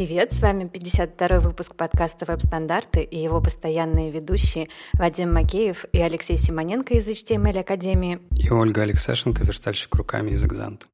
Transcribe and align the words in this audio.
Привет, 0.00 0.32
с 0.32 0.40
вами 0.40 0.64
52-й 0.64 1.40
выпуск 1.40 1.74
подкаста 1.74 2.24
«Веб-стандарты» 2.24 3.02
и 3.02 3.22
его 3.22 3.42
постоянные 3.42 4.10
ведущие 4.10 4.70
Вадим 4.94 5.30
Макеев 5.34 5.84
и 5.92 6.00
Алексей 6.00 6.38
Симоненко 6.38 6.94
из 6.94 7.06
HTML 7.06 7.58
Академии. 7.58 8.18
И 8.38 8.48
Ольга 8.50 8.80
Алексашенко, 8.80 9.44
верстальщик 9.44 9.94
руками 9.94 10.30
из 10.30 10.42
«Экзант». 10.42 10.86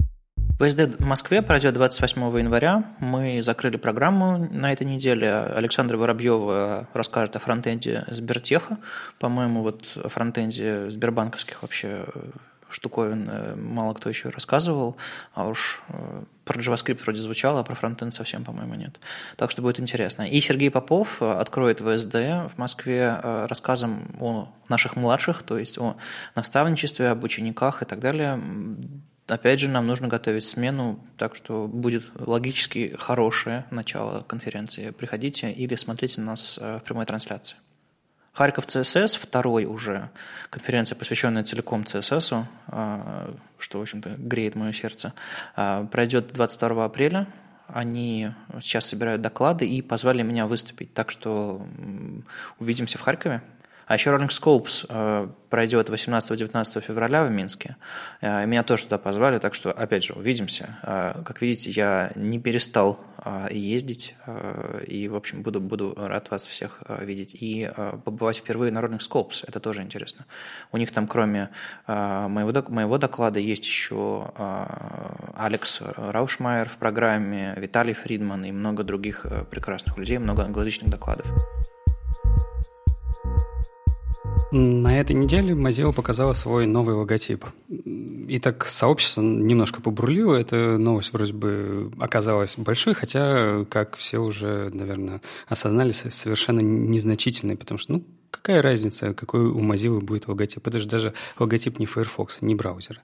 ВСД 0.58 0.98
в 0.98 1.06
Москве 1.06 1.40
пройдет 1.40 1.74
28 1.74 2.21
января. 2.37 2.82
Мы 2.99 3.45
закрыли 3.45 3.77
программу 3.77 4.49
на 4.51 4.72
этой 4.72 4.88
неделе. 4.88 5.33
Александра 5.33 5.97
Воробьева 5.97 6.88
расскажет 6.93 7.37
о 7.37 7.38
фронтенде 7.38 8.07
Сбертеха. 8.09 8.79
По-моему, 9.21 9.63
вот 9.63 9.85
о 10.03 10.09
фронтенде 10.09 10.91
сбербанковских 10.91 11.63
вообще 11.63 12.07
штуковин 12.69 13.28
э, 13.30 13.54
мало 13.56 13.94
кто 13.94 14.08
еще 14.08 14.28
рассказывал, 14.28 14.96
а 15.35 15.46
уж 15.49 15.82
э, 15.88 16.23
про 16.45 16.60
JavaScript 16.60 17.02
вроде 17.02 17.20
звучало, 17.20 17.60
а 17.60 17.64
про 17.64 17.74
фронтенд 17.74 18.12
совсем, 18.14 18.45
по-моему, 18.45 18.74
нет. 18.74 19.00
Так 19.36 19.50
что 19.50 19.62
будет 19.62 19.80
интересно. 19.80 20.28
И 20.28 20.41
Сергей 20.41 20.70
Попов 20.70 21.22
э, 21.22 21.30
откроет 21.30 21.80
ВСД 21.80 22.14
в 22.14 22.52
Москве 22.56 23.18
рассказом 23.22 24.16
о 24.20 24.48
наших 24.68 24.96
младших, 24.96 25.42
то 25.42 25.58
есть 25.58 25.78
о 25.78 25.96
наставничестве, 26.34 27.10
об 27.10 27.24
учениках 27.24 27.82
и 27.82 27.84
так 27.84 28.00
далее. 28.00 28.41
Опять 29.27 29.58
же, 29.58 29.69
нам 29.69 29.86
нужно 29.86 30.06
готовить 30.06 30.44
смену, 30.44 31.05
так 31.16 31.34
что 31.34 31.66
будет 31.66 32.05
логически 32.14 32.94
хорошее 32.96 33.64
начало 33.70 34.22
конференции. 34.22 34.91
Приходите 34.91 35.50
или 35.50 35.74
смотрите 35.74 36.20
нас 36.20 36.58
в 36.58 36.80
прямой 36.84 37.06
трансляции. 37.06 37.56
Харьков 38.36 38.66
ЦСС, 38.66 39.16
второй 39.16 39.64
уже 39.64 40.10
конференция, 40.50 40.94
посвященная 40.94 41.42
целиком 41.42 41.84
CSS, 41.84 42.44
а, 42.66 43.34
что, 43.58 43.78
в 43.78 43.82
общем-то, 43.82 44.10
греет 44.18 44.54
мое 44.54 44.74
сердце, 44.74 45.14
а, 45.54 45.86
пройдет 45.86 46.34
22 46.34 46.84
апреля. 46.84 47.27
Они 47.66 48.32
сейчас 48.60 48.84
собирают 48.84 49.22
доклады 49.22 49.66
и 49.66 49.80
позвали 49.80 50.20
меня 50.20 50.46
выступить. 50.46 50.92
Так 50.92 51.11
что 51.11 51.66
увидимся 52.58 52.98
в 52.98 53.00
Харькове. 53.00 53.41
А 53.87 53.95
еще 53.95 54.11
Rolling 54.11 54.31
Scopes 54.31 54.84
э, 54.89 55.29
пройдет 55.48 55.91
18-19 55.91 56.81
февраля 56.81 57.25
в 57.25 57.31
Минске. 57.31 57.77
Э, 58.20 58.45
меня 58.45 58.65
тоже 58.65 58.84
туда 58.84 58.98
позвали, 58.98 59.39
так 59.39 59.55
что, 59.55 59.70
опять 59.70 60.05
же, 60.05 60.15
увидимся. 60.15 60.77
Э, 60.83 61.23
как 61.25 61.41
видите, 61.41 61.70
я 61.70 62.11
не 62.17 62.41
перестал 62.41 62.98
ездить, 63.51 64.14
и, 64.87 65.09
в 65.09 65.17
общем, 65.17 65.42
буду, 65.42 65.61
буду 65.61 65.95
рад 65.97 66.31
вас 66.31 66.47
всех 66.47 66.83
видеть. 67.01 67.34
И 67.34 67.69
побывать 68.05 68.37
впервые 68.37 68.70
на 68.70 68.79
Rolling 68.79 69.01
Scopes, 69.01 69.42
это 69.48 69.59
тоже 69.59 69.83
интересно. 69.83 70.27
У 70.70 70.77
них 70.77 70.92
там, 70.92 71.09
кроме 71.09 71.48
моего, 71.89 72.53
моего 72.69 72.98
доклада, 72.98 73.41
есть 73.41 73.64
еще 73.64 74.31
Алекс 75.34 75.81
Раушмайер 75.81 76.69
в 76.69 76.77
программе, 76.77 77.55
Виталий 77.57 77.95
Фридман 77.95 78.45
и 78.45 78.53
много 78.53 78.84
других 78.84 79.27
прекрасных 79.51 79.98
людей, 79.98 80.19
много 80.19 80.45
англоязычных 80.45 80.91
докладов. 80.91 81.27
На 84.52 85.00
этой 85.00 85.14
неделе 85.16 85.55
Mozilla 85.55 85.92
показала 85.92 86.33
свой 86.33 86.66
новый 86.66 86.94
логотип. 86.94 87.44
И 87.69 88.39
так 88.39 88.66
сообщество 88.66 89.20
немножко 89.20 89.83
побурлило. 89.83 90.36
Эта 90.36 90.78
новость 90.78 91.12
вроде 91.12 91.33
бы 91.33 91.91
оказалась 91.98 92.55
большой, 92.56 92.94
хотя, 92.94 93.64
как 93.69 93.97
все 93.97 94.19
уже, 94.19 94.70
наверное, 94.72 95.20
осознали, 95.48 95.91
совершенно 95.91 96.61
незначительной, 96.61 97.56
потому 97.56 97.78
что, 97.78 97.94
ну, 97.94 98.05
какая 98.37 98.62
разница, 98.62 99.15
какой 99.15 99.47
у 99.47 99.61
Mozilla 99.61 100.01
будет 100.01 100.29
логотип? 100.29 100.67
Это 100.67 100.79
же 100.79 100.87
даже 100.87 101.15
логотип 101.39 101.79
не 101.79 101.87
Firefox, 101.87 102.39
не 102.41 102.55
браузера. 102.55 103.01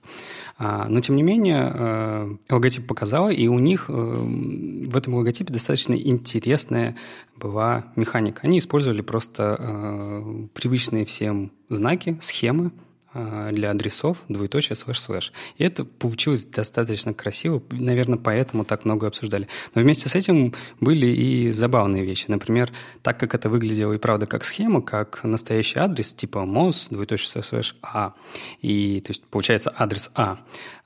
Но, 0.59 1.01
тем 1.01 1.15
не 1.15 1.23
менее, 1.23 1.71
э, 1.73 2.35
логотип 2.49 2.87
показала, 2.87 3.29
и 3.29 3.47
у 3.47 3.59
них 3.59 3.85
э, 3.89 3.93
в 3.93 4.95
этом 4.95 5.15
логотипе 5.15 5.51
достаточно 5.51 5.93
интересная 5.93 6.95
была 7.35 7.85
механика. 7.95 8.41
Они 8.43 8.59
использовали 8.59 9.01
просто 9.01 9.57
э, 9.59 10.47
привычные 10.53 11.05
всем 11.05 11.51
знаки, 11.69 12.17
схемы, 12.21 12.71
для 13.13 13.71
адресов 13.71 14.17
двоеточие 14.27 14.75
слэш 14.75 14.99
слэш. 14.99 15.33
И 15.57 15.63
это 15.63 15.85
получилось 15.85 16.45
достаточно 16.45 17.13
красиво, 17.13 17.61
наверное, 17.71 18.17
поэтому 18.17 18.65
так 18.65 18.85
много 18.85 19.07
обсуждали. 19.07 19.47
Но 19.75 19.81
вместе 19.81 20.09
с 20.09 20.15
этим 20.15 20.53
были 20.79 21.07
и 21.07 21.51
забавные 21.51 22.03
вещи. 22.05 22.25
Например, 22.27 22.71
так 23.01 23.19
как 23.19 23.35
это 23.35 23.49
выглядело 23.49 23.93
и 23.93 23.97
правда 23.97 24.25
как 24.25 24.43
схема, 24.43 24.81
как 24.81 25.23
настоящий 25.23 25.79
адрес 25.79 26.13
типа 26.13 26.39
mos 26.39 26.87
двоеточие 26.89 27.43
слэш 27.43 27.75
а, 27.81 28.13
и 28.61 29.01
то 29.01 29.11
есть 29.11 29.25
получается 29.25 29.73
адрес 29.75 30.09
а, 30.15 30.23
а, 30.23 30.37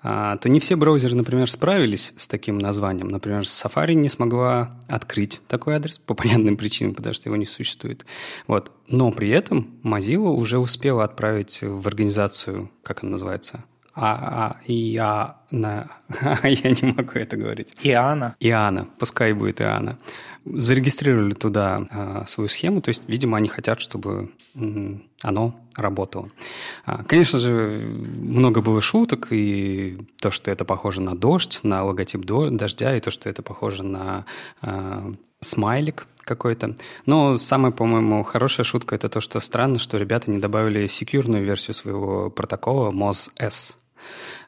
то 0.02 0.40
не 0.46 0.59
все 0.59 0.75
браузеры, 0.75 1.16
например, 1.16 1.50
справились 1.50 2.13
с 2.18 2.28
таким 2.28 2.58
названием. 2.59 3.08
Например, 3.08 3.41
Safari 3.41 3.96
не 3.96 4.09
смогла 4.09 4.80
открыть 4.88 5.41
такой 5.47 5.75
адрес 5.75 5.97
по 5.97 6.13
понятным 6.13 6.56
причинам, 6.56 6.94
потому 6.94 7.13
что 7.13 7.30
его 7.30 7.35
не 7.35 7.46
существует. 7.46 8.06
Вот. 8.47 8.72
Но 8.88 9.12
при 9.12 9.30
этом 9.30 9.80
Mozilla 9.84 10.30
уже 10.30 10.59
успела 10.59 11.03
отправить 11.03 11.59
в 11.62 11.88
организацию, 11.88 12.72
как 12.84 13.03
она 13.03 13.13
называется, 13.13 13.63
а, 14.00 14.58
а, 14.59 14.62
и 14.66 14.96
а, 15.02 15.38
на... 15.50 15.90
я 16.44 16.72
не 16.72 16.94
могу 16.94 17.13
это 17.13 17.35
говорить. 17.35 17.74
Иоанна. 17.81 18.35
Иоанна, 18.40 18.88
пускай 19.00 19.34
будет 19.34 19.59
Иоанна. 19.59 19.97
Зарегистрировали 20.46 21.34
туда 21.34 21.88
а, 21.90 22.25
свою 22.28 22.47
схему, 22.47 22.81
то 22.81 22.90
есть, 22.90 23.02
видимо, 23.07 23.38
они 23.38 23.50
хотят, 23.50 23.81
чтобы 23.81 24.31
м, 24.56 25.03
оно 25.24 25.59
работало. 25.75 26.30
А, 26.86 27.03
конечно 27.03 27.40
же, 27.40 27.81
много 28.18 28.62
было 28.62 28.81
шуток, 28.81 29.30
и 29.31 29.97
то, 30.22 30.30
что 30.30 30.52
это 30.52 30.63
похоже 30.63 31.02
на 31.02 31.18
дождь, 31.18 31.59
на 31.63 31.84
логотип 31.84 32.24
дождя, 32.24 32.96
и 32.96 33.02
то, 33.02 33.09
что 33.09 33.30
это 33.30 33.41
похоже 33.41 33.84
на 33.84 34.25
а, 34.62 35.12
смайлик 35.41 36.07
какой-то. 36.28 36.75
Но 37.06 37.36
самая, 37.38 37.72
по-моему, 37.72 38.22
хорошая 38.24 38.63
шутка 38.63 38.96
это 38.96 39.09
то, 39.09 39.22
что 39.22 39.40
странно, 39.40 39.80
что 39.80 39.97
ребята 39.97 40.30
не 40.30 40.38
добавили 40.38 40.86
секьюрную 40.88 41.44
версию 41.44 41.74
своего 41.74 42.30
протокола 42.30 42.91
MOS-S. 42.91 43.78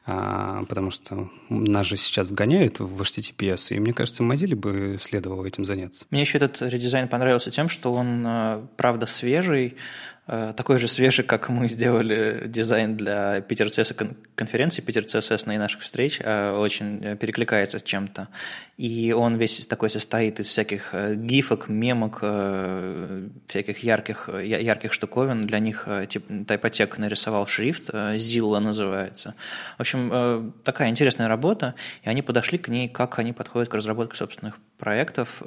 А, 0.06 0.64
потому 0.64 0.90
что 0.90 1.30
нас 1.48 1.86
же 1.86 1.96
сейчас 1.96 2.28
вгоняют 2.28 2.80
в 2.80 3.00
HTTPS, 3.02 3.76
и 3.76 3.80
мне 3.80 3.92
кажется, 3.92 4.22
Mozilla 4.22 4.56
бы 4.56 4.96
следовало 5.00 5.44
этим 5.44 5.64
заняться. 5.64 6.06
Мне 6.10 6.22
еще 6.22 6.38
этот 6.38 6.62
редизайн 6.62 7.08
понравился 7.08 7.50
тем, 7.50 7.68
что 7.68 7.92
он, 7.92 8.24
э, 8.26 8.66
правда, 8.76 9.06
свежий, 9.06 9.76
такой 10.56 10.78
же 10.78 10.86
свежий, 10.86 11.24
как 11.24 11.48
мы 11.48 11.68
сделали 11.68 12.44
дизайн 12.46 12.96
для 12.96 13.40
Питер 13.40 13.66
CSS 13.66 14.16
конференции, 14.36 14.80
Питер 14.80 15.02
CSS 15.02 15.52
и 15.52 15.58
наших 15.58 15.82
встреч, 15.82 16.20
э, 16.22 16.52
очень 16.52 17.16
перекликается 17.16 17.78
с 17.80 17.82
чем-то. 17.82 18.28
И 18.76 19.12
он 19.12 19.36
весь 19.36 19.66
такой 19.66 19.90
состоит 19.90 20.38
из 20.38 20.46
всяких 20.46 20.90
э, 20.94 21.14
гифок, 21.16 21.68
мемок, 21.68 22.22
всяких 23.48 23.78
ярких, 23.82 24.28
ярких 24.42 24.92
штуковин. 24.92 25.46
Для 25.46 25.58
них 25.58 25.88
типа, 26.08 26.32
Typotech 26.32 26.94
нарисовал 26.98 27.46
шрифт, 27.46 27.90
Zilla 27.90 28.60
называется. 28.60 29.34
В 29.78 29.80
общем, 29.80 30.54
такая 30.64 30.90
интересная 30.90 31.28
работа, 31.28 31.74
и 32.02 32.08
они 32.08 32.22
подошли 32.22 32.58
к 32.58 32.68
ней, 32.68 32.88
как 32.88 33.18
они 33.18 33.32
подходят 33.32 33.68
к 33.68 33.74
разработке 33.74 34.16
собственных 34.16 34.60
проектов, 34.80 35.42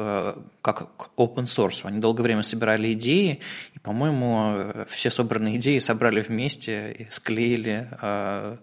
как 0.61 0.95
к 0.95 1.09
open 1.17 1.45
source. 1.45 1.81
Они 1.83 1.99
долгое 1.99 2.23
время 2.23 2.44
собирали 2.44 2.94
идеи, 2.94 3.39
и, 3.73 3.79
по-моему, 3.79 4.85
все 4.88 5.09
собранные 5.09 5.57
идеи 5.57 5.79
собрали 5.79 6.21
вместе 6.21 6.91
и 6.91 7.07
склеили 7.09 7.89
э, 8.01 8.57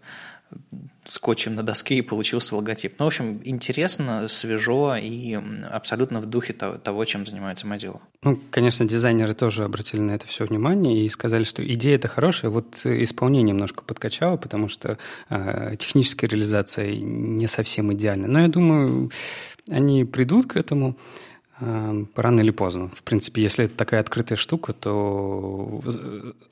скотчем 1.05 1.55
на 1.55 1.63
доске, 1.63 1.97
и 1.97 2.03
получился 2.03 2.55
логотип. 2.57 2.95
Ну, 2.99 3.05
в 3.05 3.09
общем, 3.09 3.41
интересно, 3.45 4.29
свежо 4.29 4.97
и 4.97 5.39
абсолютно 5.71 6.21
в 6.21 6.27
духе 6.27 6.53
того, 6.53 7.05
чем 7.05 7.27
занимается 7.27 7.67
Mozilla. 7.67 8.01
Ну, 8.23 8.39
конечно, 8.51 8.87
дизайнеры 8.87 9.35
тоже 9.35 9.65
обратили 9.65 10.01
на 10.01 10.13
это 10.13 10.27
все 10.27 10.45
внимание 10.45 11.05
и 11.05 11.09
сказали, 11.09 11.45
что 11.45 11.67
идея 11.67 11.97
это 11.97 12.09
хорошая, 12.09 12.51
вот 12.51 12.85
исполнение 12.85 13.53
немножко 13.53 13.83
подкачало, 13.83 14.37
потому 14.37 14.69
что 14.69 14.99
э, 15.29 15.77
техническая 15.79 16.29
реализация 16.29 16.95
не 16.95 17.47
совсем 17.47 17.93
идеальна. 17.93 18.29
Но 18.29 18.41
я 18.41 18.49
думаю, 18.49 19.11
они 19.69 20.05
придут 20.05 20.53
к 20.53 20.57
этому. 20.57 20.97
Эм, 21.63 22.09
рано 22.17 22.41
или 22.41 22.51
поздно. 22.53 22.89
В 22.95 23.03
принципе, 23.03 23.43
если 23.43 23.67
это 23.67 23.77
такая 23.77 24.01
открытая 24.01 24.37
штука, 24.37 24.73
то 24.73 25.83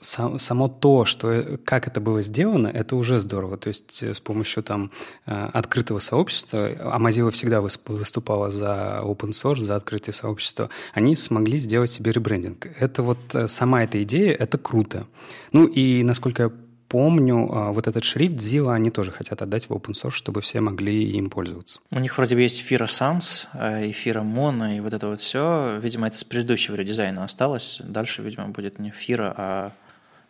само 0.00 0.68
то, 0.68 1.06
что, 1.06 1.32
э, 1.32 1.56
как 1.64 1.86
это 1.88 1.98
было 2.00 2.20
сделано, 2.20 2.68
это 2.68 2.94
уже 2.94 3.18
здорово. 3.20 3.56
То 3.56 3.68
есть 3.68 4.02
э, 4.02 4.12
с 4.12 4.20
помощью 4.20 4.62
там 4.62 4.90
э, 5.24 5.32
открытого 5.54 5.98
сообщества, 5.98 6.68
а 6.80 6.98
Mozilla 6.98 7.30
всегда 7.30 7.62
выступала 7.62 8.50
за 8.50 9.00
open 9.02 9.30
source, 9.30 9.60
за 9.60 9.76
открытое 9.76 10.12
сообщество, 10.12 10.68
они 10.92 11.14
смогли 11.14 11.56
сделать 11.56 11.90
себе 11.90 12.12
ребрендинг. 12.12 12.66
Это 12.78 13.02
вот 13.02 13.18
сама 13.46 13.84
эта 13.84 14.02
идея, 14.02 14.34
это 14.34 14.58
круто. 14.58 15.06
Ну 15.52 15.66
и, 15.66 16.02
насколько 16.02 16.42
я 16.42 16.52
помню, 16.88 17.48
а, 17.50 17.72
вот 17.72 17.86
этот 17.86 18.04
шрифт 18.04 18.36
Zilla 18.36 18.74
они 18.74 18.90
тоже 18.90 19.12
хотят 19.12 19.42
отдать 19.42 19.68
в 19.68 19.72
open 19.72 19.92
source, 19.92 20.10
чтобы 20.10 20.40
все 20.40 20.60
могли 20.60 21.10
им 21.10 21.30
пользоваться. 21.30 21.80
У 21.90 21.98
них 21.98 22.16
вроде 22.16 22.34
бы 22.34 22.42
есть 22.42 22.60
Fira 22.60 22.86
Sans, 22.86 23.46
э, 23.54 23.86
и 23.86 23.92
Fira 23.92 24.22
Mono, 24.22 24.76
и 24.76 24.80
вот 24.80 24.94
это 24.94 25.08
вот 25.08 25.20
все. 25.20 25.78
Видимо, 25.78 26.08
это 26.08 26.18
с 26.18 26.24
предыдущего 26.24 26.74
редизайна 26.74 27.24
осталось. 27.24 27.80
Дальше, 27.84 28.22
видимо, 28.22 28.48
будет 28.48 28.78
не 28.78 28.90
Fira, 28.90 29.32
а 29.36 29.72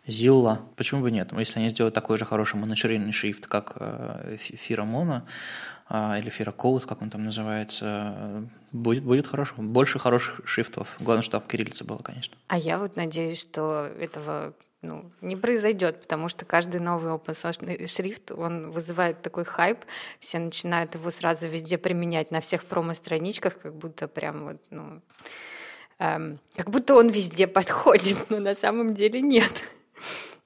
Zilla. 0.07 0.59
Почему 0.75 1.01
бы 1.01 1.11
нет? 1.11 1.31
Если 1.37 1.59
они 1.59 1.69
сделают 1.69 1.95
такой 1.95 2.17
же 2.17 2.25
хороший 2.25 2.55
моноширинный 2.57 3.13
шрифт, 3.13 3.47
как 3.47 3.73
э, 3.79 4.37
Fira 4.37 4.85
Mono, 4.85 5.21
а, 5.87 6.17
или 6.19 6.31
Fira 6.31 6.55
Code, 6.55 6.85
как 6.85 7.01
он 7.01 7.09
там 7.09 7.23
называется, 7.23 8.47
будет, 8.71 9.03
будет 9.03 9.27
хорошо. 9.27 9.55
Больше 9.57 9.97
хороших 9.97 10.41
шрифтов. 10.45 10.97
Главное, 10.99 11.23
чтобы 11.23 11.47
кириллица 11.47 11.83
была, 11.83 11.99
конечно. 11.99 12.37
А 12.47 12.57
я 12.57 12.77
вот 12.77 12.95
надеюсь, 12.95 13.41
что 13.41 13.85
этого 13.99 14.53
ну, 14.81 15.11
не 15.21 15.35
произойдет, 15.35 16.01
потому 16.01 16.29
что 16.29 16.45
каждый 16.45 16.79
новый 16.79 17.11
open 17.11 17.33
source 17.33 17.87
шрифт, 17.87 18.31
он 18.31 18.71
вызывает 18.71 19.21
такой 19.21 19.43
хайп, 19.43 19.79
все 20.19 20.39
начинают 20.39 20.95
его 20.95 21.11
сразу 21.11 21.47
везде 21.47 21.77
применять 21.77 22.31
на 22.31 22.39
всех 22.39 22.65
промо-страничках, 22.65 23.59
как 23.59 23.75
будто 23.75 24.07
прям 24.07 24.45
вот, 24.45 24.61
ну, 24.69 25.01
эм, 25.99 26.39
как 26.55 26.69
будто 26.69 26.95
он 26.95 27.09
везде 27.09 27.47
подходит, 27.47 28.29
но 28.29 28.39
на 28.39 28.55
самом 28.55 28.95
деле 28.95 29.21
нет. 29.21 29.51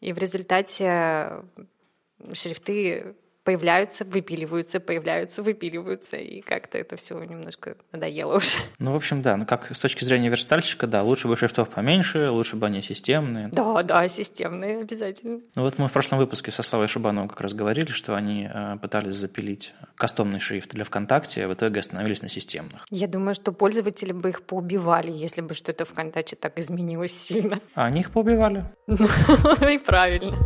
И 0.01 0.13
в 0.13 0.17
результате 0.17 1.43
шрифты 2.33 3.15
появляются, 3.43 4.05
выпиливаются, 4.05 4.79
появляются, 4.79 5.43
выпиливаются, 5.43 6.17
и 6.17 6.41
как-то 6.41 6.77
это 6.77 6.95
все 6.95 7.21
немножко 7.23 7.75
надоело 7.91 8.37
уже. 8.37 8.59
Ну, 8.79 8.93
в 8.93 8.95
общем, 8.95 9.21
да, 9.21 9.37
ну 9.37 9.45
как 9.45 9.75
с 9.75 9.79
точки 9.79 10.03
зрения 10.03 10.29
верстальщика, 10.29 10.87
да, 10.87 11.03
лучше 11.03 11.27
бы 11.27 11.35
шрифтов 11.35 11.69
поменьше, 11.69 12.29
лучше 12.29 12.55
бы 12.55 12.67
они 12.67 12.81
системные. 12.81 13.49
Да, 13.49 13.83
да, 13.83 14.07
системные 14.07 14.81
обязательно. 14.81 15.41
Ну 15.55 15.61
вот 15.61 15.77
мы 15.77 15.87
в 15.87 15.91
прошлом 15.91 16.19
выпуске 16.19 16.51
со 16.51 16.63
Славой 16.63 16.87
Шубановым 16.87 17.27
как 17.29 17.41
раз 17.41 17.53
говорили, 17.53 17.91
что 17.91 18.15
они 18.15 18.49
э, 18.51 18.77
пытались 18.81 19.15
запилить 19.15 19.73
кастомный 19.95 20.39
шрифт 20.39 20.71
для 20.71 20.83
ВКонтакте, 20.85 21.45
а 21.45 21.47
в 21.47 21.53
итоге 21.53 21.81
остановились 21.81 22.21
на 22.21 22.29
системных. 22.29 22.85
Я 22.89 23.07
думаю, 23.07 23.35
что 23.35 23.51
пользователи 23.51 24.13
бы 24.13 24.29
их 24.29 24.43
поубивали, 24.43 25.11
если 25.11 25.41
бы 25.41 25.53
что-то 25.53 25.85
ВКонтакте 25.85 26.35
так 26.35 26.57
изменилось 26.57 27.13
сильно. 27.13 27.59
А 27.75 27.85
они 27.85 28.01
их 28.01 28.11
поубивали. 28.11 28.63
И 28.87 29.77
правильно. 29.77 30.37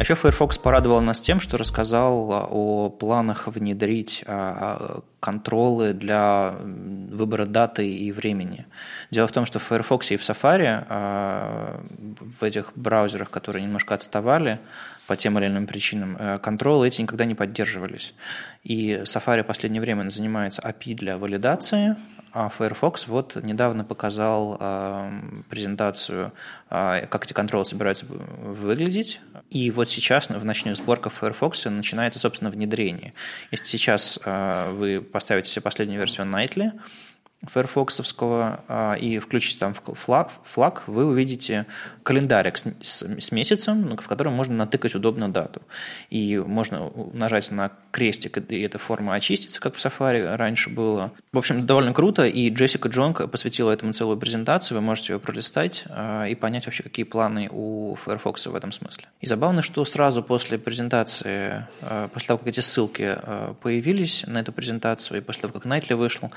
А 0.00 0.02
еще 0.02 0.14
Firefox 0.14 0.56
порадовал 0.56 1.02
нас 1.02 1.20
тем, 1.20 1.40
что 1.40 1.58
рассказал 1.58 2.48
о 2.50 2.88
планах 2.88 3.48
внедрить 3.48 4.24
а, 4.26 5.02
контролы 5.20 5.92
для 5.92 6.54
выбора 6.62 7.44
даты 7.44 7.86
и 7.86 8.10
времени. 8.10 8.64
Дело 9.10 9.26
в 9.26 9.32
том, 9.32 9.44
что 9.44 9.58
в 9.58 9.62
Firefox 9.62 10.12
и 10.12 10.16
в 10.16 10.22
Safari, 10.22 10.86
а, 10.88 11.84
в 12.18 12.42
этих 12.42 12.72
браузерах, 12.76 13.28
которые 13.28 13.62
немножко 13.62 13.94
отставали 13.94 14.58
по 15.06 15.16
тем 15.16 15.38
или 15.38 15.48
иным 15.48 15.66
причинам, 15.66 16.16
э, 16.18 16.38
контролы 16.38 16.86
эти 16.86 17.02
никогда 17.02 17.24
не 17.24 17.34
поддерживались. 17.34 18.14
И 18.62 19.02
Safari 19.04 19.42
в 19.42 19.46
последнее 19.46 19.82
время 19.82 20.08
занимается 20.08 20.62
API 20.62 20.94
для 20.94 21.18
валидации, 21.18 21.96
а 22.32 22.48
Firefox 22.48 23.08
вот 23.08 23.34
недавно 23.42 23.82
показал 23.82 24.56
э, 24.60 25.10
презентацию, 25.48 26.32
э, 26.70 27.06
как 27.08 27.24
эти 27.24 27.32
контролы 27.32 27.64
собираются 27.64 28.06
выглядеть. 28.06 29.20
И 29.50 29.70
вот 29.72 29.88
сейчас 29.88 30.28
в 30.28 30.44
ночных 30.44 30.76
сборках 30.76 31.12
Firefox 31.12 31.64
начинается, 31.64 32.20
собственно, 32.20 32.50
внедрение. 32.50 33.14
Если 33.50 33.64
сейчас 33.66 34.18
э, 34.24 34.70
вы 34.70 35.00
поставите 35.00 35.50
себе 35.50 35.62
последнюю 35.62 35.98
версию 35.98 36.26
Nightly, 36.28 36.72
фаерфоксовского 37.46 38.64
а, 38.68 38.94
и 38.94 39.18
включите 39.18 39.58
там 39.58 39.72
флаг, 39.74 40.30
флаг, 40.44 40.82
вы 40.86 41.06
увидите 41.06 41.66
календарик 42.02 42.58
с, 42.58 42.66
с, 42.82 43.02
с 43.02 43.32
месяцем, 43.32 43.82
ну, 43.82 43.96
в 43.96 44.06
котором 44.06 44.34
можно 44.34 44.54
натыкать 44.54 44.94
удобно 44.94 45.32
дату. 45.32 45.62
И 46.10 46.36
можно 46.38 46.92
нажать 47.14 47.50
на 47.50 47.72
крестик, 47.92 48.38
и 48.50 48.60
эта 48.60 48.78
форма 48.78 49.14
очистится, 49.14 49.60
как 49.60 49.74
в 49.74 49.84
Safari 49.84 50.36
раньше 50.36 50.68
было. 50.68 51.12
В 51.32 51.38
общем, 51.38 51.64
довольно 51.64 51.94
круто, 51.94 52.26
и 52.26 52.50
Джессика 52.50 52.88
Джонг 52.88 53.30
посвятила 53.30 53.70
этому 53.70 53.94
целую 53.94 54.18
презентацию, 54.18 54.78
вы 54.78 54.84
можете 54.84 55.14
ее 55.14 55.20
пролистать 55.20 55.84
а, 55.88 56.24
и 56.24 56.34
понять 56.34 56.66
вообще, 56.66 56.82
какие 56.82 57.04
планы 57.04 57.48
у 57.50 57.94
Firefox 57.94 58.46
в 58.46 58.54
этом 58.54 58.72
смысле. 58.72 59.06
И 59.20 59.26
забавно, 59.26 59.62
что 59.62 59.84
сразу 59.86 60.22
после 60.22 60.58
презентации, 60.58 61.66
а, 61.80 62.08
после 62.08 62.26
того, 62.26 62.38
как 62.38 62.48
эти 62.48 62.60
ссылки 62.60 63.16
появились 63.62 64.24
на 64.26 64.38
эту 64.38 64.52
презентацию, 64.52 65.18
и 65.18 65.20
после 65.22 65.42
того, 65.42 65.54
как 65.54 65.64
Найтли 65.64 65.94
вышел, 65.94 66.30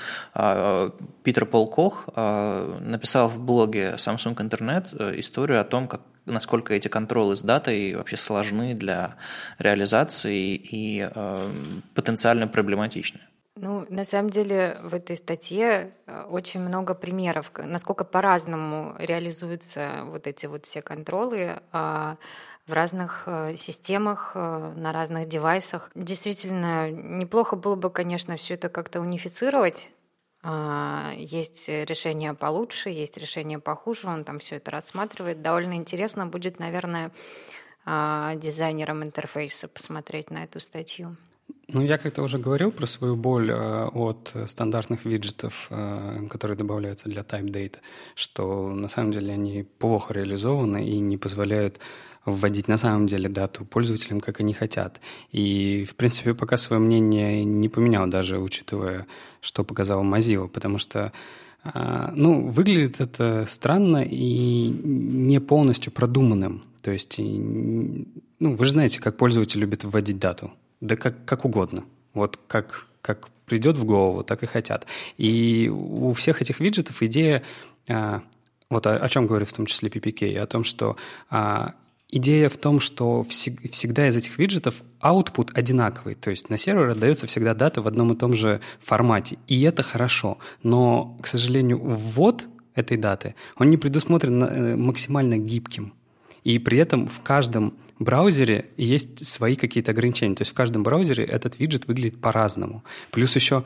Питер 1.22 1.46
Пол 1.46 1.68
Кох 1.68 2.08
э, 2.14 2.78
написал 2.80 3.28
в 3.28 3.38
блоге 3.40 3.94
Samsung 3.96 4.36
Internet 4.36 4.94
э, 4.98 5.18
историю 5.20 5.60
о 5.60 5.64
том, 5.64 5.88
как, 5.88 6.02
насколько 6.26 6.74
эти 6.74 6.88
контролы 6.88 7.36
с 7.36 7.42
датой 7.42 7.94
вообще 7.94 8.16
сложны 8.16 8.74
для 8.74 9.16
реализации 9.58 10.54
и 10.54 11.08
э, 11.14 11.50
потенциально 11.94 12.46
проблематичны. 12.46 13.20
Ну, 13.56 13.86
на 13.88 14.04
самом 14.04 14.30
деле 14.30 14.78
в 14.82 14.94
этой 14.94 15.16
статье 15.16 15.92
очень 16.28 16.60
много 16.60 16.94
примеров, 16.94 17.52
насколько 17.56 18.04
по-разному 18.04 18.96
реализуются 18.98 20.02
вот 20.06 20.26
эти 20.26 20.46
вот 20.46 20.66
все 20.66 20.82
контролы 20.82 21.62
а, 21.70 22.16
в 22.66 22.72
разных 22.72 23.28
системах, 23.56 24.34
на 24.34 24.92
разных 24.92 25.28
девайсах. 25.28 25.92
Действительно, 25.94 26.90
неплохо 26.90 27.54
было 27.54 27.76
бы, 27.76 27.90
конечно, 27.90 28.36
все 28.36 28.54
это 28.54 28.68
как-то 28.68 29.00
унифицировать, 29.00 29.88
а, 29.88 29.93
есть 31.16 31.68
решение 31.68 32.34
получше, 32.34 32.90
есть 32.90 33.16
решение 33.16 33.58
похуже, 33.58 34.08
он 34.08 34.24
там 34.24 34.38
все 34.38 34.56
это 34.56 34.70
рассматривает. 34.70 35.40
Довольно 35.40 35.74
интересно 35.74 36.26
будет, 36.26 36.58
наверное, 36.58 37.12
а, 37.86 38.34
дизайнерам 38.34 39.02
интерфейса 39.02 39.68
посмотреть 39.68 40.30
на 40.30 40.44
эту 40.44 40.60
статью. 40.60 41.16
Ну, 41.68 41.80
я 41.80 41.96
как-то 41.98 42.22
уже 42.22 42.38
говорил 42.38 42.72
про 42.72 42.86
свою 42.86 43.16
боль 43.16 43.50
э, 43.50 43.86
от 43.86 44.34
стандартных 44.46 45.04
виджетов, 45.06 45.70
которые 46.30 46.56
добавляются 46.56 47.08
для 47.08 47.22
Type 47.22 47.50
Data, 47.50 47.76
что 48.14 48.68
на 48.70 48.88
самом 48.88 49.12
деле 49.12 49.32
они 49.32 49.62
плохо 49.62 50.12
реализованы 50.12 50.86
и 50.86 50.98
не 50.98 51.16
позволяют 51.16 51.80
вводить 52.24 52.68
на 52.68 52.78
самом 52.78 53.06
деле 53.06 53.28
дату 53.28 53.64
пользователям, 53.64 54.20
как 54.20 54.40
они 54.40 54.54
хотят. 54.54 55.00
И, 55.30 55.84
в 55.88 55.94
принципе, 55.94 56.34
пока 56.34 56.56
свое 56.56 56.80
мнение 56.80 57.44
не 57.44 57.68
поменял, 57.68 58.06
даже 58.06 58.38
учитывая, 58.38 59.06
что 59.40 59.64
показал 59.64 60.04
Mozilla, 60.04 60.48
потому 60.48 60.78
что 60.78 61.12
а, 61.62 62.12
ну, 62.14 62.48
выглядит 62.48 63.00
это 63.00 63.44
странно 63.46 64.02
и 64.02 64.68
не 64.68 65.40
полностью 65.40 65.92
продуманным. 65.92 66.64
То 66.82 66.90
есть, 66.90 67.16
ну, 67.18 68.06
вы 68.56 68.64
же 68.64 68.72
знаете, 68.72 69.00
как 69.00 69.16
пользователь 69.16 69.60
любит 69.60 69.84
вводить 69.84 70.18
дату. 70.18 70.52
Да 70.80 70.96
как, 70.96 71.24
как 71.24 71.44
угодно. 71.44 71.84
Вот 72.12 72.38
как, 72.46 72.86
как 73.00 73.28
придет 73.46 73.76
в 73.76 73.84
голову, 73.84 74.22
так 74.22 74.42
и 74.42 74.46
хотят. 74.46 74.86
И 75.16 75.70
у 75.72 76.12
всех 76.12 76.42
этих 76.42 76.60
виджетов 76.60 77.02
идея 77.02 77.42
а, 77.88 78.22
вот 78.70 78.86
о, 78.86 78.96
о 78.96 79.08
чем 79.08 79.26
говорит 79.26 79.48
в 79.48 79.52
том 79.52 79.66
числе 79.66 79.88
PPK, 79.88 80.36
о 80.38 80.46
том, 80.46 80.64
что 80.64 80.96
а, 81.30 81.74
Идея 82.16 82.48
в 82.48 82.56
том, 82.58 82.78
что 82.78 83.24
всегда 83.24 84.06
из 84.06 84.14
этих 84.14 84.38
виджетов 84.38 84.82
output 85.02 85.50
одинаковый, 85.52 86.14
то 86.14 86.30
есть 86.30 86.48
на 86.48 86.56
сервер 86.56 86.90
отдается 86.90 87.26
всегда 87.26 87.54
дата 87.54 87.82
в 87.82 87.88
одном 87.88 88.12
и 88.12 88.16
том 88.16 88.34
же 88.34 88.60
формате, 88.78 89.36
и 89.48 89.60
это 89.62 89.82
хорошо. 89.82 90.38
Но, 90.62 91.18
к 91.20 91.26
сожалению, 91.26 91.80
ввод 91.80 92.46
этой 92.76 92.98
даты, 92.98 93.34
он 93.56 93.68
не 93.68 93.76
предусмотрен 93.76 94.44
э, 94.44 94.76
максимально 94.76 95.38
гибким. 95.38 95.92
И 96.44 96.60
при 96.60 96.78
этом 96.78 97.08
в 97.08 97.20
каждом 97.20 97.74
браузере 97.98 98.70
есть 98.76 99.26
свои 99.26 99.56
какие-то 99.56 99.90
ограничения. 99.90 100.36
То 100.36 100.42
есть 100.42 100.52
в 100.52 100.54
каждом 100.54 100.84
браузере 100.84 101.24
этот 101.24 101.58
виджет 101.58 101.88
выглядит 101.88 102.20
по-разному. 102.20 102.84
Плюс 103.10 103.34
еще 103.34 103.64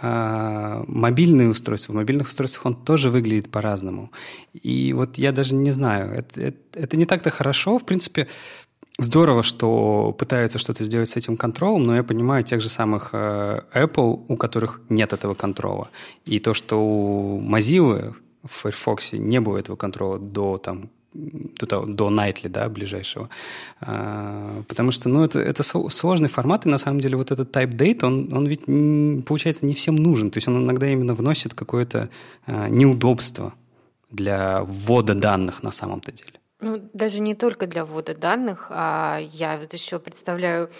мобильные 0.00 1.48
устройства. 1.48 1.92
В 1.92 1.96
мобильных 1.96 2.28
устройствах 2.28 2.66
он 2.66 2.76
тоже 2.76 3.10
выглядит 3.10 3.50
по-разному. 3.50 4.10
И 4.52 4.92
вот 4.92 5.18
я 5.18 5.32
даже 5.32 5.54
не 5.54 5.72
знаю, 5.72 6.12
это, 6.12 6.40
это, 6.40 6.58
это 6.74 6.96
не 6.96 7.06
так-то 7.06 7.30
хорошо. 7.30 7.78
В 7.78 7.84
принципе, 7.84 8.28
здорово, 8.98 9.42
что 9.42 10.12
пытаются 10.18 10.58
что-то 10.58 10.84
сделать 10.84 11.08
с 11.08 11.16
этим 11.16 11.36
контролем, 11.36 11.84
но 11.84 11.96
я 11.96 12.02
понимаю 12.02 12.44
тех 12.44 12.60
же 12.60 12.68
самых 12.68 13.10
э, 13.12 13.62
Apple, 13.74 14.24
у 14.28 14.36
которых 14.36 14.80
нет 14.88 15.12
этого 15.12 15.34
контрола. 15.34 15.88
И 16.24 16.38
то, 16.40 16.54
что 16.54 16.76
у 16.80 17.40
Mozilla 17.40 18.14
в 18.44 18.52
Firefox 18.52 19.12
не 19.12 19.40
было 19.40 19.58
этого 19.58 19.76
контрола 19.76 20.18
до 20.18 20.58
там, 20.58 20.90
до, 21.12 21.86
до 21.86 22.10
Nightly, 22.10 22.48
да, 22.48 22.68
ближайшего. 22.68 23.28
А, 23.80 24.62
потому 24.68 24.92
что, 24.92 25.08
ну, 25.08 25.24
это, 25.24 25.38
это 25.40 25.62
сложный 25.62 26.28
формат, 26.28 26.66
и 26.66 26.68
на 26.68 26.78
самом 26.78 27.00
деле 27.00 27.16
вот 27.16 27.30
этот 27.30 27.54
type 27.54 27.76
date, 27.76 28.04
он, 28.04 28.32
он 28.32 28.46
ведь, 28.46 28.64
получается, 29.24 29.66
не 29.66 29.74
всем 29.74 29.96
нужен. 29.96 30.30
То 30.30 30.38
есть 30.38 30.48
он 30.48 30.64
иногда 30.64 30.88
именно 30.88 31.14
вносит 31.14 31.54
какое-то 31.54 32.08
а, 32.46 32.68
неудобство 32.68 33.54
для 34.10 34.62
ввода 34.62 35.14
данных 35.14 35.62
на 35.62 35.70
самом-то 35.70 36.12
деле. 36.12 36.32
Ну, 36.60 36.90
даже 36.92 37.20
не 37.20 37.34
только 37.34 37.66
для 37.66 37.84
ввода 37.84 38.14
данных, 38.14 38.66
а 38.70 39.18
я 39.32 39.58
вот 39.58 39.72
еще 39.72 39.98
представляю, 39.98 40.70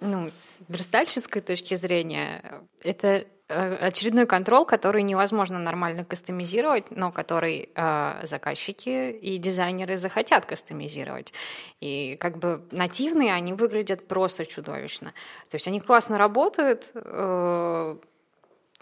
ну, 0.00 0.30
с 0.34 0.58
верстальщицкой 0.68 1.42
точки 1.42 1.74
зрения, 1.74 2.42
это 2.82 3.26
очередной 3.50 4.26
контрол, 4.26 4.64
который 4.64 5.02
невозможно 5.02 5.58
нормально 5.58 6.04
кастомизировать, 6.04 6.90
но 6.90 7.12
который 7.12 7.70
э, 7.74 8.20
заказчики 8.26 9.10
и 9.10 9.38
дизайнеры 9.38 9.96
захотят 9.96 10.46
кастомизировать. 10.46 11.32
И 11.80 12.16
как 12.16 12.38
бы 12.38 12.62
нативные 12.70 13.32
они 13.32 13.52
выглядят 13.52 14.06
просто 14.06 14.46
чудовищно. 14.46 15.12
То 15.48 15.56
есть 15.56 15.68
они 15.68 15.80
классно 15.80 16.18
работают, 16.18 16.90
э, 16.94 17.96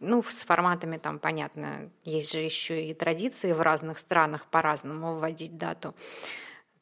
ну, 0.01 0.23
с 0.23 0.45
форматами 0.45 0.97
там 0.99 1.19
понятно, 1.19 1.91
есть 2.05 2.33
же 2.33 2.39
еще 2.39 2.85
и 2.85 2.95
традиции 2.95 3.53
в 3.53 3.61
разных 3.61 3.99
странах 3.99 4.47
по-разному 4.47 5.17
вводить 5.17 5.59
дату. 5.59 5.95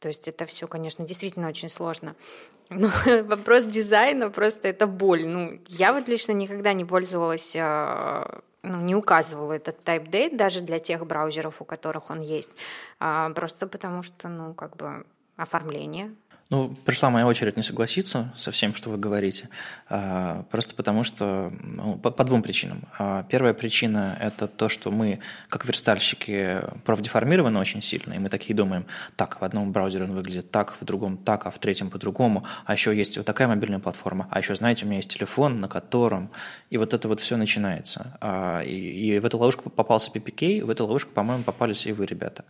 То 0.07 0.11
есть 0.11 0.29
это 0.29 0.47
все, 0.47 0.69
конечно, 0.69 1.05
действительно 1.05 1.49
очень 1.49 1.69
сложно. 1.69 2.15
Но 2.71 2.93
вопрос 3.25 3.65
дизайна 3.65 4.31
просто 4.31 4.69
это 4.69 4.87
боль. 4.87 5.27
Ну, 5.27 5.59
я 5.67 5.93
вот 5.93 6.07
лично 6.07 6.31
никогда 6.31 6.73
не 6.75 6.85
пользовалась, 6.85 7.57
а, 7.59 8.41
ну, 8.63 8.81
не 8.83 8.95
указывала 8.95 9.55
этот 9.55 9.83
type 9.83 10.09
date 10.09 10.37
даже 10.37 10.61
для 10.61 10.79
тех 10.79 11.05
браузеров, 11.05 11.61
у 11.61 11.65
которых 11.65 12.09
он 12.11 12.21
есть. 12.21 12.53
А, 13.01 13.31
просто 13.31 13.67
потому 13.67 14.05
что, 14.05 14.29
ну, 14.29 14.55
как 14.55 14.77
бы 14.77 15.05
оформление 15.37 16.15
ну, 16.49 16.69
пришла 16.85 17.11
моя 17.11 17.27
очередь 17.27 17.57
не 17.57 17.65
согласиться 17.65 18.33
со 18.37 18.53
всем, 18.53 18.73
что 18.73 18.91
вы 18.91 18.99
говорите, 18.99 19.49
а, 19.89 20.45
просто 20.51 20.77
потому 20.77 21.03
что 21.03 21.53
ну, 21.61 21.99
по, 21.99 22.13
по 22.13 22.23
двум 22.23 22.43
причинам. 22.43 22.83
А, 22.99 23.25
первая 23.25 23.53
причина– 23.53 24.17
это 24.21 24.47
то, 24.47 24.69
что 24.69 24.93
мы, 24.93 25.19
как 25.49 25.67
верстальщики, 25.67 26.61
профдеформированы 26.85 27.59
очень 27.59 27.83
сильно, 27.83 28.15
и 28.15 28.19
мы 28.21 28.29
такие 28.29 28.55
думаем, 28.55 28.87
так, 29.17 29.41
в 29.41 29.45
одном 29.45 29.73
браузере 29.73 30.05
он 30.05 30.13
выглядит 30.13 30.53
так, 30.53 30.77
в 30.81 30.85
другом 30.85 31.17
так, 31.17 31.47
а 31.47 31.51
в 31.51 31.59
третьем 31.59 31.91
по-другому, 31.91 32.45
а 32.65 32.75
еще 32.75 32.97
есть 32.97 33.17
вот 33.17 33.27
такая 33.27 33.49
мобильная 33.49 33.81
платформа, 33.81 34.29
а 34.31 34.39
еще, 34.39 34.55
знаете, 34.55 34.85
у 34.85 34.89
меня 34.89 34.99
есть 34.99 35.11
телефон, 35.11 35.61
на 35.61 35.67
котором… 35.67 36.31
И 36.71 36.79
вот 36.79 36.95
это 36.95 37.09
вот 37.09 37.21
все 37.21 37.37
начинается. 37.37 38.17
А, 38.21 38.61
и, 38.63 38.71
и 38.73 39.19
в 39.19 39.27
эту 39.27 39.39
ловушку 39.39 39.69
попался 39.69 40.13
PPK, 40.13 40.65
в 40.65 40.71
эту 40.71 40.87
ловушку, 40.87 41.11
по-моему, 41.11 41.43
попались 41.43 41.87
и 41.87 41.93
вы, 41.93 42.07
ребята. 42.07 42.45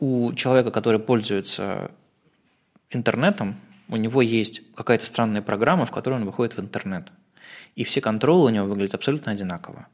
У 0.00 0.34
человека, 0.34 0.70
который 0.70 0.98
пользуется 0.98 1.92
интернетом, 2.96 3.56
у 3.88 3.96
него 3.96 4.22
есть 4.22 4.62
какая-то 4.74 5.06
странная 5.06 5.42
программа, 5.42 5.86
в 5.86 5.90
которой 5.90 6.14
он 6.14 6.24
выходит 6.24 6.56
в 6.56 6.60
интернет. 6.60 7.12
И 7.74 7.84
все 7.84 8.00
контролы 8.00 8.46
у 8.46 8.48
него 8.50 8.66
выглядят 8.66 8.94
абсолютно 8.94 9.32
одинаково. 9.32 9.86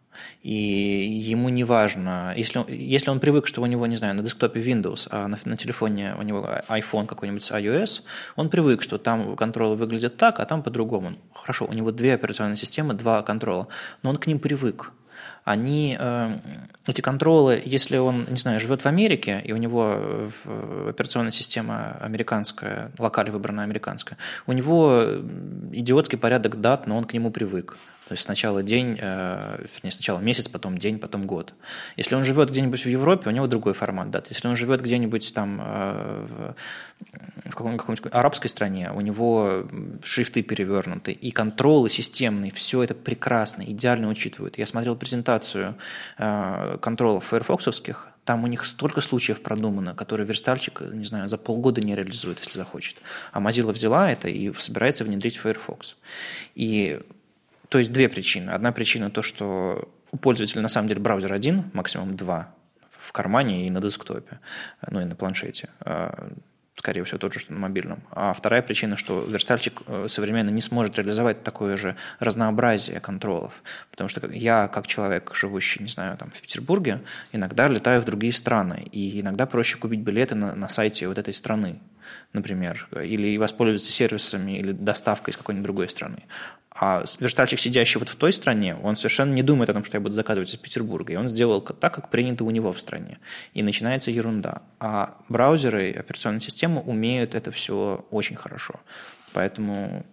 И 0.43 0.53
ему 0.53 1.49
не 1.49 1.63
важно, 1.63 2.35
если 2.37 2.59
он, 2.59 2.67
если 2.69 3.11
он 3.11 3.21
привык, 3.21 3.47
что 3.47 3.63
у 3.63 3.67
него, 3.67 3.87
не 3.87 3.97
знаю, 3.97 4.15
на 4.15 4.23
десктопе 4.23 4.61
Windows, 4.61 5.07
а 5.11 5.29
на, 5.29 5.39
на 5.45 5.57
телефоне 5.57 6.17
у 6.19 6.23
него 6.23 6.49
iPhone 6.69 7.07
какой-нибудь 7.07 7.43
с 7.43 7.53
iOS, 7.53 8.03
он 8.35 8.51
привык, 8.51 8.83
что 8.83 8.99
там 8.99 9.37
контролы 9.37 9.77
выглядят 9.77 10.17
так, 10.17 10.41
а 10.41 10.45
там 10.45 10.63
по-другому. 10.63 11.13
Хорошо, 11.33 11.67
у 11.67 11.73
него 11.73 11.93
две 11.93 12.15
операционные 12.15 12.57
системы, 12.57 12.95
два 12.95 13.23
контрола, 13.23 13.69
но 14.03 14.11
он 14.11 14.17
к 14.17 14.27
ним 14.27 14.41
привык 14.41 14.93
они, 15.49 15.97
э, 15.99 16.37
эти 16.87 17.01
контролы, 17.01 17.63
если 17.65 17.97
он, 17.97 18.27
не 18.29 18.37
знаю, 18.37 18.61
живет 18.61 18.83
в 18.83 18.87
Америке, 18.87 19.41
и 19.45 19.53
у 19.53 19.57
него 19.57 20.29
операционная 20.89 21.33
система 21.33 21.97
американская, 22.01 22.91
локаль 22.99 23.31
выбрана 23.31 23.63
американская, 23.63 24.19
у 24.47 24.53
него 24.53 25.05
идиотский 25.73 26.19
порядок 26.19 26.61
дат, 26.61 26.87
но 26.87 26.97
он 26.97 27.05
к 27.05 27.15
нему 27.15 27.31
привык. 27.31 27.77
То 28.09 28.15
есть 28.15 28.25
сначала 28.25 28.63
день, 28.63 28.99
э, 28.99 29.67
вернее, 29.75 29.93
сначала 29.93 30.19
месяц, 30.19 30.49
потом 30.49 30.79
день, 30.79 30.99
потом 30.99 31.27
год. 31.27 31.53
Если 31.99 32.15
он 32.15 32.25
живет 32.25 32.49
где-нибудь 32.49 32.83
в 32.83 32.89
Европе, 32.89 33.29
у 33.29 33.33
него 33.33 33.47
другой 33.47 33.75
формат 33.75 34.11
дат. 34.11 34.29
Если 34.31 34.49
он 34.49 34.57
живет 34.57 34.81
где-нибудь 34.81 35.35
там 35.35 35.61
э, 35.63 36.55
в 37.45 37.51
какой-нибудь 37.51 38.01
арабской 38.11 38.49
стране, 38.49 38.91
у 38.95 39.03
него 39.03 39.69
шрифты 40.03 40.43
перевернуты, 40.43 41.13
и 41.13 41.31
контролы 41.31 41.91
системные, 41.91 42.51
все 42.51 42.83
это 42.83 42.95
прекрасно, 42.95 43.63
идеально 43.63 44.09
учитывают. 44.09 44.57
Я 44.57 44.67
смотрел 44.67 44.97
презентацию 44.97 45.77
э, 46.17 46.79
контролов 46.81 47.27
фаерфоксовских, 47.27 48.09
там 48.25 48.45
у 48.45 48.47
них 48.47 48.65
столько 48.65 49.03
случаев 49.03 49.43
продумано, 49.43 49.95
которые 49.95 50.27
верстальщик, 50.27 50.81
не 50.81 51.05
знаю, 51.05 51.29
за 51.29 51.37
полгода 51.37 51.83
не 51.83 51.95
реализует, 51.95 52.39
если 52.39 52.59
захочет. 52.59 52.97
А 53.33 53.41
Mozilla 53.41 53.73
взяла 53.73 54.11
это 54.11 54.29
и 54.29 54.53
собирается 54.59 55.05
внедрить 55.05 55.37
Firefox. 55.37 55.97
И 56.55 57.01
то 57.69 57.79
есть 57.79 57.93
две 57.93 58.09
причины. 58.09 58.51
Одна 58.51 58.73
причина 58.73 59.11
то, 59.11 59.23
что 59.23 59.89
у 60.11 60.17
пользователя 60.17 60.63
на 60.63 60.69
самом 60.69 60.89
деле 60.89 61.01
браузер 61.01 61.33
один, 61.33 61.71
максимум 61.73 62.17
два, 62.17 62.55
в 62.91 63.13
кармане 63.13 63.67
и 63.67 63.71
на 63.71 63.81
десктопе, 63.81 64.41
ну 64.91 65.01
и 65.01 65.05
на 65.05 65.15
планшете. 65.15 65.71
А, 65.81 66.31
скорее 66.79 67.05
всего, 67.05 67.19
тот 67.19 67.33
же, 67.33 67.41
что 67.41 67.53
на 67.53 67.59
мобильном. 67.59 68.03
А 68.11 68.33
вторая 68.33 68.63
причина, 68.63 68.97
что 68.97 69.21
верстальщик 69.21 69.83
э, 69.87 70.07
современно 70.09 70.51
не 70.51 70.61
сможет 70.61 70.97
реализовать 70.99 71.43
такое 71.43 71.77
же 71.77 71.97
разнообразие 72.21 73.01
контролов. 73.01 73.63
Потому 73.91 74.09
что 74.09 74.27
я, 74.31 74.69
как 74.69 74.87
человек, 74.87 75.35
живущий, 75.35 75.83
не 75.83 75.89
знаю, 75.89 76.17
там, 76.17 76.31
в 76.31 76.41
Петербурге, 76.41 77.03
иногда 77.33 77.69
летаю 77.69 78.01
в 78.01 78.05
другие 78.05 78.33
страны, 78.33 78.87
и 78.93 79.21
иногда 79.21 79.47
проще 79.47 79.79
купить 79.79 80.01
билеты 80.01 80.35
на, 80.35 80.55
на 80.55 80.69
сайте 80.69 81.09
вот 81.09 81.19
этой 81.19 81.35
страны, 81.35 81.81
например, 82.33 82.89
или 83.03 83.37
воспользоваться 83.37 83.91
сервисами 83.91 84.53
или 84.53 84.73
доставкой 84.73 85.33
из 85.33 85.37
какой-нибудь 85.37 85.65
другой 85.65 85.89
страны. 85.89 86.25
А 86.81 87.05
верстальщик, 87.19 87.59
сидящий 87.59 87.99
вот 87.99 88.09
в 88.09 88.17
той 88.17 88.33
стране, 88.33 88.77
он 88.83 88.97
совершенно 88.97 89.33
не 89.33 89.43
думает 89.43 89.71
о 89.71 89.75
том, 89.75 89.85
что 89.85 89.97
я 89.97 90.01
буду 90.01 90.15
заказывать 90.15 90.51
из 90.51 90.57
Петербурга. 90.57 91.13
И 91.13 91.17
он 91.17 91.29
сделал 91.29 91.61
так, 91.61 91.95
как 91.95 92.09
принято 92.09 92.45
у 92.45 92.51
него 92.51 92.73
в 92.73 92.81
стране. 92.81 93.19
И 93.55 93.63
начинается 93.63 94.11
ерунда. 94.11 94.63
А 94.79 95.17
браузеры, 95.29 95.93
операционные 95.93 96.41
системы 96.41 96.81
умеют 96.81 97.35
это 97.35 97.51
все 97.51 98.05
очень 98.11 98.37
хорошо. 98.37 98.81
Поэтому 99.33 100.07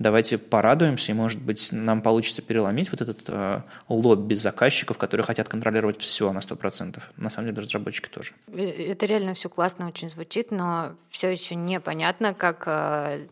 давайте 0.00 0.38
порадуемся, 0.38 1.12
и, 1.12 1.14
может 1.14 1.40
быть, 1.40 1.68
нам 1.70 2.02
получится 2.02 2.42
переломить 2.42 2.90
вот 2.90 3.00
этот 3.02 3.20
э, 3.28 3.62
лобби 3.88 4.34
заказчиков, 4.34 4.98
которые 4.98 5.24
хотят 5.24 5.48
контролировать 5.48 6.00
все 6.00 6.32
на 6.32 6.38
100%. 6.38 7.00
На 7.16 7.30
самом 7.30 7.50
деле, 7.50 7.62
разработчики 7.62 8.08
тоже. 8.08 8.32
Э, 8.48 8.62
это 8.62 9.06
реально 9.06 9.34
все 9.34 9.48
классно 9.48 9.86
очень 9.86 10.08
звучит, 10.08 10.50
но 10.50 10.96
все 11.08 11.28
еще 11.28 11.54
непонятно, 11.54 12.34
как 12.34 12.64
э, 12.66 13.26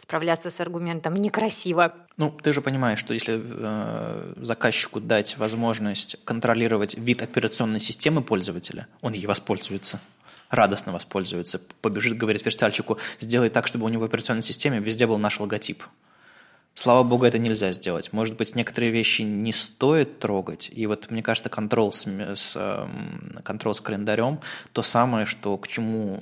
справляться 0.00 0.50
с 0.50 0.60
аргументом 0.60 1.14
некрасиво. 1.14 1.94
Ну, 2.16 2.30
ты 2.30 2.52
же 2.52 2.62
понимаешь, 2.62 2.98
что 2.98 3.14
если 3.14 3.40
э, 3.42 4.34
заказчику 4.36 5.00
дать 5.00 5.36
возможность 5.38 6.16
контролировать 6.24 6.96
вид 6.96 7.22
операционной 7.22 7.80
системы 7.80 8.22
пользователя, 8.22 8.86
он 9.02 9.12
ей 9.12 9.26
воспользуется 9.26 10.00
радостно 10.50 10.92
воспользуется, 10.92 11.60
побежит, 11.80 12.18
говорит 12.18 12.44
верстальщику, 12.44 12.98
сделай 13.20 13.50
так, 13.50 13.66
чтобы 13.66 13.86
у 13.86 13.88
него 13.88 14.02
в 14.02 14.04
операционной 14.04 14.42
системе 14.42 14.80
везде 14.80 15.06
был 15.06 15.16
наш 15.16 15.38
логотип. 15.38 15.84
Слава 16.74 17.02
богу, 17.02 17.24
это 17.24 17.38
нельзя 17.38 17.72
сделать. 17.72 18.12
Может 18.12 18.36
быть, 18.36 18.54
некоторые 18.54 18.90
вещи 18.90 19.22
не 19.22 19.52
стоит 19.52 20.18
трогать. 20.18 20.70
И 20.72 20.86
вот, 20.86 21.10
мне 21.10 21.22
кажется, 21.22 21.50
контроль 21.50 21.92
с, 21.92 22.06
с, 22.06 22.56
эм, 22.56 23.40
контроль 23.42 23.74
с 23.74 23.80
календарем– 23.80 24.40
то 24.72 24.82
самое, 24.82 25.26
что 25.26 25.58
к 25.58 25.68
чему 25.68 26.20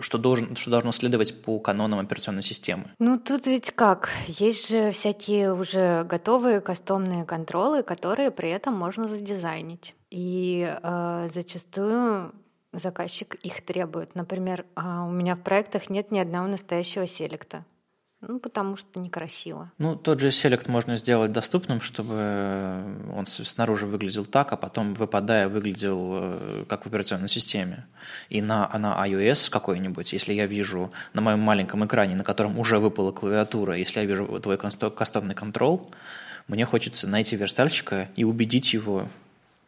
что, 0.00 0.18
должен, 0.18 0.56
что 0.56 0.70
должно 0.70 0.92
следовать 0.92 1.42
по 1.42 1.58
канонам 1.58 1.98
операционной 1.98 2.42
системы? 2.42 2.84
Ну, 2.98 3.18
тут 3.18 3.46
ведь 3.46 3.70
как? 3.70 4.10
Есть 4.26 4.68
же 4.68 4.92
всякие 4.92 5.52
уже 5.52 6.04
готовые 6.04 6.60
кастомные 6.60 7.24
контролы, 7.24 7.82
которые 7.82 8.30
при 8.30 8.50
этом 8.50 8.74
можно 8.74 9.08
задизайнить. 9.08 9.94
И 10.10 10.68
э, 10.82 11.28
зачастую 11.32 12.32
заказчик 12.72 13.34
их 13.36 13.64
требует. 13.64 14.14
Например, 14.14 14.64
э, 14.76 14.80
у 14.80 15.10
меня 15.10 15.36
в 15.36 15.40
проектах 15.40 15.90
нет 15.90 16.10
ни 16.10 16.18
одного 16.18 16.46
настоящего 16.46 17.06
селекта. 17.06 17.64
Ну, 18.20 18.40
потому 18.40 18.76
что 18.76 18.98
некрасиво. 18.98 19.70
Ну, 19.78 19.94
тот 19.94 20.18
же 20.18 20.32
селект 20.32 20.66
можно 20.66 20.96
сделать 20.96 21.30
доступным, 21.30 21.80
чтобы 21.80 23.14
он 23.14 23.26
снаружи 23.26 23.86
выглядел 23.86 24.24
так, 24.24 24.52
а 24.52 24.56
потом, 24.56 24.94
выпадая, 24.94 25.48
выглядел 25.48 26.10
э, 26.14 26.64
как 26.68 26.82
в 26.82 26.86
операционной 26.88 27.28
системе. 27.28 27.86
И 28.28 28.42
на, 28.42 28.68
на 28.76 29.06
iOS 29.06 29.50
какой-нибудь, 29.50 30.12
если 30.12 30.32
я 30.32 30.46
вижу 30.46 30.90
на 31.12 31.20
моем 31.20 31.38
маленьком 31.38 31.86
экране, 31.86 32.16
на 32.16 32.24
котором 32.24 32.58
уже 32.58 32.80
выпала 32.80 33.12
клавиатура, 33.12 33.76
если 33.76 34.00
я 34.00 34.06
вижу 34.06 34.26
твой 34.40 34.58
кастомный 34.58 35.36
контрол, 35.36 35.88
мне 36.48 36.64
хочется 36.64 37.06
найти 37.06 37.36
верстальщика 37.36 38.08
и 38.16 38.24
убедить 38.24 38.72
его 38.72 39.08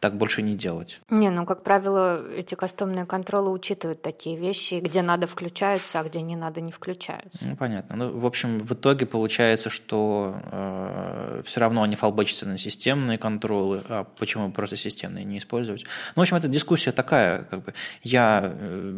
так 0.01 0.17
больше 0.17 0.41
не 0.41 0.55
делать. 0.55 0.99
Не, 1.11 1.29
ну, 1.29 1.45
как 1.45 1.63
правило, 1.63 2.27
эти 2.35 2.55
кастомные 2.55 3.05
контролы 3.05 3.51
учитывают 3.51 4.01
такие 4.01 4.35
вещи, 4.35 4.81
где 4.81 5.03
надо 5.03 5.27
включаются, 5.27 5.99
а 5.99 6.03
где 6.03 6.23
не 6.23 6.35
надо 6.35 6.59
не 6.59 6.71
включаются. 6.71 7.45
Ну, 7.45 7.55
понятно. 7.55 7.95
Ну, 7.95 8.19
в 8.19 8.25
общем, 8.25 8.59
в 8.59 8.71
итоге 8.73 9.05
получается, 9.05 9.69
что 9.69 10.35
э, 10.51 11.41
все 11.45 11.59
равно 11.59 11.83
они 11.83 11.95
фалбочатся 11.95 12.47
на 12.47 12.57
системные 12.57 13.19
контролы, 13.19 13.83
а 13.89 14.05
почему 14.17 14.51
просто 14.51 14.75
системные 14.75 15.23
не 15.23 15.37
использовать? 15.37 15.83
Ну, 16.15 16.21
в 16.21 16.23
общем, 16.23 16.37
эта 16.37 16.47
дискуссия 16.47 16.91
такая, 16.91 17.43
как 17.43 17.63
бы, 17.63 17.73
я 18.01 18.41
э, 18.43 18.91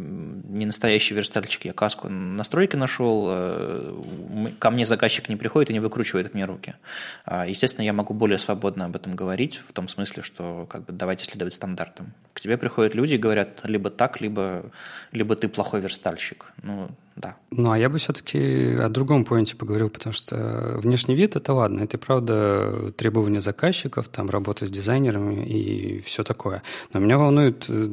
не 0.45 0.65
настоящий 0.65 1.15
верстальщик, 1.15 1.65
я 1.65 1.73
каску 1.73 2.07
настройки 2.07 2.77
нашел, 2.77 3.25
э, 3.27 4.53
ко 4.57 4.71
мне 4.71 4.85
заказчик 4.85 5.27
не 5.27 5.35
приходит 5.35 5.69
и 5.69 5.73
не 5.73 5.81
выкручивает 5.81 6.33
мне 6.33 6.45
руки. 6.45 6.75
А, 7.25 7.45
естественно, 7.45 7.83
я 7.83 7.91
могу 7.91 8.13
более 8.13 8.37
свободно 8.37 8.85
об 8.85 8.95
этом 8.95 9.17
говорить, 9.17 9.59
в 9.67 9.73
том 9.73 9.89
смысле, 9.89 10.23
что 10.23 10.65
как 10.69 10.85
бы 10.85 10.92
давайте 10.97 11.25
следовать 11.25 11.53
стандартам. 11.53 12.13
К 12.33 12.39
тебе 12.39 12.57
приходят 12.57 12.95
люди 12.95 13.15
и 13.15 13.17
говорят 13.17 13.61
либо 13.63 13.89
так, 13.89 14.21
либо, 14.21 14.71
либо 15.11 15.35
ты 15.35 15.47
плохой 15.47 15.81
верстальщик. 15.81 16.45
Ну, 16.63 16.89
да. 17.15 17.37
Ну, 17.51 17.71
а 17.71 17.77
я 17.77 17.89
бы 17.89 17.99
все-таки 17.99 18.75
о 18.75 18.89
другом 18.89 19.25
поинте 19.25 19.55
поговорил, 19.55 19.89
потому 19.89 20.13
что 20.13 20.79
внешний 20.81 21.13
вид– 21.13 21.35
это 21.35 21.53
ладно, 21.53 21.81
это, 21.81 21.99
правда, 21.99 22.91
требования 22.97 23.41
заказчиков, 23.41 24.07
там, 24.07 24.29
работа 24.29 24.65
с 24.65 24.71
дизайнерами 24.71 25.45
и 25.45 25.99
все 25.99 26.23
такое. 26.23 26.63
Но 26.91 26.99
меня 26.99 27.19
волнует 27.19 27.65
э, 27.69 27.85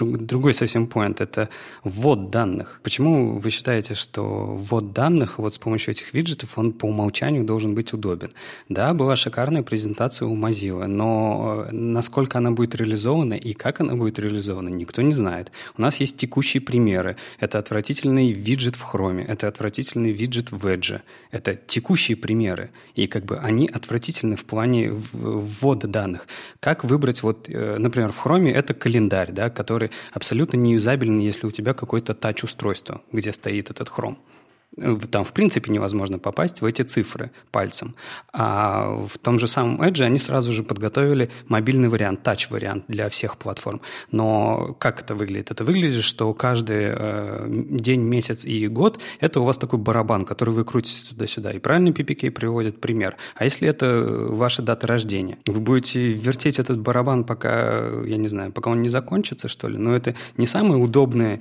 другой 0.00 0.54
совсем 0.54 0.88
поинт– 0.88 1.20
это 1.20 1.48
ввод 1.84 2.30
данных. 2.30 2.80
Почему 2.82 3.38
вы 3.38 3.50
считаете, 3.50 3.94
что 3.94 4.24
ввод 4.24 4.92
данных 4.92 5.38
вот 5.38 5.54
с 5.54 5.58
помощью 5.58 5.92
этих 5.92 6.12
виджетов, 6.12 6.58
он 6.58 6.72
по 6.72 6.86
умолчанию 6.86 7.44
должен 7.44 7.74
быть 7.74 7.92
удобен? 7.92 8.32
Да, 8.68 8.92
была 8.94 9.14
шикарная 9.14 9.62
презентация 9.62 10.26
у 10.26 10.36
Mozilla, 10.36 10.88
но 10.88 11.66
э, 11.68 11.72
насколько 11.72 12.38
она 12.38 12.50
будет 12.50 12.74
реализована 12.74 13.34
и 13.34 13.52
как 13.52 13.80
она 13.80 13.94
будет 13.94 14.18
реализована, 14.18 14.68
никто 14.68 15.02
не 15.02 15.12
знает. 15.12 15.52
У 15.78 15.82
нас 15.82 15.96
есть 15.96 16.16
текущие 16.16 16.60
примеры. 16.60 17.16
Это 17.38 17.60
отвратительный 17.60 18.39
виджет 18.40 18.76
в 18.76 18.82
Chrome, 18.82 19.24
это 19.24 19.46
отвратительный 19.48 20.12
виджет 20.12 20.50
в 20.50 20.66
Edge. 20.66 21.00
Это 21.30 21.54
текущие 21.54 22.16
примеры. 22.16 22.70
И 22.94 23.06
как 23.06 23.24
бы 23.24 23.38
они 23.38 23.68
отвратительны 23.68 24.36
в 24.36 24.44
плане 24.44 24.90
ввода 24.90 25.86
данных. 25.86 26.26
Как 26.58 26.84
выбрать, 26.84 27.22
вот, 27.22 27.48
э, 27.48 27.76
например, 27.78 28.12
в 28.12 28.26
Chrome 28.26 28.50
это 28.50 28.74
календарь, 28.74 29.32
да, 29.32 29.50
который 29.50 29.90
абсолютно 30.12 30.56
неюзабельный, 30.56 31.24
если 31.24 31.46
у 31.46 31.50
тебя 31.50 31.74
какое-то 31.74 32.14
тач-устройство, 32.14 33.02
где 33.12 33.32
стоит 33.32 33.70
этот 33.70 33.88
Chrome. 33.88 34.16
Там, 35.10 35.24
в 35.24 35.32
принципе, 35.32 35.72
невозможно 35.72 36.18
попасть 36.18 36.60
в 36.60 36.64
эти 36.64 36.82
цифры 36.82 37.32
пальцем. 37.50 37.96
А 38.32 39.04
в 39.08 39.18
том 39.18 39.40
же 39.40 39.48
самом 39.48 39.82
Edge 39.82 40.02
они 40.04 40.18
сразу 40.18 40.52
же 40.52 40.62
подготовили 40.62 41.30
мобильный 41.48 41.88
вариант, 41.88 42.22
тач-вариант 42.22 42.84
для 42.86 43.08
всех 43.08 43.36
платформ. 43.36 43.80
Но 44.12 44.76
как 44.78 45.00
это 45.00 45.16
выглядит? 45.16 45.50
Это 45.50 45.64
выглядит, 45.64 46.04
что 46.04 46.32
каждый 46.34 46.94
э, 46.96 47.46
день, 47.48 48.02
месяц 48.02 48.44
и 48.44 48.68
год– 48.68 49.00
это 49.20 49.40
у 49.40 49.44
вас 49.44 49.58
такой 49.58 49.80
барабан, 49.80 50.24
который 50.24 50.54
вы 50.54 50.64
крутите 50.64 51.02
туда-сюда. 51.08 51.50
И 51.50 51.58
правильно 51.58 51.88
PPK 51.88 52.30
приводит 52.30 52.80
пример. 52.80 53.16
А 53.34 53.44
если 53.44 53.68
это 53.68 54.06
ваша 54.28 54.62
дата 54.62 54.86
рождения? 54.86 55.38
Вы 55.46 55.58
будете 55.58 56.12
вертеть 56.12 56.60
этот 56.60 56.78
барабан, 56.78 57.24
пока, 57.24 57.88
я 58.04 58.16
не 58.16 58.28
знаю, 58.28 58.52
пока 58.52 58.70
он 58.70 58.82
не 58.82 58.88
закончится, 58.88 59.48
что 59.48 59.68
ли? 59.68 59.78
Но 59.78 59.96
это 59.96 60.14
не 60.36 60.46
самое 60.46 60.80
удобное 60.80 61.40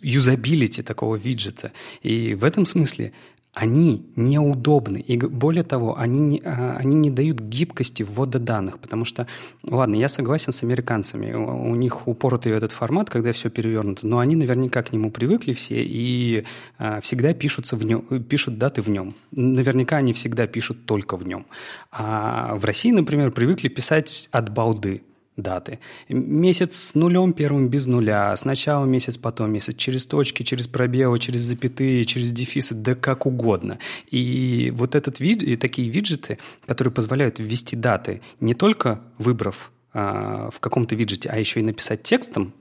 юзабилити 0.00 0.82
такого 0.82 1.16
виджета. 1.16 1.72
И 2.02 2.34
в 2.34 2.44
этом 2.44 2.64
смысле 2.64 3.12
они 3.52 4.06
неудобны. 4.14 4.98
И 4.98 5.16
более 5.16 5.64
того, 5.64 5.98
они 5.98 6.20
не, 6.20 6.42
а, 6.44 6.76
они 6.78 6.94
не 6.94 7.10
дают 7.10 7.40
гибкости 7.40 8.04
ввода 8.04 8.38
данных, 8.38 8.78
потому 8.78 9.04
что, 9.04 9.26
ладно, 9.64 9.96
я 9.96 10.08
согласен 10.08 10.52
с 10.52 10.62
американцами, 10.62 11.32
у 11.32 11.74
них 11.74 12.06
упоротый 12.06 12.52
этот 12.52 12.70
формат, 12.70 13.10
когда 13.10 13.32
все 13.32 13.50
перевернуто, 13.50 14.06
но 14.06 14.20
они 14.20 14.36
наверняка 14.36 14.82
к 14.82 14.92
нему 14.92 15.10
привыкли 15.10 15.52
все 15.52 15.82
и 15.82 16.44
а, 16.78 17.00
всегда 17.00 17.34
пишутся 17.34 17.74
в 17.74 17.84
нем, 17.84 18.02
пишут 18.22 18.56
даты 18.56 18.82
в 18.82 18.88
нем. 18.88 19.14
Наверняка 19.32 19.96
они 19.96 20.12
всегда 20.12 20.46
пишут 20.46 20.86
только 20.86 21.16
в 21.16 21.26
нем. 21.26 21.46
А 21.90 22.54
в 22.54 22.64
России, 22.64 22.92
например, 22.92 23.32
привыкли 23.32 23.66
писать 23.66 24.28
от 24.30 24.52
балды 24.52 25.02
даты. 25.42 25.78
Месяц 26.08 26.76
с 26.76 26.94
нулем 26.94 27.32
первым 27.32 27.68
без 27.68 27.86
нуля, 27.86 28.36
сначала 28.36 28.84
месяц, 28.84 29.16
потом 29.16 29.52
месяц, 29.52 29.74
через 29.76 30.06
точки, 30.06 30.42
через 30.42 30.66
пробелы, 30.66 31.18
через 31.18 31.42
запятые, 31.42 32.04
через 32.04 32.32
дефисы, 32.32 32.74
да 32.74 32.94
как 32.94 33.26
угодно. 33.26 33.78
И 34.10 34.72
вот 34.74 34.94
этот 34.94 35.20
вид, 35.20 35.42
и 35.42 35.56
такие 35.56 35.88
виджеты, 35.88 36.38
которые 36.66 36.92
позволяют 36.92 37.38
ввести 37.38 37.76
даты, 37.76 38.22
не 38.40 38.54
только 38.54 39.00
выбрав 39.18 39.70
а, 39.92 40.50
в 40.50 40.60
каком-то 40.60 40.94
виджете, 40.94 41.28
а 41.30 41.38
еще 41.38 41.60
и 41.60 41.64
написать 41.64 42.02
текстом, 42.02 42.52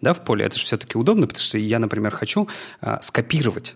да, 0.00 0.12
в 0.12 0.24
поле, 0.24 0.44
это 0.44 0.58
же 0.58 0.64
все-таки 0.64 0.98
удобно, 0.98 1.26
потому 1.26 1.42
что 1.42 1.58
я, 1.58 1.78
например, 1.78 2.14
хочу 2.14 2.48
а, 2.80 3.00
скопировать 3.00 3.74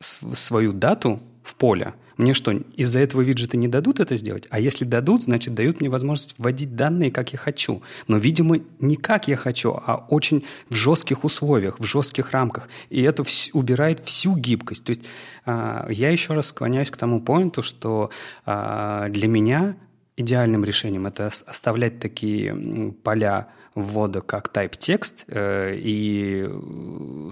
свою 0.00 0.72
дату 0.72 1.20
в 1.42 1.54
поле. 1.54 1.94
Мне 2.16 2.34
что, 2.34 2.52
из-за 2.52 2.98
этого 3.00 3.22
виджета 3.22 3.56
не 3.56 3.68
дадут 3.68 4.00
это 4.00 4.16
сделать? 4.16 4.46
А 4.50 4.60
если 4.60 4.84
дадут, 4.84 5.22
значит, 5.24 5.54
дают 5.54 5.80
мне 5.80 5.88
возможность 5.88 6.34
вводить 6.38 6.76
данные, 6.76 7.10
как 7.10 7.32
я 7.32 7.38
хочу. 7.38 7.82
Но, 8.08 8.16
видимо, 8.16 8.58
не 8.78 8.96
как 8.96 9.28
я 9.28 9.36
хочу, 9.36 9.70
а 9.70 10.06
очень 10.08 10.44
в 10.68 10.74
жестких 10.74 11.24
условиях, 11.24 11.78
в 11.78 11.84
жестких 11.84 12.32
рамках. 12.32 12.68
И 12.88 13.02
это 13.02 13.22
вс- 13.22 13.50
убирает 13.52 14.04
всю 14.04 14.36
гибкость. 14.36 14.84
То 14.84 14.90
есть 14.90 15.02
э, 15.46 15.86
я 15.90 16.10
еще 16.10 16.34
раз 16.34 16.46
склоняюсь 16.46 16.90
к 16.90 16.96
тому 16.96 17.20
поинту, 17.20 17.62
что 17.62 18.10
э, 18.46 19.06
для 19.10 19.28
меня 19.28 19.76
идеальным 20.16 20.64
решением 20.64 21.06
это 21.06 21.26
оставлять 21.26 21.98
такие 21.98 22.92
поля 23.02 23.48
ввода 23.82 24.20
как 24.20 24.50
type 24.52 24.76
текст 24.78 25.24
э, 25.28 25.74
и 25.76 26.48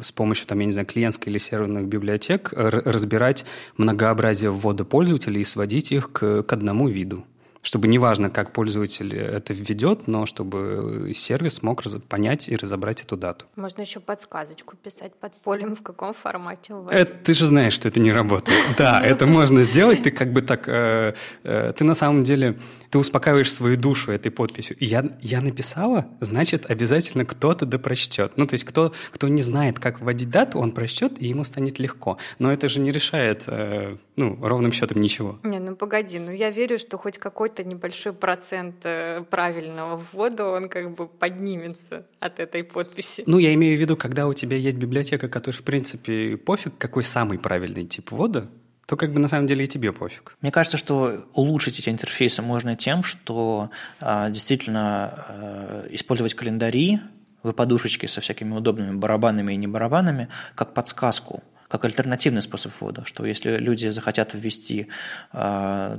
с 0.01 0.13
помощью, 0.13 0.47
там, 0.47 0.59
я 0.61 0.67
не 0.67 0.73
знаю, 0.73 0.87
клиентской 0.87 1.31
или 1.31 1.39
серверных 1.39 1.87
библиотек 1.87 2.53
разбирать 2.53 3.45
многообразие 3.77 4.51
ввода 4.51 4.85
пользователей 4.85 5.41
и 5.41 5.45
сводить 5.45 5.93
их 5.93 6.13
к, 6.13 6.43
к 6.43 6.53
одному 6.53 6.89
виду 6.89 7.25
чтобы 7.63 7.89
неважно, 7.89 8.31
как 8.31 8.53
пользователь 8.53 9.15
это 9.15 9.53
введет, 9.53 10.07
но 10.07 10.27
чтобы 10.27 11.13
сервис 11.15 11.63
мог 11.63 11.83
понять 12.09 12.49
и 12.49 12.57
разобрать 12.57 13.03
эту 13.03 13.17
дату. 13.17 13.47
Можно 13.57 13.83
еще 13.83 14.01
подсказочку 14.01 14.77
писать 14.77 15.15
под 15.15 15.33
полем, 15.35 15.75
в 15.75 15.83
каком 15.83 16.15
формате 16.15 16.75
у 16.75 16.89
Это, 16.89 17.13
ты 17.13 17.35
же 17.35 17.47
знаешь, 17.47 17.73
что 17.73 17.89
это 17.89 18.01
не 18.01 18.13
работает. 18.13 18.59
Да, 18.79 19.01
это 19.05 19.27
можно 19.27 19.65
сделать. 19.65 20.03
Ты 20.03 20.11
как 20.11 20.33
бы 20.33 20.41
так... 20.41 20.69
Э, 20.69 21.15
э, 21.43 21.73
ты 21.77 21.85
на 21.85 21.95
самом 21.95 22.23
деле... 22.25 22.59
Ты 22.91 22.99
успокаиваешь 22.99 23.53
свою 23.53 23.77
душу 23.77 24.13
этой 24.13 24.31
подписью. 24.31 24.77
Я, 24.81 25.05
я 25.21 25.41
написала, 25.41 26.07
значит, 26.21 26.71
обязательно 26.71 27.25
кто-то 27.25 27.67
да 27.67 27.79
прочтет. 27.79 28.33
Ну, 28.37 28.47
то 28.47 28.55
есть 28.55 28.65
кто, 28.65 28.95
кто 29.11 29.29
не 29.29 29.43
знает, 29.43 29.79
как 29.79 30.01
вводить 30.01 30.31
дату, 30.31 30.59
он 30.59 30.73
прочтет, 30.73 31.21
и 31.21 31.27
ему 31.27 31.45
станет 31.45 31.79
легко. 31.79 32.19
Но 32.39 32.51
это 32.51 32.69
же 32.69 32.81
не 32.81 32.91
решает, 32.91 33.45
э, 33.47 33.97
ну, 34.17 34.39
ровным 34.41 34.73
счетом 34.73 35.03
ничего. 35.03 35.39
Не, 35.43 35.59
ну 35.59 35.77
погоди, 35.77 36.19
ну 36.19 36.31
я 36.31 36.51
верю, 36.51 36.79
что 36.79 36.97
хоть 36.99 37.19
какой-то 37.19 37.58
небольшой 37.65 38.13
процент 38.13 38.77
э, 38.85 39.25
правильного 39.31 40.03
ввода, 40.13 40.47
он 40.47 40.69
как 40.69 40.95
бы 40.95 41.07
поднимется 41.07 42.07
от 42.21 42.41
этой 42.41 42.65
подписи. 42.65 43.25
Ну, 43.27 43.39
я 43.39 43.55
имею 43.55 43.77
в 43.77 43.81
виду, 43.81 43.97
когда 43.97 44.27
у 44.27 44.35
тебя 44.35 44.57
есть 44.57 44.77
библиотека, 44.77 45.29
которая, 45.29 45.61
в 45.61 45.65
принципе, 45.65 46.37
пофиг, 46.37 46.79
какой 46.79 47.05
самый 47.05 47.39
правильный 47.39 47.87
тип 47.87 48.11
ввода, 48.11 48.51
то 48.87 48.97
как 48.97 49.13
бы 49.13 49.21
на 49.21 49.29
самом 49.29 49.47
деле 49.47 49.65
и 49.65 49.67
тебе 49.67 49.93
пофиг. 49.93 50.37
Мне 50.41 50.51
кажется, 50.51 50.79
что 50.79 51.27
улучшить 51.35 51.79
эти 51.79 51.91
интерфейсы 51.91 52.41
можно 52.41 52.75
тем, 52.75 53.03
что 53.03 53.71
а, 54.01 54.31
действительно 54.31 55.27
а, 55.29 55.87
использовать 55.91 56.33
календари, 56.33 57.01
вы 57.43 57.53
подушечки 57.53 58.07
со 58.07 58.23
всякими 58.23 58.55
удобными 58.55 58.97
барабанами 58.97 59.53
и 59.53 59.57
не 59.57 59.67
барабанами, 59.67 60.29
как 60.55 60.73
подсказку 60.73 61.43
как 61.69 61.85
альтернативный 61.85 62.43
способ 62.43 62.73
ввода, 62.81 63.05
что 63.05 63.25
если 63.27 63.57
люди 63.59 63.89
захотят 63.89 64.35
ввести 64.35 64.89
э, 65.33 65.99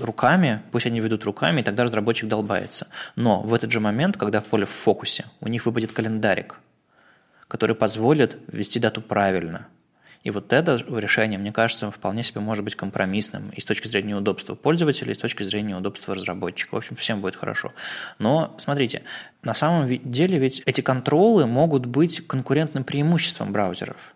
руками, 0.00 0.62
пусть 0.70 0.86
они 0.86 1.00
ведут 1.00 1.24
руками, 1.24 1.60
и 1.60 1.64
тогда 1.64 1.84
разработчик 1.84 2.28
долбается. 2.28 2.86
Но 3.16 3.42
в 3.42 3.52
этот 3.52 3.70
же 3.70 3.80
момент, 3.80 4.16
когда 4.16 4.40
поле 4.40 4.64
в 4.64 4.70
фокусе, 4.70 5.26
у 5.40 5.48
них 5.48 5.66
выпадет 5.66 5.92
календарик, 5.92 6.58
который 7.48 7.76
позволит 7.76 8.38
ввести 8.48 8.78
дату 8.78 9.02
правильно– 9.02 9.66
и 10.24 10.30
вот 10.30 10.52
это 10.52 10.76
решение, 10.76 11.38
мне 11.38 11.52
кажется, 11.52 11.90
вполне 11.90 12.22
себе 12.22 12.40
может 12.40 12.64
быть 12.64 12.76
компромиссным 12.76 13.50
и 13.50 13.60
с 13.60 13.64
точки 13.64 13.88
зрения 13.88 14.14
удобства 14.14 14.54
пользователя, 14.54 15.12
и 15.12 15.14
с 15.14 15.18
точки 15.18 15.42
зрения 15.42 15.76
удобства 15.76 16.14
разработчика. 16.14 16.74
В 16.74 16.78
общем, 16.78 16.96
всем 16.96 17.20
будет 17.20 17.34
хорошо. 17.34 17.72
Но, 18.18 18.54
смотрите, 18.58 19.02
на 19.42 19.54
самом 19.54 19.88
деле 19.88 20.38
ведь 20.38 20.62
эти 20.64 20.80
контролы 20.80 21.46
могут 21.46 21.86
быть 21.86 22.26
конкурентным 22.26 22.84
преимуществом 22.84 23.52
браузеров. 23.52 24.11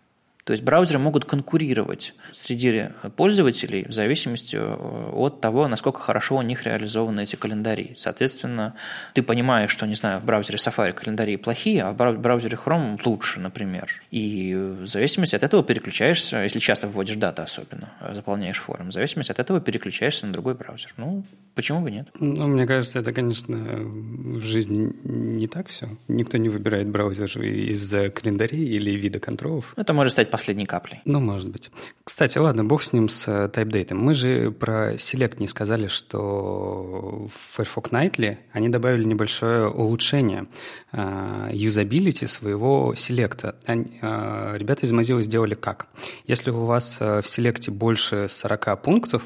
То 0.47 0.53
есть 0.53 0.63
браузеры 0.63 0.97
могут 0.97 1.25
конкурировать 1.25 2.13
среди 2.31 2.85
пользователей 3.17 3.85
в 3.85 3.91
зависимости 3.91 4.55
э, 4.55 5.09
от 5.11 5.41
того, 5.41 5.67
насколько 5.67 5.99
хорошо 5.99 6.37
у 6.37 6.41
них 6.41 6.63
реализованы 6.63 7.23
эти 7.23 7.35
календари. 7.35 7.95
Соответственно, 7.97 8.73
ты 9.13 9.23
понимаешь, 9.23 9.69
что, 9.69 9.85
не 9.85 9.95
знаю, 9.95 10.21
в 10.21 10.23
браузере 10.23 10.57
Safari 10.57 10.93
календари 10.93 11.35
плохие, 11.35 11.83
а 11.83 11.91
в 11.91 12.17
браузере 12.21 12.57
Chrome 12.57 12.97
лучше, 13.03 13.41
например. 13.41 13.89
И 14.09 14.55
в 14.55 14.87
зависимости 14.87 15.35
от 15.35 15.43
этого 15.43 15.63
переключаешься, 15.63 16.37
если 16.37 16.59
часто 16.59 16.87
вводишь 16.87 17.17
даты 17.17 17.41
особенно, 17.41 17.89
заполняешь 18.13 18.59
форум, 18.59 18.87
в 18.87 18.93
зависимости 18.93 19.31
от 19.33 19.39
этого 19.39 19.59
переключаешься 19.59 20.27
на 20.27 20.31
другой 20.31 20.55
браузер. 20.55 20.93
Ну, 20.95 21.25
почему 21.55 21.81
бы 21.81 21.91
нет? 21.91 22.07
Ну, 22.21 22.47
мне 22.47 22.65
кажется, 22.65 22.99
это, 22.99 23.11
конечно, 23.11 23.57
в 23.57 24.39
жизни 24.39 24.93
не 25.03 25.47
так 25.49 25.67
все. 25.67 25.89
Никто 26.07 26.37
не 26.37 26.47
выбирает 26.47 26.87
браузер 26.87 27.37
из-за 27.41 28.09
календарей 28.11 28.65
или 28.65 28.91
вида 28.91 29.19
контролов. 29.19 29.73
Это 29.75 29.91
может 29.91 30.13
стать 30.13 30.31
последней 30.37 30.67
каплей. 30.67 31.01
Ну, 31.03 31.19
может 31.19 31.49
быть. 31.49 31.71
Кстати, 32.03 32.37
ладно, 32.37 32.63
бог 32.63 32.83
с 32.83 32.93
ним, 32.93 33.09
с 33.09 33.27
э, 33.27 33.49
тайпдейтом. 33.49 33.97
Мы 33.97 34.13
же 34.13 34.51
про 34.51 34.93
Select 34.93 35.37
не 35.39 35.47
сказали, 35.47 35.87
что 35.87 37.27
в 37.33 37.55
Firefox 37.55 37.89
Nightly 37.89 38.37
они 38.51 38.69
добавили 38.69 39.03
небольшое 39.03 39.67
улучшение 39.67 40.45
э, 40.91 41.49
юзабилити 41.53 42.27
своего 42.27 42.93
селекта. 42.93 43.55
Э, 43.65 44.55
ребята 44.55 44.85
из 44.85 44.91
Mozilla 44.91 45.23
сделали 45.23 45.55
как? 45.55 45.87
Если 46.27 46.51
у 46.51 46.65
вас 46.65 46.99
в 46.99 47.23
селекте 47.25 47.71
больше 47.71 48.27
40 48.29 48.83
пунктов, 48.83 49.23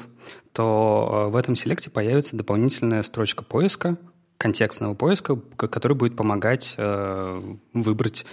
то 0.54 1.28
в 1.30 1.36
этом 1.36 1.56
селекте 1.56 1.90
появится 1.90 2.38
дополнительная 2.38 3.02
строчка 3.02 3.44
поиска, 3.44 3.98
контекстного 4.38 4.94
поиска, 4.94 5.36
который 5.56 5.94
будет 5.94 6.16
помогать 6.16 6.74
выбрать 7.74 8.24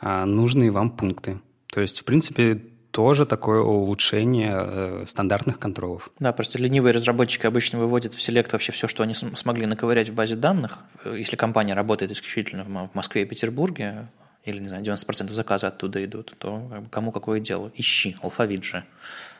нужные 0.00 0.70
вам 0.70 0.90
пункты. 0.90 1.40
То 1.70 1.80
есть, 1.80 2.00
в 2.00 2.04
принципе, 2.04 2.62
тоже 2.90 3.26
такое 3.26 3.60
улучшение 3.60 4.56
э, 4.56 5.04
стандартных 5.06 5.58
контролов. 5.58 6.10
Да, 6.18 6.32
просто 6.32 6.58
ленивые 6.58 6.92
разработчики 6.92 7.46
обычно 7.46 7.78
выводят 7.78 8.14
в 8.14 8.22
селект 8.22 8.52
вообще 8.52 8.72
все, 8.72 8.88
что 8.88 9.02
они 9.02 9.14
смогли 9.14 9.66
наковырять 9.66 10.08
в 10.08 10.14
базе 10.14 10.36
данных. 10.36 10.78
Если 11.04 11.36
компания 11.36 11.74
работает 11.74 12.10
исключительно 12.12 12.64
в 12.64 12.94
Москве 12.94 13.22
и 13.22 13.24
Петербурге, 13.26 14.08
или, 14.44 14.58
не 14.60 14.68
знаю, 14.68 14.82
90% 14.82 15.32
заказа 15.34 15.68
оттуда 15.68 16.02
идут, 16.04 16.34
то 16.38 16.84
кому 16.90 17.12
какое 17.12 17.40
дело? 17.40 17.70
Ищи, 17.74 18.16
алфавит 18.22 18.64
же. 18.64 18.84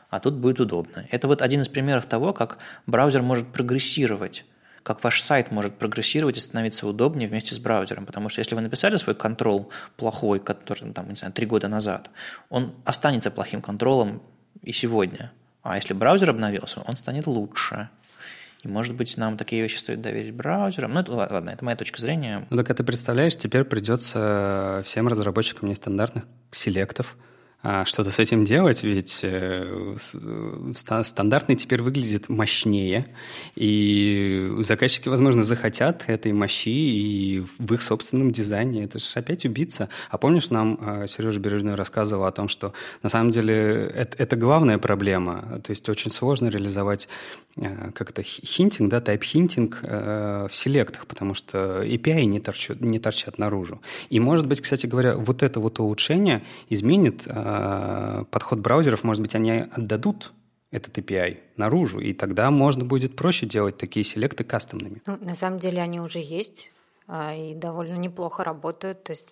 А 0.09 0.19
тут 0.19 0.35
будет 0.35 0.59
удобно. 0.59 1.05
Это 1.11 1.27
вот 1.27 1.41
один 1.41 1.61
из 1.61 1.69
примеров 1.69 2.05
того, 2.05 2.33
как 2.33 2.57
браузер 2.85 3.21
может 3.21 3.47
прогрессировать 3.47 4.45
как 4.89 5.03
ваш 5.03 5.21
сайт 5.21 5.51
может 5.51 5.77
прогрессировать 5.77 6.37
и 6.37 6.39
становиться 6.39 6.87
удобнее 6.87 7.29
вместе 7.29 7.53
с 7.53 7.59
браузером. 7.59 8.07
Потому 8.07 8.27
что 8.29 8.41
если 8.41 8.55
вы 8.55 8.61
написали 8.61 8.97
свой 8.97 9.15
контрол 9.15 9.71
плохой, 9.97 10.39
который, 10.39 10.91
там, 10.93 11.09
не 11.09 11.15
знаю, 11.15 11.31
три 11.31 11.45
года 11.45 11.67
назад, 11.67 12.09
он 12.49 12.73
останется 12.85 13.29
плохим 13.29 13.61
контролом 13.61 14.19
и 14.63 14.71
сегодня. 14.71 15.31
А 15.61 15.75
если 15.75 15.93
браузер 15.93 16.31
обновился, 16.31 16.81
он 16.87 16.95
станет 16.95 17.27
лучше. 17.27 17.89
И, 18.63 18.67
может 18.67 18.95
быть, 18.95 19.15
нам 19.15 19.37
такие 19.37 19.61
вещи 19.61 19.77
стоит 19.77 20.01
доверить 20.01 20.33
браузерам. 20.33 20.95
Ну, 20.95 21.01
это, 21.01 21.11
ладно, 21.11 21.51
это 21.51 21.63
моя 21.63 21.77
точка 21.77 22.01
зрения. 22.01 22.47
Ну, 22.49 22.57
так 22.57 22.71
это 22.71 22.83
представляешь, 22.83 23.37
теперь 23.37 23.65
придется 23.65 24.81
всем 24.83 25.07
разработчикам 25.07 25.69
нестандартных 25.69 26.25
селектов– 26.49 27.15
а, 27.25 27.28
что-то 27.61 28.11
с 28.11 28.19
этим 28.19 28.45
делать, 28.45 28.83
ведь 28.83 29.19
э, 29.23 29.95
стандартный 31.03 31.55
теперь 31.57 31.81
выглядит 31.81 32.29
мощнее, 32.29 33.07
и 33.55 34.49
заказчики, 34.59 35.09
возможно, 35.09 35.43
захотят 35.43 36.05
этой 36.07 36.31
мощи 36.31 36.69
и 36.69 37.43
в 37.57 37.73
их 37.73 37.81
собственном 37.81 38.31
дизайне. 38.31 38.85
Это 38.85 38.99
же 38.99 39.05
опять 39.15 39.45
убийца. 39.45 39.89
А 40.09 40.17
помнишь, 40.17 40.49
нам 40.49 40.79
а, 40.79 41.07
Сережа 41.07 41.39
Бережной 41.39 41.75
рассказывал 41.75 42.25
о 42.25 42.31
том, 42.31 42.47
что 42.47 42.73
на 43.03 43.09
самом 43.09 43.31
деле 43.31 43.91
это, 43.93 44.15
это 44.17 44.35
главная 44.37 44.77
проблема. 44.77 45.59
То 45.61 45.71
есть 45.71 45.89
очень 45.89 46.11
сложно 46.11 46.47
реализовать 46.47 47.09
э, 47.57 47.91
как 47.91 48.11
это 48.11 48.23
хинтинг, 48.23 48.89
да, 48.89 49.01
тайп-хинтинг 49.01 49.79
э, 49.81 50.47
в 50.49 50.55
селектах, 50.55 51.07
потому 51.07 51.33
что 51.33 51.83
API 51.83 52.23
не 52.23 52.39
торчат, 52.39 52.79
не 52.79 52.99
торчат 52.99 53.37
наружу. 53.37 53.81
И, 54.09 54.21
может 54.21 54.47
быть, 54.47 54.61
кстати 54.61 54.87
говоря, 54.87 55.17
вот 55.17 55.43
это 55.43 55.59
вот 55.59 55.79
улучшение 55.79 56.43
изменит 56.69 57.27
Э, 57.27 57.48
подход 58.31 58.59
браузеров, 58.59 59.03
может 59.03 59.21
быть, 59.21 59.35
они 59.35 59.65
отдадут 59.71 60.33
этот 60.71 60.97
API 60.97 61.37
наружу, 61.57 61.99
и 61.99 62.13
тогда 62.13 62.51
можно 62.51 62.85
будет 62.85 63.15
проще 63.15 63.45
делать 63.45 63.77
такие 63.77 64.03
селекты 64.03 64.43
кастомными. 64.43 65.01
Ну, 65.05 65.17
на 65.19 65.35
самом 65.35 65.59
деле 65.59 65.81
они 65.81 65.99
уже 65.99 66.19
есть 66.19 66.71
и 67.11 67.53
довольно 67.55 67.95
неплохо 67.95 68.43
работают. 68.43 69.03
То 69.03 69.11
есть 69.11 69.29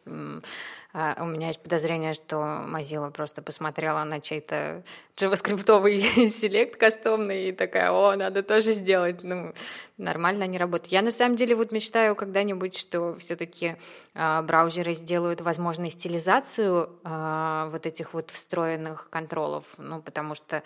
а, 0.93 1.15
у 1.19 1.25
меня 1.25 1.47
есть 1.47 1.61
подозрение, 1.61 2.15
что 2.15 2.37
Mozilla 2.37 3.11
просто 3.11 3.43
посмотрела 3.43 4.03
на 4.03 4.19
чей-то 4.19 4.83
JavaScript 5.15 6.27
селект 6.29 6.77
кастомный 6.77 7.49
и 7.49 7.51
такая, 7.51 7.91
о, 7.91 8.15
надо 8.15 8.41
тоже 8.41 8.71
сделать. 8.71 9.23
Ну, 9.23 9.53
нормально 9.97 10.45
они 10.45 10.57
работают. 10.57 10.91
Я 10.91 11.03
на 11.03 11.11
самом 11.11 11.35
деле 11.35 11.55
вот 11.55 11.71
мечтаю 11.71 12.15
когда-нибудь, 12.15 12.75
что 12.75 13.15
все-таки 13.19 13.75
э, 14.15 14.41
браузеры 14.41 14.95
сделают 14.95 15.41
возможной 15.41 15.91
стилизацию 15.91 16.89
э, 17.03 17.69
вот 17.71 17.85
этих 17.85 18.15
вот 18.15 18.31
встроенных 18.31 19.11
контролов, 19.11 19.65
ну, 19.77 20.01
потому 20.01 20.33
что 20.33 20.63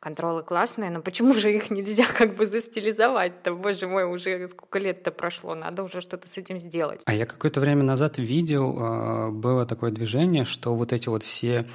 контролы 0.00 0.42
классные, 0.42 0.90
но 0.90 1.02
почему 1.02 1.34
же 1.34 1.54
их 1.54 1.70
нельзя 1.70 2.06
как 2.18 2.34
бы 2.36 2.46
застилизовать-то? 2.46 3.54
Боже 3.54 3.86
мой, 3.86 4.04
уже 4.04 4.48
сколько 4.48 4.78
лет-то 4.78 5.10
прошло, 5.10 5.54
надо 5.54 5.82
уже 5.84 6.00
что-то 6.00 6.26
с 6.28 6.36
этим 6.38 6.58
сделать. 6.58 7.00
А 7.04 7.14
я 7.14 7.26
какое-то 7.26 7.60
время 7.60 7.84
назад 7.84 8.18
видел, 8.18 8.76
а, 8.80 9.30
было 9.30 9.66
такое 9.66 9.90
движение, 9.90 10.44
что 10.44 10.74
вот 10.74 10.92
эти 10.92 11.08
вот 11.08 11.22
все 11.22 11.66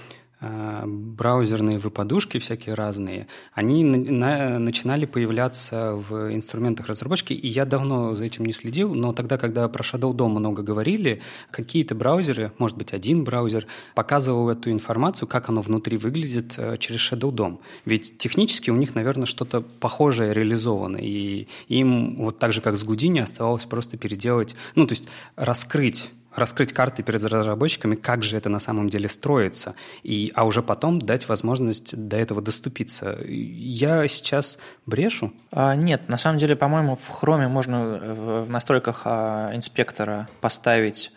браузерные 0.41 1.77
выпадушки 1.77 2.39
всякие 2.39 2.75
разные, 2.75 3.27
они 3.53 3.83
на, 3.83 4.59
начинали 4.59 5.05
появляться 5.05 5.93
в 5.93 6.33
инструментах 6.33 6.87
разработки, 6.87 7.33
и 7.33 7.47
я 7.47 7.65
давно 7.65 8.15
за 8.15 8.25
этим 8.25 8.45
не 8.45 8.53
следил, 8.53 8.93
но 8.93 9.13
тогда, 9.13 9.37
когда 9.37 9.67
про 9.69 9.83
Shadow 9.83 10.13
DOM 10.13 10.29
много 10.29 10.61
говорили, 10.61 11.21
какие-то 11.51 11.95
браузеры, 11.95 12.51
может 12.57 12.77
быть, 12.77 12.93
один 12.93 13.23
браузер, 13.23 13.65
показывал 13.95 14.49
эту 14.49 14.71
информацию, 14.71 15.27
как 15.27 15.49
оно 15.49 15.61
внутри 15.61 15.97
выглядит 15.97 16.55
э, 16.57 16.77
через 16.77 16.99
Shadow 16.99 17.31
DOM. 17.31 17.59
Ведь 17.85 18.17
технически 18.17 18.69
у 18.69 18.75
них, 18.75 18.93
наверное, 18.93 19.25
что-то 19.25 19.61
похожее 19.61 20.33
реализовано, 20.33 20.97
и 20.97 21.47
им 21.67 22.15
вот 22.17 22.39
так 22.39 22.53
же, 22.53 22.61
как 22.61 22.75
с 22.75 22.83
Гудини, 22.83 23.19
оставалось 23.19 23.63
просто 23.63 23.97
переделать, 23.97 24.55
ну, 24.75 24.85
то 24.85 24.93
есть 24.93 25.07
раскрыть 25.35 26.11
раскрыть 26.35 26.73
карты 26.73 27.03
перед 27.03 27.23
разработчиками, 27.23 27.95
как 27.95 28.23
же 28.23 28.37
это 28.37 28.49
на 28.49 28.59
самом 28.59 28.89
деле 28.89 29.09
строится, 29.09 29.75
и, 30.03 30.31
а 30.35 30.45
уже 30.45 30.61
потом 30.61 30.99
дать 30.99 31.27
возможность 31.27 31.95
до 31.95 32.17
этого 32.17 32.41
доступиться. 32.41 33.17
Я 33.25 34.07
сейчас 34.07 34.57
брешу? 34.85 35.33
А, 35.51 35.75
нет, 35.75 36.09
на 36.09 36.17
самом 36.17 36.37
деле, 36.37 36.55
по-моему, 36.55 36.95
в 36.95 37.23
Chrome 37.23 37.47
можно 37.47 37.99
в 38.43 38.49
настройках 38.49 39.01
а, 39.05 39.51
инспектора 39.55 40.27
поставить 40.41 41.11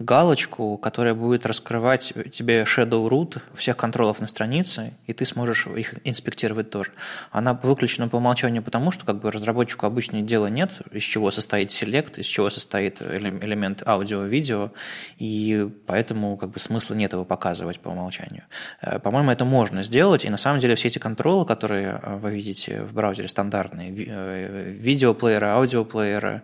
галочку, 0.00 0.76
которая 0.78 1.14
будет 1.14 1.46
раскрывать 1.46 2.12
тебе 2.32 2.62
shadow 2.62 3.08
root 3.08 3.40
всех 3.54 3.76
контролов 3.76 4.20
на 4.20 4.28
странице, 4.28 4.94
и 5.06 5.12
ты 5.12 5.24
сможешь 5.24 5.66
их 5.66 5.94
инспектировать 6.04 6.70
тоже. 6.70 6.92
Она 7.30 7.54
выключена 7.54 8.08
по 8.08 8.16
умолчанию 8.16 8.62
потому, 8.62 8.90
что 8.90 9.04
как 9.04 9.20
бы 9.20 9.30
разработчику 9.30 9.86
обычно 9.86 10.22
дела 10.22 10.46
нет, 10.46 10.70
из 10.92 11.02
чего 11.02 11.30
состоит 11.30 11.70
селект, 11.72 12.18
из 12.18 12.26
чего 12.26 12.50
состоит 12.50 13.02
элемент 13.02 13.86
аудио-видео, 13.86 14.72
и 15.18 15.68
поэтому 15.86 16.36
как 16.36 16.50
бы 16.50 16.60
смысла 16.60 16.94
нет 16.94 17.12
его 17.12 17.24
показывать 17.24 17.80
по 17.80 17.88
умолчанию. 17.88 18.44
Э, 18.80 18.98
по-моему, 18.98 19.30
это 19.30 19.44
можно 19.44 19.82
сделать, 19.82 20.24
и 20.24 20.30
на 20.30 20.38
самом 20.38 20.60
деле 20.60 20.74
все 20.74 20.88
эти 20.88 20.98
контролы, 20.98 21.44
которые 21.44 22.00
э, 22.02 22.16
вы 22.16 22.30
видите 22.30 22.82
в 22.82 22.94
браузере 22.94 23.28
стандартные, 23.28 23.92
э, 23.96 24.70
видеоплееры, 24.70 25.46
аудиоплееры, 25.46 26.42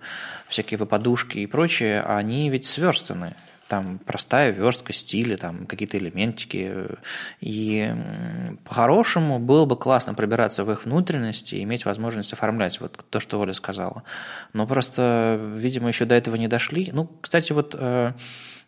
всякие 0.49 0.79
выпадушки 0.79 1.39
и 1.39 1.47
прочее, 1.47 2.03
они 2.03 2.51
ведь 2.51 2.67
сверстаны 2.67 3.37
там 3.69 3.99
простая 3.99 4.51
верстка, 4.51 4.93
стили, 4.93 5.37
там 5.37 5.67
какие-то 5.67 5.99
элементики. 5.99 6.87
И 7.41 7.95
по-хорошему 8.65 9.39
было 9.39 9.65
бы 9.65 9.77
классно 9.77 10.15
пробираться 10.15 10.65
в 10.65 10.71
их 10.71 10.85
внутренности 10.85 11.55
и 11.55 11.63
иметь 11.63 11.85
возможность 11.85 12.33
оформлять 12.33 12.81
вот 12.81 13.05
то, 13.11 13.21
что 13.21 13.41
Оля 13.41 13.53
сказала. 13.53 14.03
Но 14.53 14.67
просто, 14.67 15.39
видимо, 15.57 15.89
еще 15.89 16.05
до 16.05 16.15
этого 16.15 16.37
не 16.37 16.49
дошли. 16.49 16.91
Ну, 16.93 17.11
кстати, 17.21 17.53
вот 17.53 17.75
э, 17.79 18.13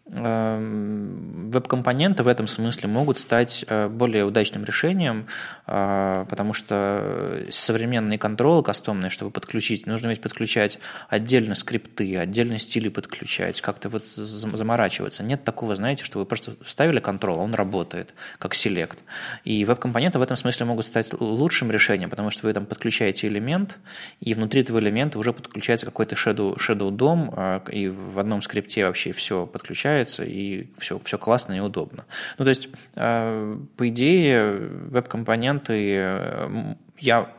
веб-компоненты 0.08 2.22
в 2.22 2.28
этом 2.28 2.46
смысле 2.46 2.88
могут 2.88 3.18
стать 3.18 3.64
э, 3.66 3.88
более 3.88 4.24
удачным 4.24 4.64
решением, 4.64 5.26
э, 5.66 6.24
потому 6.28 6.52
что 6.52 7.42
современные 7.50 8.16
контролы 8.16 8.62
кастомные, 8.62 9.10
чтобы 9.10 9.32
подключить, 9.32 9.86
нужно 9.86 10.06
ведь 10.08 10.20
подключать 10.20 10.78
отдельно 11.08 11.56
скрипты, 11.56 12.18
отдельно 12.18 12.60
стили 12.60 12.88
подключать, 12.88 13.60
как-то 13.60 13.88
вот 13.88 14.06
заморачиваться. 14.06 15.24
Нет 15.24 15.42
такого, 15.42 15.74
знаете, 15.74 16.04
что 16.04 16.20
вы 16.20 16.24
просто 16.24 16.54
вставили 16.64 17.00
контрол, 17.00 17.40
он 17.40 17.54
работает, 17.54 18.14
как 18.38 18.54
селект. 18.54 19.00
И 19.42 19.64
веб-компоненты 19.64 20.20
в 20.20 20.22
этом 20.22 20.36
смысле 20.36 20.66
могут 20.66 20.86
стать 20.86 21.20
лучшим 21.20 21.72
решением, 21.72 22.10
потому 22.10 22.30
что 22.30 22.46
вы 22.46 22.52
там 22.52 22.66
подключаете 22.66 23.26
элемент, 23.26 23.78
и 24.20 24.34
внутри 24.34 24.60
этого 24.60 24.78
элемента 24.78 25.18
уже 25.18 25.32
подключается 25.32 25.84
какой-то 25.84 26.14
shadow, 26.14 26.56
shadow 26.56 26.90
DOM, 26.90 27.34
э, 27.36 27.60
и 27.72 27.88
в 27.88 28.20
одном 28.20 28.40
скрипте 28.42 28.86
вообще 28.86 29.10
все 29.10 29.46
подключается, 29.46 29.95
получается, 29.96 30.24
и 30.24 30.68
все, 30.78 30.98
все 30.98 31.18
классно 31.18 31.54
и 31.54 31.60
удобно. 31.60 32.04
Ну, 32.38 32.44
то 32.44 32.50
есть, 32.50 32.68
э, 32.94 33.58
по 33.76 33.88
идее, 33.88 34.58
веб-компоненты 34.90 35.96
э, 35.96 36.74
я 36.98 37.30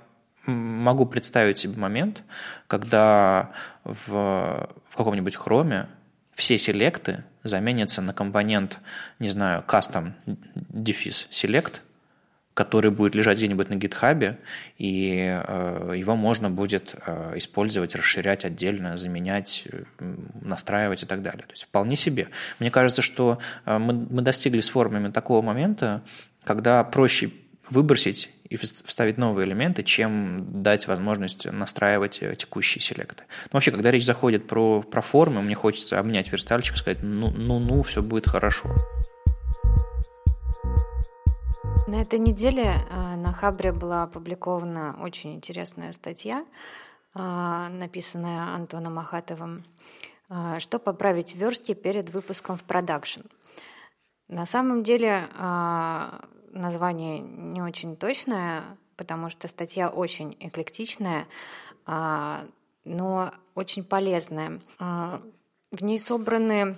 могу 0.46 1.06
представить 1.06 1.58
себе 1.58 1.78
момент, 1.78 2.24
когда 2.68 3.52
в, 3.84 4.70
в 4.90 4.96
каком-нибудь 4.96 5.36
хроме 5.36 5.88
все 6.34 6.58
селекты 6.58 7.24
заменятся 7.44 8.02
на 8.02 8.14
компонент, 8.14 8.80
не 9.20 9.30
знаю, 9.30 9.64
custom 9.68 10.14
дефис 10.26 11.28
select, 11.32 11.82
который 12.58 12.90
будет 12.90 13.14
лежать 13.14 13.38
где-нибудь 13.38 13.70
на 13.70 13.76
гитхабе, 13.76 14.40
и 14.80 15.40
э, 15.48 15.94
его 15.96 16.16
можно 16.16 16.50
будет 16.50 16.96
э, 17.06 17.34
использовать, 17.36 17.94
расширять 17.94 18.46
отдельно, 18.46 18.98
заменять, 18.98 19.68
настраивать 20.42 21.04
и 21.04 21.06
так 21.06 21.22
далее. 21.22 21.44
То 21.44 21.52
есть 21.52 21.66
вполне 21.66 21.96
себе. 21.96 22.30
Мне 22.58 22.72
кажется, 22.72 23.04
что 23.04 23.38
э, 23.66 23.78
мы, 23.78 23.94
мы 23.94 24.24
достигли 24.24 24.62
с 24.62 24.70
формами 24.70 25.12
такого 25.12 25.44
момента, 25.44 26.02
когда 26.44 26.84
проще 26.84 27.30
выбросить 27.70 28.32
и 28.50 28.56
вставить 28.56 29.20
новые 29.20 29.48
элементы, 29.48 29.84
чем 29.84 30.64
дать 30.64 30.88
возможность 30.88 31.46
настраивать 31.46 32.24
э, 32.24 32.34
текущие 32.36 32.82
селекты. 32.82 33.26
Но 33.54 33.58
вообще, 33.58 33.70
когда 33.70 33.92
речь 33.92 34.06
заходит 34.06 34.48
про, 34.48 34.82
про 34.82 35.04
формы, 35.04 35.44
мне 35.44 35.54
хочется 35.54 36.00
обнять 36.00 36.32
верстальщика 36.32 36.76
и 36.76 36.80
сказать, 36.80 37.04
ну, 37.04 37.30
ну, 37.30 37.60
ну, 37.60 37.84
все 37.84 38.02
будет 38.02 38.28
хорошо. 38.28 38.76
На 41.88 42.02
этой 42.02 42.20
неделе 42.20 42.82
а, 42.90 43.16
на 43.16 43.32
Хабре 43.32 43.72
была 43.72 44.04
опубликована 44.04 45.00
очень 45.02 45.36
интересная 45.36 45.94
статья, 45.94 46.46
а, 47.14 47.70
написанная 47.70 48.54
Антоном 48.54 49.00
Ахатовым, 49.00 49.64
а, 50.28 50.60
«Что 50.60 50.80
поправить 50.80 51.34
в 51.34 51.38
перед 51.76 52.10
выпуском 52.10 52.58
в 52.58 52.64
продакшн». 52.64 53.22
На 54.28 54.46
самом 54.46 54.84
деле 54.84 55.30
название 56.52 57.20
не 57.20 57.62
очень 57.62 57.96
точное, 57.96 58.64
потому 58.98 59.30
что 59.30 59.48
статья 59.48 59.88
очень 59.88 60.36
эклектичная, 60.42 61.28
но 61.86 63.32
очень 63.56 63.86
полезная. 63.86 64.60
В 64.80 65.82
ней 65.82 65.98
собраны 65.98 66.78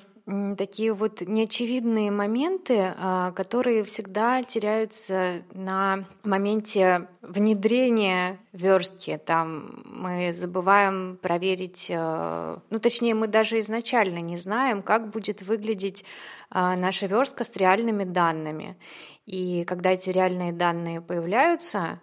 такие 0.57 0.93
вот 0.93 1.21
неочевидные 1.21 2.11
моменты, 2.11 2.93
а, 2.97 3.31
которые 3.31 3.83
всегда 3.83 4.43
теряются 4.43 5.43
на 5.53 6.05
моменте 6.23 7.07
внедрения 7.21 8.39
верстки. 8.53 9.19
Там 9.25 9.83
мы 9.85 10.33
забываем 10.33 11.17
проверить, 11.21 11.87
ну 11.89 12.79
точнее 12.81 13.15
мы 13.15 13.27
даже 13.27 13.59
изначально 13.59 14.19
не 14.19 14.37
знаем, 14.37 14.81
как 14.81 15.09
будет 15.09 15.41
выглядеть 15.41 16.03
наша 16.51 17.05
верстка 17.05 17.43
с 17.43 17.55
реальными 17.55 18.03
данными. 18.03 18.77
И 19.25 19.63
когда 19.65 19.91
эти 19.91 20.09
реальные 20.09 20.53
данные 20.53 21.01
появляются, 21.01 21.99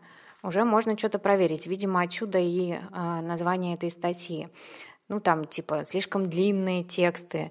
уже 0.46 0.64
можно 0.64 0.96
что-то 0.96 1.18
проверить. 1.18 1.66
Видимо, 1.66 2.02
отсюда 2.02 2.38
и 2.38 2.78
а, 2.92 3.20
название 3.20 3.74
этой 3.74 3.90
статьи. 3.90 4.48
Ну, 5.08 5.20
там, 5.20 5.44
типа, 5.44 5.84
слишком 5.84 6.26
длинные 6.26 6.84
тексты 6.84 7.50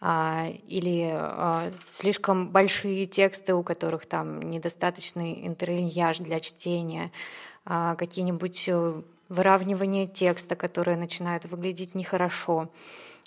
или 0.00 1.10
а, 1.12 1.72
слишком 1.90 2.50
большие 2.50 3.06
тексты, 3.06 3.54
у 3.54 3.62
которых 3.62 4.06
там 4.06 4.40
недостаточный 4.42 5.46
интерлиньяж 5.46 6.18
для 6.18 6.40
чтения, 6.40 7.10
а, 7.64 7.96
какие-нибудь 7.96 8.68
э, 8.68 9.02
выравнивания 9.28 10.06
текста, 10.06 10.54
которые 10.54 10.96
начинают 10.96 11.46
выглядеть 11.46 11.94
нехорошо. 11.94 12.70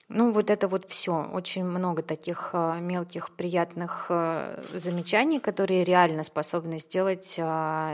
Ну, 0.08 0.32
вот 0.32 0.50
это 0.50 0.68
вот 0.68 0.86
все. 0.90 1.30
Очень 1.34 1.66
много 1.66 2.02
таких 2.02 2.50
э, 2.54 2.80
мелких 2.80 3.30
приятных 3.30 4.08
э, 4.10 4.60
замечаний, 4.74 5.40
которые 5.40 5.84
реально 5.84 6.24
способны 6.24 6.80
сделать 6.80 7.36
э, 7.38 7.44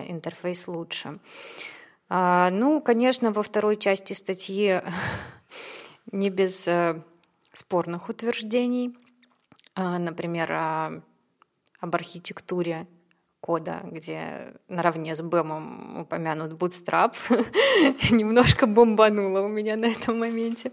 интерфейс 0.08 0.68
лучше. 0.68 1.20
А, 2.08 2.50
ну, 2.52 2.80
конечно, 2.80 3.32
во 3.32 3.44
второй 3.44 3.76
части 3.76 4.14
статьи 4.14 4.82
не 6.12 6.30
без 6.30 6.70
спорных 7.58 8.10
утверждений. 8.10 8.96
А, 9.76 10.00
например, 10.00 10.52
об 11.80 11.96
архитектуре 11.96 12.88
кода, 13.46 13.82
где 13.84 14.54
наравне 14.68 15.16
с 15.16 15.22
бэмом 15.22 16.02
упомянут 16.02 16.54
Bootstrap. 16.54 17.16
Немножко 18.12 18.66
бомбануло 18.66 19.42
у 19.42 19.48
меня 19.48 19.76
на 19.76 19.86
этом 19.86 20.20
моменте. 20.20 20.72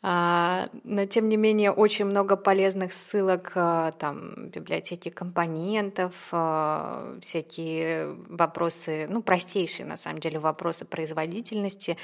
А, 0.00 0.68
но 0.84 1.06
тем 1.06 1.28
не 1.28 1.36
менее 1.36 1.72
очень 1.72 2.04
много 2.04 2.36
полезных 2.36 2.92
ссылок 2.92 3.50
а, 3.56 3.90
там 3.92 4.48
библиотеки 4.48 5.08
компонентов, 5.08 6.14
а, 6.30 7.18
всякие 7.20 8.14
вопросы, 8.28 9.08
ну 9.10 9.22
простейшие 9.22 9.86
на 9.86 9.96
самом 9.96 10.20
деле 10.20 10.38
вопросы 10.38 10.84
производительности, 10.84 11.96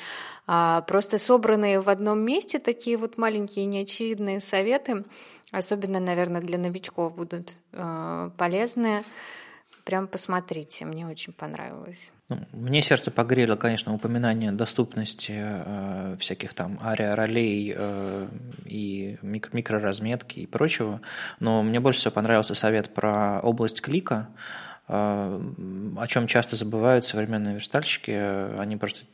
просто 0.46 1.18
собранные 1.18 1.80
в 1.80 1.88
одном 1.88 2.20
месте 2.20 2.58
такие 2.58 2.96
вот 2.96 3.16
маленькие 3.16 3.66
неочевидные 3.66 4.40
советы, 4.40 5.04
особенно, 5.52 6.00
наверное, 6.00 6.40
для 6.40 6.58
новичков 6.58 7.14
будут 7.14 7.60
полезные. 8.36 9.04
Прям 9.84 10.08
посмотрите, 10.08 10.86
мне 10.86 11.06
очень 11.06 11.34
понравилось. 11.34 12.10
Ну, 12.30 12.38
мне 12.52 12.80
сердце 12.80 13.10
погрело, 13.10 13.54
конечно, 13.56 13.92
упоминание 13.92 14.50
доступности 14.50 15.34
э, 15.36 16.16
всяких 16.18 16.54
там 16.54 16.78
ария-ролей 16.82 17.74
э, 17.76 18.28
и 18.64 19.18
микро 19.20 19.54
микроразметки 19.54 20.40
и 20.40 20.46
прочего, 20.46 21.02
но 21.38 21.62
мне 21.62 21.80
больше 21.80 22.00
всего 22.00 22.12
понравился 22.12 22.54
совет 22.54 22.94
про 22.94 23.40
область 23.42 23.82
клика, 23.82 24.28
э, 24.88 24.94
о 25.98 26.06
чем 26.06 26.28
часто 26.28 26.56
забывают 26.56 27.04
современные 27.04 27.56
верстальщики. 27.56 28.58
Они 28.58 28.78
просто 28.78 29.04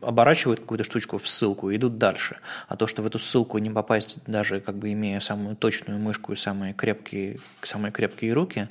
оборачивают 0.00 0.60
какую-то 0.60 0.84
штучку 0.84 1.18
в 1.18 1.28
ссылку 1.28 1.70
и 1.70 1.76
идут 1.76 1.98
дальше. 1.98 2.38
А 2.68 2.76
то, 2.76 2.86
что 2.86 3.02
в 3.02 3.06
эту 3.06 3.18
ссылку 3.18 3.58
не 3.58 3.70
попасть, 3.70 4.18
даже 4.26 4.60
как 4.60 4.76
бы 4.76 4.92
имея 4.92 5.20
самую 5.20 5.56
точную 5.56 5.98
мышку 5.98 6.32
и 6.32 6.36
самые 6.36 6.74
крепкие, 6.74 7.40
самые 7.62 7.92
крепкие 7.92 8.32
руки, 8.32 8.68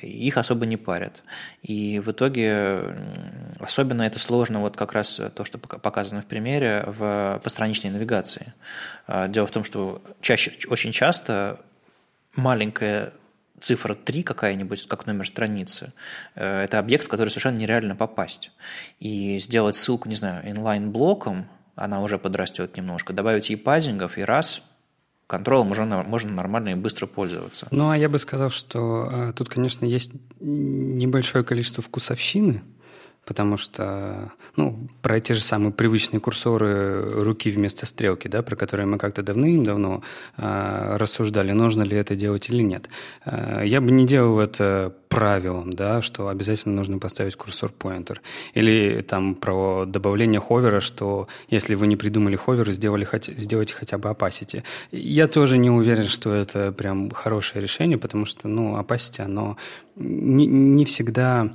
их 0.00 0.36
особо 0.36 0.66
не 0.66 0.76
парят. 0.76 1.22
И 1.62 2.00
в 2.00 2.10
итоге 2.10 2.96
особенно 3.60 4.02
это 4.02 4.18
сложно, 4.18 4.60
вот 4.60 4.76
как 4.76 4.92
раз 4.92 5.20
то, 5.34 5.44
что 5.44 5.58
показано 5.58 6.22
в 6.22 6.26
примере, 6.26 6.84
в 6.86 7.40
постраничной 7.42 7.90
навигации. 7.90 8.54
А, 9.06 9.28
дело 9.28 9.46
в 9.46 9.50
том, 9.50 9.64
что 9.64 10.02
чаще, 10.20 10.52
очень 10.68 10.92
часто 10.92 11.60
маленькая 12.36 13.12
цифра 13.60 13.94
3 13.94 14.22
какая-нибудь, 14.22 14.86
как 14.88 15.06
номер 15.06 15.26
страницы, 15.26 15.92
э, 16.34 16.62
это 16.62 16.78
объект, 16.78 17.04
в 17.04 17.08
который 17.08 17.28
совершенно 17.28 17.56
нереально 17.56 17.96
попасть. 17.96 18.50
И 19.00 19.38
сделать 19.38 19.76
ссылку, 19.76 20.08
не 20.08 20.16
знаю, 20.16 20.48
инлайн-блоком, 20.50 21.48
она 21.76 22.02
уже 22.02 22.18
подрастет 22.18 22.76
немножко, 22.76 23.12
добавить 23.12 23.50
ей 23.50 23.56
пазингов, 23.56 24.18
и 24.18 24.22
раз– 24.22 24.62
контролем 25.26 25.70
уже 25.70 25.84
можно 25.84 26.32
нормально 26.32 26.70
и 26.70 26.74
быстро 26.74 27.06
пользоваться. 27.06 27.66
Ну, 27.70 27.88
а 27.88 27.96
я 27.96 28.08
бы 28.08 28.18
сказал, 28.18 28.50
что 28.50 29.08
э, 29.10 29.32
тут, 29.34 29.48
конечно, 29.48 29.86
есть 29.86 30.12
небольшое 30.40 31.44
количество 31.44 31.82
вкусовщины– 31.82 32.62
потому 33.24 33.56
что, 33.56 34.32
ну, 34.56 34.88
про 35.02 35.20
те 35.20 35.34
же 35.34 35.40
самые 35.40 35.72
привычные 35.72 36.20
курсоры 36.20 37.22
руки 37.22 37.50
вместо 37.50 37.86
стрелки, 37.86 38.28
да, 38.28 38.42
про 38.42 38.56
которые 38.56 38.86
мы 38.86 38.98
как-то 38.98 39.22
давным-давно 39.22 40.02
э, 40.36 40.96
рассуждали, 40.96 41.52
нужно 41.52 41.82
ли 41.82 41.96
это 41.96 42.14
делать 42.14 42.50
или 42.50 42.62
нет. 42.62 42.88
Э, 43.24 43.62
я 43.64 43.80
бы 43.80 43.90
не 43.90 44.06
делал 44.06 44.40
это 44.40 44.94
правилом, 45.08 45.72
да, 45.72 46.02
что 46.02 46.28
обязательно 46.28 46.74
нужно 46.74 46.98
поставить 46.98 47.36
курсор-поинтер. 47.36 48.20
Или 48.54 49.00
там 49.02 49.34
про 49.36 49.84
добавление 49.86 50.40
ховера, 50.40 50.80
что 50.80 51.28
если 51.48 51.76
вы 51.76 51.86
не 51.86 51.96
придумали 51.96 52.36
ховер, 52.36 52.70
сделали, 52.72 53.06
сделайте 53.36 53.74
хотя 53.74 53.96
бы 53.96 54.08
opacity. 54.08 54.64
Я 54.90 55.28
тоже 55.28 55.56
не 55.56 55.70
уверен, 55.70 56.08
что 56.08 56.34
это 56.34 56.72
прям 56.72 57.10
хорошее 57.10 57.62
решение, 57.62 57.96
потому 57.96 58.26
что, 58.26 58.48
ну, 58.48 58.76
opacity, 58.76 59.22
оно 59.22 59.56
не, 59.96 60.46
не 60.46 60.84
всегда 60.84 61.52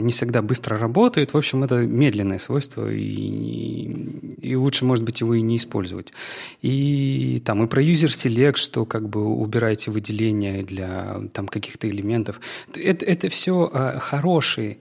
не 0.00 0.12
всегда 0.12 0.40
быстро 0.40 0.78
работает. 0.78 1.34
В 1.34 1.36
общем, 1.36 1.64
это 1.64 1.76
медленное 1.86 2.38
свойство, 2.38 2.90
и, 2.90 3.84
и 4.40 4.56
лучше, 4.56 4.84
может 4.84 5.04
быть, 5.04 5.20
его 5.20 5.34
и 5.34 5.42
не 5.42 5.56
использовать. 5.56 6.12
И 6.62 7.42
там 7.44 7.62
и 7.62 7.66
про 7.66 7.82
user 7.82 8.08
select, 8.08 8.56
что 8.56 8.86
как 8.86 9.08
бы 9.08 9.24
убираете 9.26 9.90
выделения 9.90 10.62
для 10.62 11.20
там 11.32 11.48
каких-то 11.48 11.88
элементов. 11.88 12.40
Это, 12.74 13.04
это 13.04 13.28
все 13.28 13.70
а, 13.72 13.98
хорошие 13.98 14.78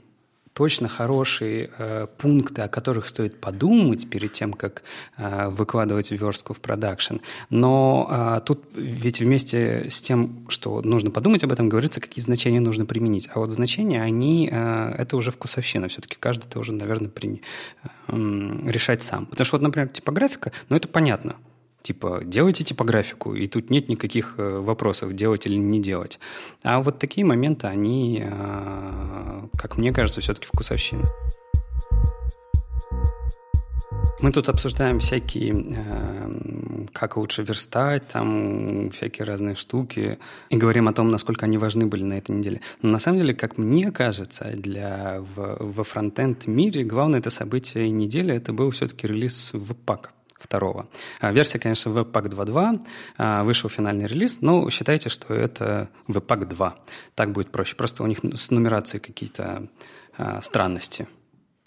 точно 0.58 0.88
хорошие 0.88 1.70
э, 1.78 2.08
пункты, 2.18 2.64
о 2.64 2.68
которых 2.68 3.08
стоит 3.08 3.40
подумать 3.40 4.10
перед 4.10 4.34
тем, 4.34 4.54
как 4.54 4.82
э, 5.16 5.50
выкладывать 5.50 6.10
верстку 6.10 6.56
в 6.56 6.60
продакшн. 6.60 7.18
Но 7.52 8.08
э, 8.10 8.42
тут 8.44 8.64
ведь 8.74 9.20
вместе 9.20 9.88
с 9.92 10.02
тем, 10.02 10.48
что 10.50 10.82
нужно 10.82 11.12
подумать 11.12 11.44
об 11.44 11.52
этом, 11.52 11.70
говорится, 11.70 12.02
какие 12.02 12.24
значения 12.24 12.60
нужно 12.60 12.88
применить. 12.88 13.30
А 13.36 13.40
вот 13.40 13.52
значения, 13.52 14.02
они, 14.02 14.50
э, 14.52 14.96
это 14.98 15.16
уже 15.16 15.30
вкусовщина. 15.30 15.90
Все-таки 15.90 16.18
каждый 16.20 16.50
должен, 16.50 16.78
наверное, 16.78 17.10
при, 17.10 17.44
э, 17.84 17.90
решать 18.66 19.04
сам. 19.04 19.28
Потому 19.28 19.46
что 19.46 19.58
вот, 19.58 19.62
например, 19.62 19.90
типографика, 19.90 20.54
ну 20.70 20.76
это 20.76 20.88
понятно 20.88 21.36
типа 21.82 22.22
делайте 22.24 22.64
типографику, 22.64 23.34
и 23.34 23.48
тут 23.48 23.70
нет 23.70 23.90
никаких 23.90 24.36
э, 24.38 24.60
вопросов, 24.60 25.14
делать 25.14 25.46
или 25.46 25.56
не 25.56 25.80
делать. 25.82 26.20
А 26.64 26.82
вот 26.82 27.00
такие 27.00 27.26
моменты, 27.26 27.68
они, 27.68 28.24
э, 28.24 29.48
как 29.58 29.78
мне 29.78 29.94
кажется, 29.94 30.22
все-таки 30.22 30.48
вкусовщина. 30.48 31.06
Мы 34.20 34.32
тут 34.32 34.50
обсуждаем 34.50 34.98
всякие, 34.98 35.54
э, 35.54 36.88
как 36.92 37.18
лучше 37.18 37.44
верстать, 37.44 38.08
там 38.08 38.90
всякие 38.90 39.26
разные 39.26 39.54
штуки, 39.54 40.18
и 40.50 40.58
говорим 40.58 40.88
о 40.88 40.94
том, 40.94 41.12
насколько 41.12 41.46
они 41.46 41.60
важны 41.60 41.86
были 41.86 42.04
на 42.04 42.18
этой 42.18 42.32
неделе. 42.36 42.62
Но 42.82 42.90
на 42.90 43.00
самом 43.00 43.20
деле, 43.20 43.36
как 43.36 43.60
мне 43.60 43.92
кажется, 43.92 44.46
для 44.56 45.22
в, 45.36 45.58
во 45.60 45.84
фронтенд 45.84 46.48
мире 46.48 46.84
главное 46.84 47.20
это 47.20 47.30
событие 47.30 47.90
недели, 47.92 48.34
это 48.34 48.54
был 48.54 48.72
все-таки 48.72 49.08
релиз 49.08 49.54
Webpack 49.54 50.10
второго. 50.40 50.88
А, 51.20 51.32
версия, 51.32 51.60
конечно, 51.60 51.90
Webpack 51.90 52.30
2.2, 52.30 52.86
а, 53.18 53.44
вышел 53.44 53.70
финальный 53.70 54.08
релиз, 54.08 54.42
но 54.42 54.70
считайте, 54.70 55.10
что 55.10 55.34
это 55.34 55.90
Webpack 56.08 56.46
2. 56.46 56.76
Так 57.16 57.32
будет 57.32 57.52
проще. 57.52 57.76
Просто 57.76 58.04
у 58.04 58.08
них 58.08 58.20
с 58.36 58.52
нумерацией 58.52 59.02
какие-то 59.02 59.68
а, 60.18 60.42
странности. 60.42 61.08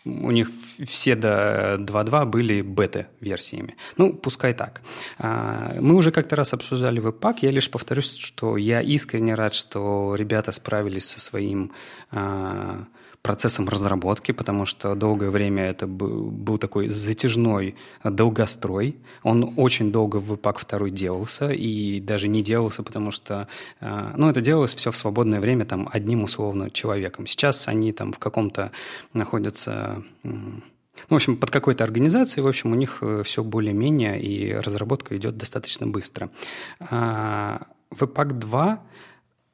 У 0.07 0.31
них 0.31 0.51
все 0.87 1.15
до 1.15 1.77
2.2 1.79 2.25
были 2.25 2.63
бета-версиями. 2.63 3.77
Ну, 3.99 4.15
пускай 4.15 4.55
так. 4.55 4.81
Мы 5.19 5.95
уже 5.95 6.11
как-то 6.11 6.37
раз 6.37 6.55
обсуждали 6.55 7.03
Webpack. 7.03 7.41
Я 7.43 7.51
лишь 7.51 7.71
повторюсь, 7.71 8.17
что 8.17 8.57
я 8.57 8.81
искренне 8.81 9.35
рад, 9.35 9.53
что 9.53 10.15
ребята 10.15 10.53
справились 10.53 11.07
со 11.07 11.21
своим 11.21 11.73
процессом 13.23 13.69
разработки, 13.69 14.33
потому 14.33 14.67
что 14.67 14.95
долгое 14.95 15.31
время 15.31 15.65
это 15.65 15.87
был, 15.87 16.59
такой 16.59 16.89
затяжной 16.89 17.75
долгострой. 18.03 18.97
Он 19.23 19.53
очень 19.57 19.93
долго 19.93 20.17
в 20.17 20.33
Webpack 20.33 20.79
2 20.79 20.91
делался, 20.91 21.51
и 21.51 22.01
даже 22.01 22.29
не 22.29 22.43
делался, 22.43 22.83
потому 22.83 23.11
что, 23.11 23.47
э, 23.81 24.13
ну, 24.17 24.29
это 24.29 24.41
делалось 24.41 24.75
все 24.75 24.91
в 24.91 24.97
свободное 24.97 25.41
время 25.41 25.65
там 25.65 25.89
одним 25.93 26.25
условно 26.25 26.71
человеком. 26.71 27.27
Сейчас 27.27 27.69
они 27.69 27.93
там 27.93 28.13
в 28.13 28.19
каком-то 28.19 28.73
находятся 29.13 30.03
ну, 30.23 31.15
в 31.15 31.17
общем, 31.17 31.37
под 31.37 31.51
какой-то 31.51 31.83
организацией, 31.83 32.45
в 32.45 32.49
общем, 32.49 32.73
у 32.73 32.75
них 32.75 32.99
э, 33.01 33.23
все 33.25 33.43
более-менее, 33.43 34.21
и 34.21 34.53
разработка 34.53 35.17
идет 35.17 35.37
достаточно 35.39 35.87
быстро. 35.87 36.31
А, 36.79 37.63
Webpack 37.91 38.35
2, 38.35 38.83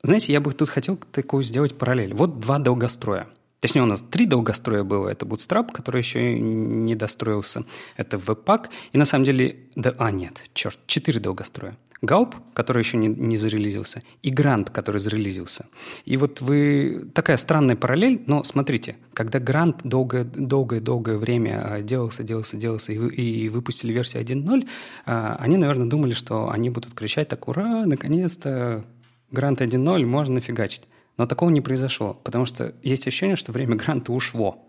знаете, 0.02 0.32
я 0.32 0.40
бы 0.40 0.52
тут 0.52 0.68
хотел 0.68 0.96
такую 1.12 1.42
сделать 1.42 1.76
параллель. 1.78 2.14
Вот 2.14 2.40
два 2.40 2.58
долгостроя. 2.58 3.28
Точнее, 3.66 3.82
у 3.82 3.86
нас 3.86 4.00
три 4.00 4.26
долгостроя 4.26 4.84
было. 4.84 5.08
Это 5.08 5.26
Bootstrap, 5.26 5.72
который 5.72 5.98
еще 6.00 6.38
не 6.38 6.94
достроился. 6.94 7.64
Это 7.96 8.16
Webpack. 8.16 8.68
И 8.92 8.98
на 8.98 9.04
самом 9.04 9.24
деле... 9.24 9.56
Да, 9.74 9.92
а, 9.98 10.12
нет, 10.12 10.34
черт, 10.54 10.78
четыре 10.86 11.18
долгостроя. 11.18 11.76
Галп, 12.00 12.36
который 12.54 12.84
еще 12.84 12.96
не, 12.96 13.08
не 13.08 13.36
зарелизился, 13.38 14.04
и 14.22 14.30
Грант, 14.30 14.70
который 14.70 15.00
зарелизился. 15.00 15.66
И 16.04 16.16
вот 16.16 16.40
вы... 16.40 17.10
Такая 17.12 17.36
странная 17.38 17.74
параллель, 17.74 18.22
но 18.28 18.44
смотрите, 18.44 18.98
когда 19.12 19.40
Грант 19.40 19.80
долгое-долгое 19.82 21.18
время 21.18 21.60
а, 21.64 21.82
делался, 21.82 22.22
делался, 22.22 22.56
делался, 22.56 22.92
и, 22.92 22.96
и 22.96 23.48
выпустили 23.48 23.92
версию 23.92 24.22
1.0, 24.22 24.68
а, 25.06 25.34
они, 25.40 25.56
наверное, 25.56 25.88
думали, 25.88 26.12
что 26.12 26.50
они 26.50 26.70
будут 26.70 26.94
кричать 26.94 27.26
так 27.30 27.48
«Ура! 27.48 27.84
Наконец-то! 27.84 28.84
Грант 29.32 29.60
1.0 29.60 30.06
можно 30.06 30.40
фигачить!» 30.40 30.82
Но 31.16 31.26
такого 31.26 31.50
не 31.50 31.60
произошло, 31.60 32.14
потому 32.22 32.46
что 32.46 32.74
есть 32.82 33.06
ощущение, 33.06 33.36
что 33.36 33.52
время 33.52 33.76
гранта 33.76 34.12
ушло. 34.12 34.62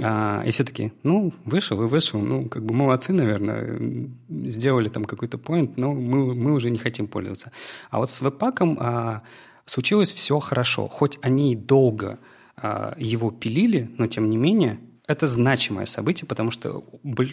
А, 0.00 0.42
и 0.46 0.50
все 0.50 0.64
таки 0.64 0.92
ну, 1.02 1.32
вышел 1.44 1.82
и 1.82 1.86
вышел, 1.86 2.20
ну, 2.20 2.48
как 2.48 2.64
бы 2.64 2.74
молодцы, 2.74 3.12
наверное, 3.12 4.10
сделали 4.28 4.88
там 4.88 5.04
какой-то 5.04 5.38
поинт, 5.38 5.76
но 5.76 5.92
мы, 5.92 6.34
мы 6.34 6.52
уже 6.52 6.70
не 6.70 6.78
хотим 6.78 7.06
пользоваться. 7.06 7.52
А 7.90 7.98
вот 7.98 8.10
с 8.10 8.20
веб-паком 8.20 8.76
а, 8.80 9.22
случилось 9.64 10.12
все 10.12 10.38
хорошо. 10.38 10.88
Хоть 10.88 11.18
они 11.22 11.56
долго 11.56 12.18
а, 12.56 12.94
его 12.98 13.30
пилили, 13.30 13.90
но 13.98 14.06
тем 14.06 14.30
не 14.30 14.36
менее 14.36 14.78
это 15.06 15.28
значимое 15.28 15.86
событие, 15.86 16.26
потому 16.26 16.50
что 16.50 16.84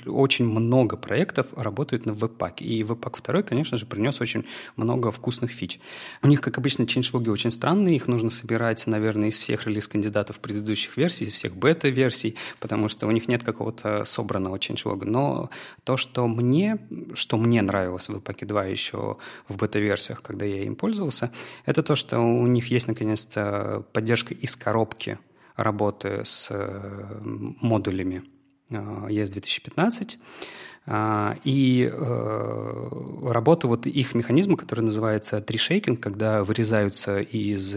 очень 0.06 0.46
много 0.46 0.96
проектов 0.96 1.48
работают 1.56 2.06
на 2.06 2.12
Webpack. 2.12 2.60
И 2.60 2.84
Webpack 2.84 3.24
2, 3.26 3.42
конечно 3.44 3.78
же, 3.78 3.86
принес 3.88 4.22
очень 4.22 4.46
много 4.76 5.12
вкусных 5.12 5.52
фич. 5.52 5.80
У 6.22 6.28
них, 6.28 6.40
как 6.42 6.58
обычно, 6.60 6.86
чейндж-логи 6.86 7.30
очень 7.30 7.50
странные. 7.52 7.96
Их 7.96 8.08
нужно 8.08 8.30
собирать, 8.30 8.86
наверное, 8.86 9.30
из 9.30 9.38
всех 9.38 9.66
релиз-кандидатов 9.66 10.40
предыдущих 10.40 10.98
версий, 10.98 11.26
из 11.26 11.34
всех 11.34 11.56
бета-версий, 11.56 12.36
потому 12.60 12.90
что 12.90 13.08
у 13.08 13.12
них 13.12 13.28
нет 13.28 13.44
какого-то 13.44 14.04
собранного 14.04 14.60
чейндж-лога. 14.60 15.08
Но 15.08 15.50
то, 15.84 15.98
что 15.98 16.28
мне, 16.28 16.78
что 17.16 17.38
мне 17.38 17.64
нравилось 17.64 18.08
в 18.08 18.16
Webpack 18.16 18.46
2 18.46 18.66
еще 18.66 19.18
в 19.48 19.58
бета-версиях, 19.58 20.22
когда 20.22 20.46
я 20.46 20.64
им 20.64 20.76
пользовался, 20.76 21.32
это 21.66 21.82
то, 21.82 21.96
что 21.96 22.20
у 22.20 22.46
них 22.46 22.68
есть, 22.68 22.88
наконец-то, 22.88 23.84
поддержка 23.94 24.36
из 24.36 24.56
коробки 24.56 25.18
работы 25.56 26.22
с 26.24 26.48
э, 26.52 27.20
модулями 27.22 28.24
ES 28.70 29.30
э, 29.30 29.34
2015 29.34 30.18
а, 30.86 31.36
и 31.46 31.90
э, 31.90 32.90
работа 33.30 33.68
вот 33.68 33.86
их 33.86 34.16
механизма, 34.16 34.58
который 34.58 34.82
называется 34.82 35.40
трешейкинг, 35.42 36.00
когда 36.00 36.44
вырезаются 36.44 37.20
из 37.20 37.74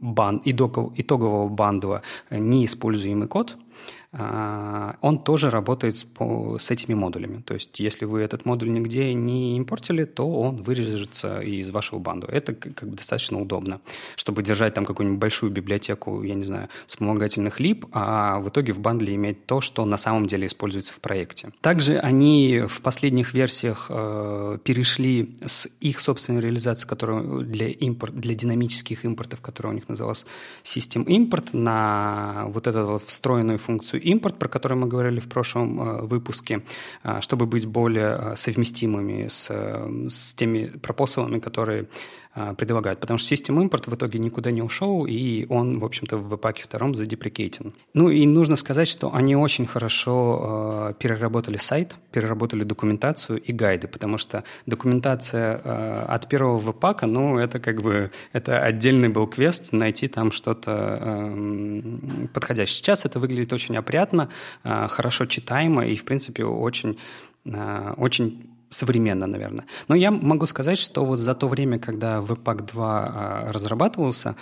бан, 0.00 0.40
итогового 0.44 1.48
бандла 1.48 2.02
неиспользуемый 2.30 3.28
код– 3.28 3.56
он 4.12 5.22
тоже 5.24 5.50
работает 5.50 5.98
с, 5.98 6.06
с 6.58 6.70
этими 6.70 6.94
модулями. 6.94 7.42
То 7.42 7.54
есть, 7.54 7.78
если 7.78 8.06
вы 8.06 8.22
этот 8.22 8.44
модуль 8.44 8.72
нигде 8.72 9.14
не 9.14 9.56
импортили, 9.56 10.04
то 10.04 10.28
он 10.28 10.62
вырежется 10.62 11.40
из 11.40 11.70
вашего 11.70 12.00
банду. 12.00 12.26
Это 12.26 12.52
как 12.54 12.88
бы 12.88 12.96
достаточно 12.96 13.40
удобно, 13.40 13.80
чтобы 14.16 14.42
держать 14.42 14.74
там 14.74 14.84
какую-нибудь 14.84 15.20
большую 15.20 15.52
библиотеку, 15.52 16.24
я 16.24 16.34
не 16.34 16.42
знаю, 16.42 16.68
вспомогательных 16.86 17.60
лип, 17.60 17.86
а 17.92 18.40
в 18.40 18.48
итоге 18.48 18.72
в 18.72 18.80
бандле 18.80 19.14
иметь 19.14 19.46
то, 19.46 19.60
что 19.60 19.84
на 19.84 19.96
самом 19.96 20.26
деле 20.26 20.46
используется 20.46 20.92
в 20.92 21.00
проекте. 21.00 21.50
Также 21.60 21.98
они 21.98 22.64
в 22.68 22.80
последних 22.80 23.32
версиях 23.32 23.86
э, 23.90 24.58
перешли 24.64 25.36
с 25.44 25.68
их 25.80 26.00
собственной 26.00 26.40
реализации, 26.40 26.88
которая 26.88 27.22
для, 27.42 27.68
импорт, 27.68 28.16
для 28.16 28.34
динамических 28.34 29.04
импортов, 29.04 29.40
которая 29.40 29.72
у 29.72 29.76
них 29.76 29.88
называлась 29.88 30.26
System 30.64 31.04
Import, 31.04 31.50
на 31.52 32.46
вот 32.48 32.66
эту 32.66 32.84
вот 32.86 33.02
встроенную 33.02 33.58
функцию 33.58 33.99
импорт, 34.00 34.38
про 34.38 34.48
который 34.48 34.76
мы 34.76 34.88
говорили 34.88 35.20
в 35.20 35.28
прошлом 35.28 35.80
э, 35.80 36.02
выпуске, 36.02 36.62
э, 37.04 37.20
чтобы 37.20 37.46
быть 37.46 37.66
более 37.66 38.18
э, 38.18 38.36
совместимыми 38.36 39.28
с, 39.28 39.50
с 40.08 40.34
теми 40.34 40.66
пропосалами, 40.66 41.38
которые 41.38 41.88
предлагают. 42.56 43.00
Потому 43.00 43.18
что 43.18 43.34
System 43.34 43.68
Import 43.68 43.90
в 43.90 43.94
итоге 43.94 44.18
никуда 44.18 44.50
не 44.50 44.62
ушел, 44.62 45.06
и 45.06 45.46
он, 45.48 45.78
в 45.78 45.84
общем-то, 45.84 46.16
в 46.16 46.28
веб-паке 46.28 46.62
втором 46.62 46.94
задеприкейтен. 46.94 47.72
Ну 47.94 48.08
и 48.08 48.26
нужно 48.26 48.56
сказать, 48.56 48.88
что 48.88 49.12
они 49.14 49.34
очень 49.36 49.66
хорошо 49.66 50.94
переработали 50.98 51.56
сайт, 51.56 51.96
переработали 52.12 52.64
документацию 52.64 53.40
и 53.40 53.52
гайды, 53.52 53.88
потому 53.88 54.18
что 54.18 54.44
документация 54.66 56.04
от 56.04 56.28
первого 56.28 56.58
веб-пака, 56.58 57.06
ну, 57.06 57.38
это 57.38 57.58
как 57.58 57.82
бы, 57.82 58.10
это 58.32 58.60
отдельный 58.60 59.08
был 59.08 59.26
квест, 59.26 59.72
найти 59.72 60.08
там 60.08 60.32
что-то 60.32 60.98
эм, 61.00 62.28
подходящее. 62.32 62.76
Сейчас 62.76 63.04
это 63.04 63.18
выглядит 63.18 63.52
очень 63.52 63.76
опрятно, 63.76 64.28
а, 64.62 64.88
хорошо 64.88 65.26
читаемо 65.26 65.86
и, 65.86 65.96
в 65.96 66.04
принципе, 66.04 66.44
очень, 66.44 66.98
а, 67.46 67.94
очень 67.96 68.50
современно, 68.70 69.26
наверное. 69.26 69.66
Но 69.88 69.94
я 69.94 70.10
могу 70.10 70.46
сказать, 70.46 70.78
что 70.78 71.04
вот 71.04 71.18
за 71.18 71.34
то 71.34 71.48
время, 71.48 71.78
когда 71.78 72.18
Webpack 72.20 72.66
2 72.72 72.86
а, 72.86 73.52
разрабатывался, 73.52 74.36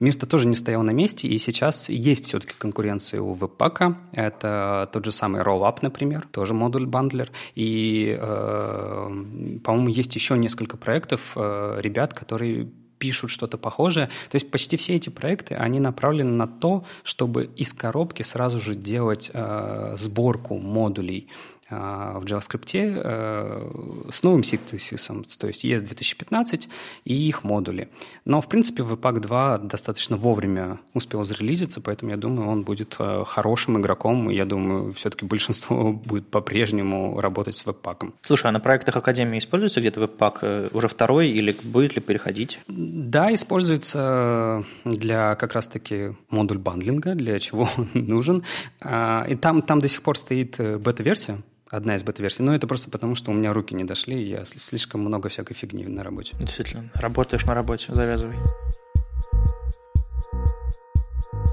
мир-то 0.00 0.26
тоже 0.26 0.46
не 0.46 0.56
стоял 0.56 0.82
на 0.82 0.90
месте, 0.90 1.28
и 1.28 1.38
сейчас 1.38 1.88
есть 1.88 2.24
все-таки 2.26 2.54
конкуренция 2.58 3.20
у 3.20 3.34
Webpack. 3.34 3.94
Это 4.12 4.88
тот 4.92 5.04
же 5.04 5.12
самый 5.12 5.42
Rollup, 5.42 5.78
например, 5.82 6.26
тоже 6.30 6.54
модуль 6.54 6.86
бандлер. 6.86 7.30
И, 7.54 8.16
э, 8.18 9.24
по-моему, 9.62 9.88
есть 9.88 10.14
еще 10.14 10.38
несколько 10.38 10.76
проектов 10.76 11.32
э, 11.36 11.78
ребят, 11.80 12.14
которые 12.14 12.68
пишут 12.98 13.30
что-то 13.30 13.58
похожее. 13.58 14.06
То 14.30 14.36
есть 14.36 14.50
почти 14.50 14.76
все 14.76 14.94
эти 14.94 15.10
проекты, 15.10 15.54
они 15.54 15.80
направлены 15.80 16.30
на 16.30 16.46
то, 16.46 16.84
чтобы 17.02 17.50
из 17.56 17.72
коробки 17.72 18.22
сразу 18.22 18.60
же 18.60 18.74
делать 18.74 19.30
э, 19.32 19.94
сборку 19.96 20.56
модулей 20.56 21.28
а, 21.28 21.55
в 21.68 22.24
JavaScript 22.24 22.70
э, 22.74 24.10
с 24.10 24.22
новым 24.22 24.44
синтаксисом, 24.44 25.24
то 25.24 25.48
есть 25.48 25.64
ES 25.64 25.80
2015 25.80 26.68
и 27.04 27.28
их 27.28 27.42
модули. 27.42 27.88
Но, 28.24 28.40
в 28.40 28.48
принципе, 28.48 28.82
Webpack 28.82 29.20
2 29.20 29.58
достаточно 29.58 30.16
вовремя 30.16 30.78
успел 30.94 31.24
зарелизиться, 31.24 31.80
поэтому 31.80 32.12
я 32.12 32.16
думаю, 32.16 32.48
он 32.48 32.62
будет 32.62 32.94
э, 32.98 33.24
хорошим 33.26 33.80
игроком. 33.80 34.30
Я 34.30 34.44
думаю, 34.44 34.92
все-таки 34.92 35.26
большинство 35.26 35.92
будет 36.06 36.28
по-прежнему 36.28 37.20
работать 37.20 37.56
с 37.56 37.66
Webpack. 37.66 38.12
Слушай, 38.22 38.46
а 38.46 38.52
на 38.52 38.60
проектах 38.60 38.96
Академии 38.96 39.38
используется 39.38 39.80
где-то 39.80 40.04
Webpack 40.04 40.38
э, 40.42 40.68
уже 40.72 40.86
второй 40.86 41.28
или 41.30 41.56
будет 41.64 41.96
ли 41.96 42.00
переходить? 42.00 42.60
Да, 42.68 43.34
используется 43.34 44.64
для 44.84 45.34
как 45.34 45.54
раз-таки 45.54 46.14
модуль 46.30 46.58
бандлинга, 46.58 47.16
для 47.16 47.40
чего 47.40 47.68
он 47.76 47.88
нужен. 47.94 48.44
А, 48.80 49.24
и 49.28 49.34
там, 49.34 49.62
там 49.62 49.80
до 49.80 49.88
сих 49.88 50.02
пор 50.02 50.16
стоит 50.16 50.58
бета-версия, 50.58 51.42
одна 51.70 51.96
из 51.96 52.02
бета-версий. 52.02 52.42
Но 52.42 52.54
это 52.54 52.66
просто 52.66 52.90
потому, 52.90 53.14
что 53.14 53.30
у 53.30 53.34
меня 53.34 53.52
руки 53.52 53.74
не 53.74 53.84
дошли, 53.84 54.22
и 54.22 54.28
я 54.30 54.44
слишком 54.44 55.00
много 55.00 55.28
всякой 55.28 55.54
фигни 55.54 55.84
на 55.86 56.02
работе. 56.02 56.36
Действительно, 56.38 56.90
работаешь 56.94 57.44
на 57.44 57.54
работе, 57.54 57.94
завязывай. 57.94 58.36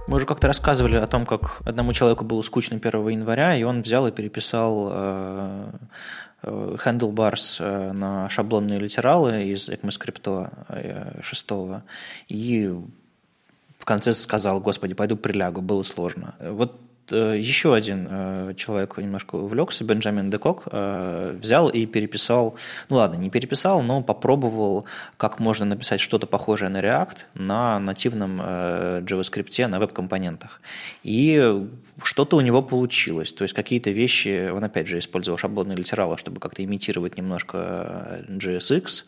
Мы 0.07 0.17
уже 0.17 0.25
как-то 0.25 0.47
рассказывали 0.47 0.95
о 0.97 1.07
том, 1.07 1.25
как 1.25 1.61
одному 1.65 1.93
человеку 1.93 2.23
было 2.25 2.41
скучно 2.41 2.77
1 2.77 3.07
января, 3.09 3.55
и 3.55 3.63
он 3.63 3.81
взял 3.81 4.05
и 4.05 4.11
переписал 4.11 4.89
э, 4.91 5.71
э, 6.43 6.75
handlebars 6.85 7.57
э, 7.59 7.93
на 7.93 8.29
шаблонные 8.29 8.79
литералы 8.79 9.45
из 9.45 9.69
ECMAScript 9.69 11.23
6, 11.23 11.51
и 12.27 12.75
в 13.79 13.85
конце 13.85 14.13
сказал, 14.13 14.61
господи, 14.61 14.93
пойду 14.93 15.17
прилягу, 15.17 15.61
было 15.61 15.83
сложно. 15.83 16.35
Вот 16.39 16.71
э, 16.73 16.82
еще 17.11 17.75
один 17.75 18.07
э, 18.09 18.53
человек 18.55 18.97
немножко 18.97 19.35
увлекся, 19.35 19.83
Бенджамин 19.83 20.29
Декок, 20.29 20.63
э, 20.71 21.37
взял 21.39 21.69
и 21.69 21.85
переписал, 21.85 22.55
ну 22.89 22.97
ладно, 22.97 23.17
не 23.17 23.29
переписал, 23.29 23.81
но 23.81 24.01
попробовал, 24.01 24.85
как 25.17 25.39
можно 25.39 25.65
написать 25.65 25.99
что-то 25.99 26.27
похожее 26.27 26.69
на 26.69 26.79
React 26.81 27.17
на 27.35 27.79
нативном 27.79 28.41
JavaScript, 28.41 29.67
на 29.67 29.79
веб-компонентах. 29.79 30.61
И 31.03 31.67
что-то 32.01 32.37
у 32.37 32.41
него 32.41 32.61
получилось. 32.61 33.33
То 33.33 33.43
есть 33.43 33.53
какие-то 33.53 33.91
вещи, 33.91 34.49
он 34.49 34.63
опять 34.63 34.87
же 34.87 34.99
использовал 34.99 35.37
шаблонные 35.37 35.77
литералы, 35.77 36.17
чтобы 36.17 36.39
как-то 36.39 36.63
имитировать 36.63 37.17
немножко 37.17 38.23
JSX. 38.29 39.03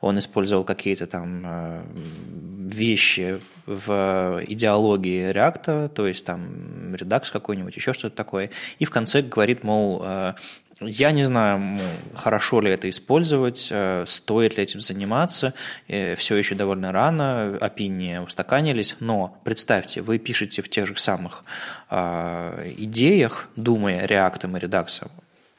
Он 0.00 0.18
использовал 0.18 0.64
какие-то 0.64 1.06
там 1.06 1.82
вещи 2.68 3.40
в 3.66 4.42
идеологии 4.46 5.30
React, 5.30 5.88
то 5.90 6.06
есть 6.06 6.24
там 6.24 6.94
редакс 6.94 7.30
какой-нибудь, 7.40 7.76
еще 7.76 7.92
что-то 7.92 8.16
такое. 8.16 8.50
И 8.78 8.84
в 8.84 8.90
конце 8.90 9.22
говорит, 9.22 9.64
мол, 9.64 10.02
э, 10.04 10.34
я 10.80 11.10
не 11.12 11.24
знаю, 11.24 11.78
хорошо 12.14 12.60
ли 12.60 12.70
это 12.70 12.88
использовать, 12.88 13.68
э, 13.70 14.04
стоит 14.06 14.56
ли 14.56 14.62
этим 14.62 14.80
заниматься, 14.80 15.54
э, 15.88 16.14
все 16.16 16.36
еще 16.36 16.54
довольно 16.54 16.92
рано, 16.92 17.56
опинии 17.60 18.18
устаканились, 18.18 18.96
но 19.00 19.40
представьте, 19.44 20.02
вы 20.02 20.18
пишете 20.18 20.62
в 20.62 20.68
тех 20.68 20.86
же 20.86 20.96
самых 20.96 21.44
идеях, 21.90 23.48
думая 23.56 24.06
реактом 24.06 24.56
и 24.56 24.60
редаксом, 24.60 25.10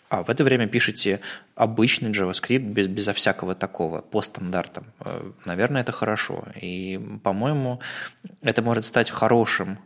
а 0.10 0.24
в 0.24 0.30
это 0.30 0.44
время 0.44 0.68
пишете 0.68 1.22
обычный 1.56 2.10
JavaScript 2.12 2.60
без, 2.60 2.88
безо 2.88 3.14
всякого 3.14 3.54
такого, 3.54 4.02
по 4.02 4.22
стандартам. 4.24 4.86
Э, 5.02 5.32
наверное, 5.46 5.82
это 5.82 5.92
хорошо. 5.92 6.46
И, 6.60 7.00
по-моему, 7.24 7.80
это 8.42 8.64
может 8.64 8.86
стать 8.86 9.12
хорошим 9.12 9.78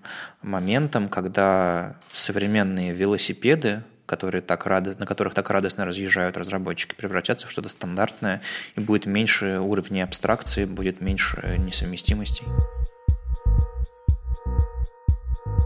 моментом, 0.42 1.10
когда 1.10 1.98
современные 2.14 2.94
велосипеды, 2.94 3.84
которые 4.06 4.42
так 4.42 4.66
рады, 4.66 4.96
на 4.98 5.06
которых 5.06 5.34
так 5.34 5.50
радостно 5.50 5.86
разъезжают 5.86 6.38
разработчики, 6.38 6.96
превратятся 6.96 7.48
в 7.48 7.52
что-то 7.52 7.68
стандартное, 7.68 8.42
и 8.78 8.80
будет 8.80 9.06
меньше 9.06 9.60
уровней 9.60 10.02
абстракции, 10.02 10.64
будет 10.64 11.02
меньше 11.02 11.58
несовместимостей. 11.60 12.46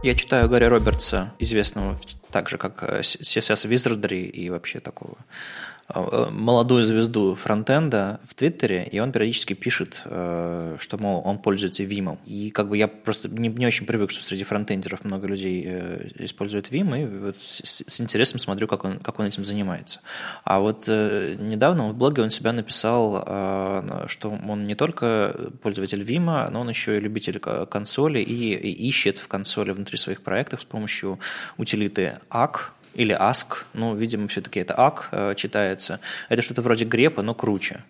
Я 0.04 0.14
читаю 0.14 0.48
Гарри 0.48 0.66
Робертса, 0.66 1.34
известного 1.40 1.98
так 2.32 2.50
же, 2.50 2.58
как 2.58 2.84
CSS 2.84 3.68
Wizardry 3.68 4.26
и 4.26 4.50
вообще 4.50 4.80
такого. 4.80 5.18
Э, 5.18 5.77
молодую 5.96 6.86
звезду 6.86 7.36
фронтенда 7.36 8.20
в 8.28 8.36
Твиттере, 8.36 8.88
и 8.92 9.00
он 9.00 9.14
периодически 9.14 9.54
пишет, 9.54 10.02
э, 10.04 10.76
что, 10.80 10.98
мол, 10.98 11.22
он 11.24 11.40
пользуется 11.40 11.84
Vim. 11.84 12.18
И 12.26 12.50
как 12.50 12.68
бы 12.68 12.78
я 12.78 12.90
просто 12.90 13.30
не, 13.30 13.48
не 13.48 13.66
очень 13.66 13.86
привык, 13.86 14.12
что 14.12 14.22
среди 14.22 14.44
фронтендеров 14.44 15.06
много 15.06 15.28
людей 15.28 15.64
э, 15.66 16.10
используют 16.16 16.70
Vim, 16.72 17.02
и 17.02 17.06
вот 17.06 17.40
с, 17.40 17.84
с 17.88 18.02
интересом 18.02 18.40
смотрю, 18.40 18.68
как 18.68 18.84
он, 18.84 19.00
как 19.00 19.20
он 19.20 19.28
этим 19.28 19.46
занимается. 19.46 20.02
А 20.44 20.60
вот 20.60 20.88
недавно 20.88 21.90
в 21.90 21.96
блоге 21.96 22.22
он 22.22 22.30
себя 22.30 22.52
написал, 22.52 24.08
что 24.08 24.30
он 24.30 24.66
не 24.66 24.76
только 24.76 25.52
пользователь 25.62 26.02
Vim, 26.02 26.50
но 26.50 26.62
он 26.62 26.70
еще 26.70 26.98
и 26.98 27.00
любитель 27.00 27.40
консоли 27.40 28.20
и, 28.20 28.54
и 28.54 28.88
ищет 28.88 29.18
в 29.18 29.28
консоли 29.28 29.72
внутри 29.72 29.98
своих 29.98 30.22
проектов 30.22 30.62
с 30.62 30.66
помощью 30.66 31.20
утилиты 31.58 32.20
ACK, 32.30 32.72
или 32.98 33.16
ask, 33.16 33.66
ну, 33.74 33.96
видимо, 33.96 34.28
все-таки 34.28 34.60
это 34.60 34.74
ак 34.78 35.10
э, 35.12 35.36
читается. 35.36 36.00
Это 36.30 36.42
что-то 36.42 36.62
вроде 36.62 36.86
грепа, 36.86 37.22
но 37.22 37.34
круче. 37.34 37.84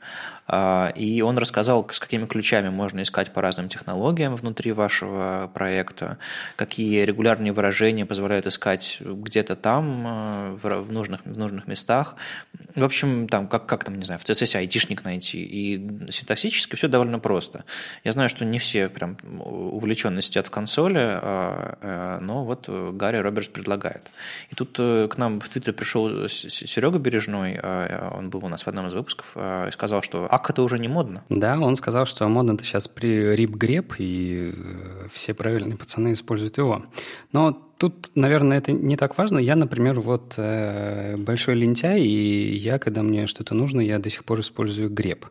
А, 0.48 0.92
и 0.96 1.22
он 1.22 1.38
рассказал, 1.38 1.88
с 1.92 2.00
какими 2.00 2.26
ключами 2.26 2.70
можно 2.70 3.02
искать 3.02 3.34
по 3.34 3.42
разным 3.42 3.68
технологиям 3.68 4.36
внутри 4.36 4.72
вашего 4.72 5.52
проекта, 5.54 6.18
какие 6.56 7.04
регулярные 7.04 7.52
выражения 7.52 8.06
позволяют 8.06 8.48
искать 8.48 8.98
где-то 9.02 9.56
там, 9.56 10.08
э, 10.08 10.56
в 10.56 10.92
нужных, 10.92 11.26
в 11.26 11.38
нужных 11.38 11.68
местах. 11.68 12.16
В 12.76 12.84
общем, 12.84 13.28
там, 13.28 13.48
как, 13.48 13.66
как 13.66 13.84
там, 13.84 13.96
не 13.96 14.06
знаю, 14.06 14.20
в 14.20 14.24
CSS 14.24 14.58
айтишник 14.58 15.04
найти. 15.04 15.44
И 15.44 16.12
синтаксически 16.12 16.76
все 16.76 16.88
довольно 16.88 17.20
просто. 17.20 17.66
Я 18.04 18.14
знаю, 18.14 18.30
что 18.30 18.46
не 18.46 18.60
все 18.60 18.88
прям 18.88 19.18
увлеченно 19.40 20.22
сидят 20.22 20.48
в 20.48 20.52
консоли, 20.52 21.00
а, 21.00 21.78
э, 21.82 22.20
но 22.22 22.46
вот 22.46 22.70
Гарри 22.70 23.18
Робертс 23.18 23.50
предлагает. 23.50 24.10
И 24.50 24.56
тут 24.56 24.78
к 24.78 25.18
нам 25.18 25.42
в 25.42 25.50
Твиттер 25.50 25.74
пришел 25.74 26.28
Серега 26.30 27.00
Бережной, 27.00 27.60
а, 27.62 28.16
он 28.18 28.30
был 28.30 28.46
у 28.46 28.48
нас 28.48 28.64
в 28.64 28.68
одном 28.68 28.88
из 28.88 28.94
выпусков, 28.94 29.36
и 29.36 29.72
сказал, 29.72 30.02
что 30.02 30.28
ак 30.38 30.50
это 30.50 30.62
уже 30.62 30.80
не 30.80 30.88
модно. 30.88 31.24
Да, 31.30 31.60
он 31.60 31.76
сказал, 31.76 32.06
что 32.06 32.28
модно 32.28 32.54
это 32.54 32.64
сейчас 32.64 32.88
при 32.88 33.36
рип-греб, 33.36 33.96
и 33.98 34.54
э, 34.56 35.08
все 35.12 35.34
правильные 35.34 35.78
пацаны 35.78 36.14
используют 36.14 36.58
его. 36.58 36.86
Но 37.34 37.52
тут, 37.78 38.12
наверное, 38.16 38.60
это 38.60 38.72
не 38.72 38.98
так 38.98 39.18
важно. 39.18 39.40
Я, 39.40 39.56
например, 39.56 40.00
вот 40.00 40.36
э, 40.38 41.16
большой 41.18 41.56
лентяй, 41.56 42.02
и 42.02 42.56
я, 42.56 42.80
когда 42.80 43.02
мне 43.02 43.28
что-то 43.28 43.56
нужно, 43.56 43.82
я 43.82 44.00
до 44.00 44.10
сих 44.10 44.24
пор 44.24 44.40
использую 44.40 44.90
греб. 44.90 45.26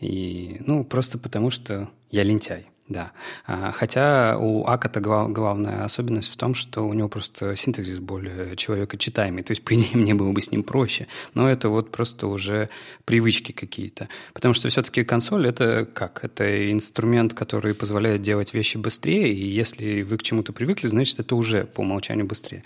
И, 0.00 0.60
ну, 0.66 0.84
просто 0.84 1.18
потому 1.18 1.50
что 1.50 1.88
я 2.10 2.22
лентяй. 2.22 2.66
Да. 2.88 3.10
А, 3.46 3.72
хотя 3.72 4.38
у 4.38 4.64
Аката 4.64 5.00
главная 5.00 5.84
особенность 5.84 6.32
в 6.32 6.36
том, 6.36 6.54
что 6.54 6.86
у 6.86 6.92
него 6.92 7.08
просто 7.08 7.56
синтаксис 7.56 7.98
более 7.98 8.54
человекочитаемый. 8.56 9.42
То 9.42 9.50
есть, 9.50 9.64
по 9.64 9.74
идее, 9.74 9.90
мне 9.94 10.14
было 10.14 10.30
бы 10.30 10.40
с 10.40 10.52
ним 10.52 10.62
проще. 10.62 11.08
Но 11.34 11.50
это 11.50 11.68
вот 11.68 11.90
просто 11.90 12.28
уже 12.28 12.68
привычки 13.04 13.50
какие-то. 13.50 14.08
Потому 14.32 14.54
что 14.54 14.68
все-таки 14.68 15.02
консоль— 15.02 15.48
это 15.48 15.84
как? 15.84 16.22
Это 16.22 16.70
инструмент, 16.70 17.34
который 17.34 17.74
позволяет 17.74 18.22
делать 18.22 18.54
вещи 18.54 18.76
быстрее, 18.76 19.32
и 19.32 19.46
если 19.46 20.02
вы 20.02 20.16
к 20.16 20.22
чему-то 20.22 20.52
привыкли, 20.52 20.86
значит, 20.86 21.18
это 21.18 21.34
уже 21.34 21.64
по 21.64 21.80
умолчанию 21.80 22.26
быстрее. 22.26 22.62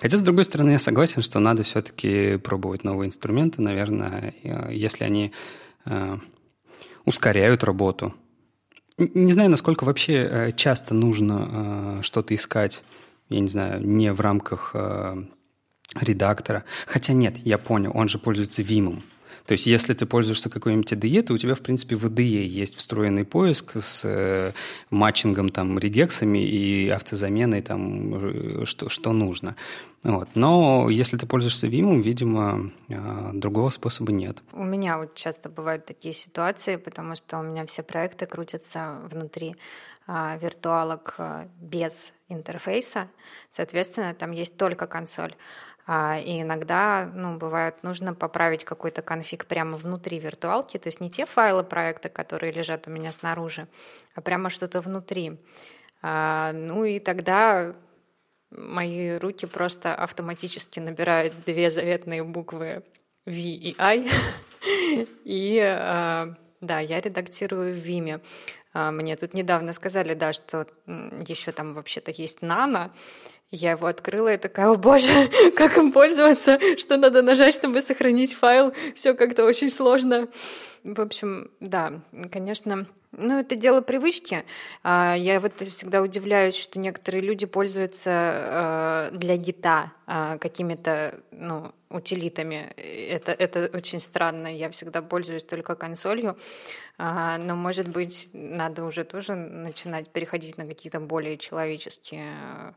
Хотя, 0.00 0.16
с 0.16 0.22
другой 0.22 0.46
стороны, 0.46 0.70
я 0.70 0.78
согласен, 0.78 1.22
что 1.22 1.38
надо 1.38 1.62
все-таки 1.62 2.38
пробовать 2.38 2.84
новые 2.84 3.08
инструменты, 3.08 3.62
наверное, 3.62 4.34
если 4.70 5.04
они 5.04 5.32
э, 5.84 6.18
ускоряют 7.04 7.62
работу, 7.62 8.14
не 9.00 9.32
знаю, 9.32 9.50
насколько 9.50 9.84
вообще 9.84 10.28
э, 10.30 10.52
часто 10.52 10.94
нужно 10.94 11.48
э, 11.50 12.02
что-то 12.02 12.34
искать, 12.34 12.82
я 13.28 13.40
не 13.40 13.48
знаю, 13.48 13.86
не 13.86 14.12
в 14.12 14.20
рамках 14.20 14.72
э, 14.74 15.24
редактора. 16.00 16.64
Хотя 16.86 17.12
нет, 17.12 17.36
я 17.38 17.58
понял, 17.58 17.92
он 17.94 18.08
же 18.08 18.18
пользуется 18.18 18.62
Vim. 18.62 19.02
То 19.50 19.54
есть, 19.54 19.66
если 19.66 19.94
ты 19.94 20.06
пользуешься 20.06 20.48
какой-нибудь 20.48 20.92
IDE, 20.92 21.22
то 21.22 21.32
у 21.32 21.36
тебя, 21.36 21.56
в 21.56 21.60
принципе, 21.60 21.96
в 21.96 22.04
IDE 22.06 22.46
есть 22.46 22.76
встроенный 22.76 23.24
поиск 23.24 23.72
с 23.82 24.02
э, 24.04 24.52
матчингом, 24.90 25.48
там, 25.48 25.76
регексами 25.76 26.38
и 26.38 26.88
автозаменой, 26.88 27.60
там, 27.60 28.62
э, 28.62 28.64
что, 28.64 28.88
что 28.88 29.12
нужно. 29.12 29.56
Вот. 30.04 30.28
Но 30.36 30.88
если 30.88 31.16
ты 31.16 31.26
пользуешься 31.26 31.66
Vim, 31.66 32.00
видимо, 32.00 32.70
э, 32.88 33.30
другого 33.32 33.70
способа 33.70 34.12
нет. 34.12 34.38
У 34.52 34.62
меня 34.62 34.98
вот 34.98 35.16
часто 35.16 35.48
бывают 35.48 35.84
такие 35.84 36.14
ситуации, 36.14 36.76
потому 36.76 37.16
что 37.16 37.40
у 37.40 37.42
меня 37.42 37.66
все 37.66 37.82
проекты 37.82 38.26
крутятся 38.26 39.00
внутри 39.10 39.56
а, 40.12 40.36
виртуалок 40.38 41.14
а, 41.18 41.48
без 41.60 42.12
интерфейса. 42.28 43.08
Соответственно, 43.52 44.12
там 44.12 44.32
есть 44.32 44.56
только 44.56 44.88
консоль. 44.88 45.36
А, 45.92 46.20
и 46.20 46.42
иногда, 46.42 47.10
ну, 47.16 47.36
бывает, 47.36 47.82
нужно 47.82 48.14
поправить 48.14 48.62
какой-то 48.62 49.02
конфиг 49.02 49.46
прямо 49.46 49.76
внутри 49.76 50.20
виртуалки, 50.20 50.78
то 50.78 50.86
есть 50.86 51.00
не 51.00 51.10
те 51.10 51.26
файлы 51.26 51.64
проекта, 51.64 52.08
которые 52.08 52.52
лежат 52.52 52.86
у 52.86 52.92
меня 52.92 53.10
снаружи, 53.10 53.66
а 54.14 54.20
прямо 54.20 54.50
что-то 54.50 54.80
внутри. 54.80 55.40
А, 56.00 56.52
ну 56.52 56.84
и 56.84 57.00
тогда 57.00 57.74
мои 58.52 59.16
руки 59.16 59.46
просто 59.46 59.92
автоматически 59.92 60.78
набирают 60.78 61.34
две 61.44 61.72
заветные 61.72 62.22
буквы 62.22 62.84
V 63.26 63.34
и 63.34 63.74
I, 63.76 64.08
и 65.24 65.58
а, 65.60 66.36
да, 66.60 66.78
я 66.78 67.00
редактирую 67.00 67.74
в 67.74 67.84
Vime. 67.84 68.20
Мне 68.72 69.16
тут 69.16 69.34
недавно 69.34 69.72
сказали, 69.72 70.14
да, 70.14 70.32
что 70.32 70.68
еще 70.86 71.50
там 71.50 71.74
вообще-то 71.74 72.12
есть 72.12 72.42
нано, 72.42 72.92
я 73.50 73.72
его 73.72 73.86
открыла 73.86 74.34
и 74.34 74.36
такая, 74.36 74.68
о 74.68 74.76
боже, 74.76 75.30
как 75.56 75.76
им 75.76 75.92
пользоваться, 75.92 76.58
что 76.78 76.96
надо 76.96 77.22
нажать, 77.22 77.54
чтобы 77.54 77.82
сохранить 77.82 78.34
файл, 78.34 78.72
все 78.94 79.14
как-то 79.14 79.44
очень 79.44 79.70
сложно. 79.70 80.28
В 80.84 81.00
общем, 81.00 81.50
да, 81.60 82.00
конечно, 82.30 82.86
ну, 83.12 83.40
это 83.40 83.56
дело 83.56 83.80
привычки. 83.80 84.44
А, 84.82 85.14
я 85.14 85.40
вот 85.40 85.60
всегда 85.60 86.00
удивляюсь, 86.00 86.54
что 86.54 86.78
некоторые 86.78 87.22
люди 87.22 87.44
пользуются 87.44 88.10
а, 88.12 89.10
для 89.10 89.36
гита 89.36 89.92
а, 90.06 90.38
какими-то 90.38 91.20
ну, 91.32 91.72
утилитами. 91.90 92.72
Это, 92.76 93.32
это 93.32 93.68
очень 93.74 93.98
странно. 93.98 94.46
Я 94.46 94.70
всегда 94.70 95.02
пользуюсь 95.02 95.44
только 95.44 95.74
консолью. 95.74 96.38
Но, 96.98 97.56
может 97.56 97.88
быть, 97.88 98.28
надо 98.34 98.84
уже 98.84 99.04
тоже 99.04 99.34
начинать 99.34 100.10
переходить 100.10 100.58
на 100.58 100.66
какие-то 100.66 101.00
более 101.00 101.38
человеческие 101.38 102.74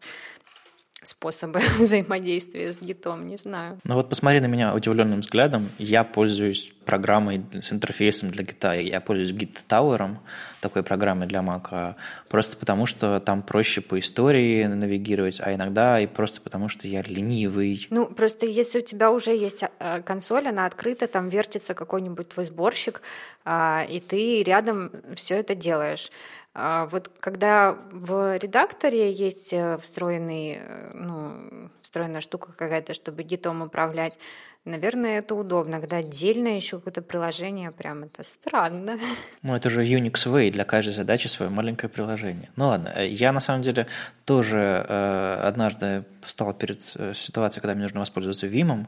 способы 1.08 1.60
взаимодействия 1.80 2.72
с 2.72 2.80
гитом, 2.80 3.28
не 3.28 3.38
знаю. 3.38 3.80
Ну 3.84 3.96
вот 3.96 4.10
посмотри 4.10 4.40
на 4.40 4.48
меня 4.48 4.74
удивленным 4.74 5.20
взглядом. 5.22 5.70
Я 5.78 6.04
пользуюсь 6.04 6.74
программой 6.86 7.44
с 7.62 7.72
интерфейсом 7.72 8.30
для 8.30 8.44
гита. 8.44 8.74
Я 8.74 9.02
пользуюсь 9.02 9.32
Git 9.32 9.60
Tower, 9.68 10.18
такой 10.62 10.84
программой 10.84 11.28
для 11.28 11.40
Mac, 11.40 11.96
просто 12.30 12.58
потому 12.58 12.86
что 12.86 13.20
там 13.20 13.42
проще 13.42 13.82
по 13.82 14.00
истории 14.00 14.66
навигировать, 14.66 15.40
а 15.42 15.54
иногда 15.54 16.00
и 16.00 16.08
просто 16.08 16.42
потому 16.42 16.70
что 16.70 16.88
я 16.88 17.02
ленивый. 17.02 17.88
Ну, 17.90 18.06
просто 18.06 18.46
если 18.46 18.80
у 18.80 18.82
тебя 18.82 19.12
уже 19.12 19.32
есть 19.32 19.64
а, 19.80 20.02
консоль, 20.02 20.48
она 20.48 20.66
открыта, 20.66 21.08
там 21.08 21.30
вертится 21.30 21.74
какой-нибудь 21.74 22.30
твой 22.30 22.46
сборщик, 22.46 23.02
а, 23.46 23.86
и 23.90 24.00
ты 24.00 24.44
рядом 24.44 24.92
все 25.16 25.36
это 25.36 25.56
делаешь. 25.56 26.10
А 26.56 26.86
вот 26.86 27.10
когда 27.20 27.76
в 27.92 28.38
редакторе 28.38 29.12
есть 29.12 29.54
э, 29.54 29.78
встроенный, 29.82 30.60
э, 30.60 30.92
ну, 30.94 31.70
встроенная 31.82 32.22
штука 32.22 32.52
какая-то, 32.56 32.94
чтобы 32.94 33.24
гитом 33.24 33.64
управлять, 33.64 34.20
наверное, 34.64 35.18
это 35.18 35.34
удобно. 35.34 35.80
Когда 35.80 35.98
отдельно 35.98 36.50
еще 36.50 36.78
какое-то 36.78 37.02
приложение, 37.02 37.72
прям 37.72 38.04
это 38.04 38.24
странно. 38.24 39.00
Ну, 39.42 39.56
это 39.56 39.72
же 39.72 39.84
Unix 39.84 40.14
Way, 40.28 40.52
для 40.52 40.64
каждой 40.64 40.92
задачи 40.94 41.26
свое 41.28 41.50
маленькое 41.50 41.90
приложение. 41.90 42.50
Ну 42.56 42.68
ладно, 42.68 42.94
э, 42.96 43.08
я 43.08 43.32
на 43.32 43.40
самом 43.40 43.64
деле 43.64 43.88
тоже 44.26 44.86
э, 44.88 45.36
однажды 45.42 46.06
встал 46.22 46.54
перед 46.54 46.84
ситуацией, 47.16 47.62
когда 47.62 47.74
мне 47.74 47.84
нужно 47.84 48.00
воспользоваться 48.00 48.46
Vim, 48.46 48.86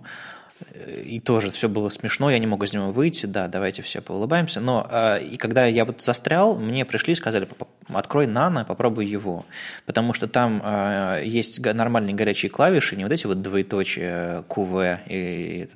и 1.03 1.19
тоже 1.19 1.51
все 1.51 1.67
было 1.67 1.89
смешно, 1.89 2.29
я 2.29 2.39
не 2.39 2.47
мог 2.47 2.63
из 2.63 2.73
него 2.73 2.91
выйти, 2.91 3.25
да, 3.25 3.47
давайте 3.47 3.81
все 3.81 4.01
поулыбаемся, 4.01 4.61
но 4.61 4.87
э, 4.89 5.23
и 5.23 5.37
когда 5.37 5.65
я 5.65 5.83
вот 5.83 6.01
застрял, 6.01 6.57
мне 6.57 6.85
пришли 6.85 7.13
и 7.13 7.15
сказали, 7.15 7.47
открой 7.89 8.25
нано, 8.25 8.63
попробуй 8.63 9.05
его, 9.05 9.45
потому 9.85 10.13
что 10.13 10.27
там 10.27 10.61
э, 10.63 11.23
есть 11.25 11.59
нормальные 11.59 12.15
горячие 12.15 12.49
клавиши, 12.49 12.95
не 12.95 13.03
вот 13.03 13.11
эти 13.11 13.25
вот 13.25 13.41
двоеточие 13.41 14.43
QV 14.47 14.99
или, 15.07 15.69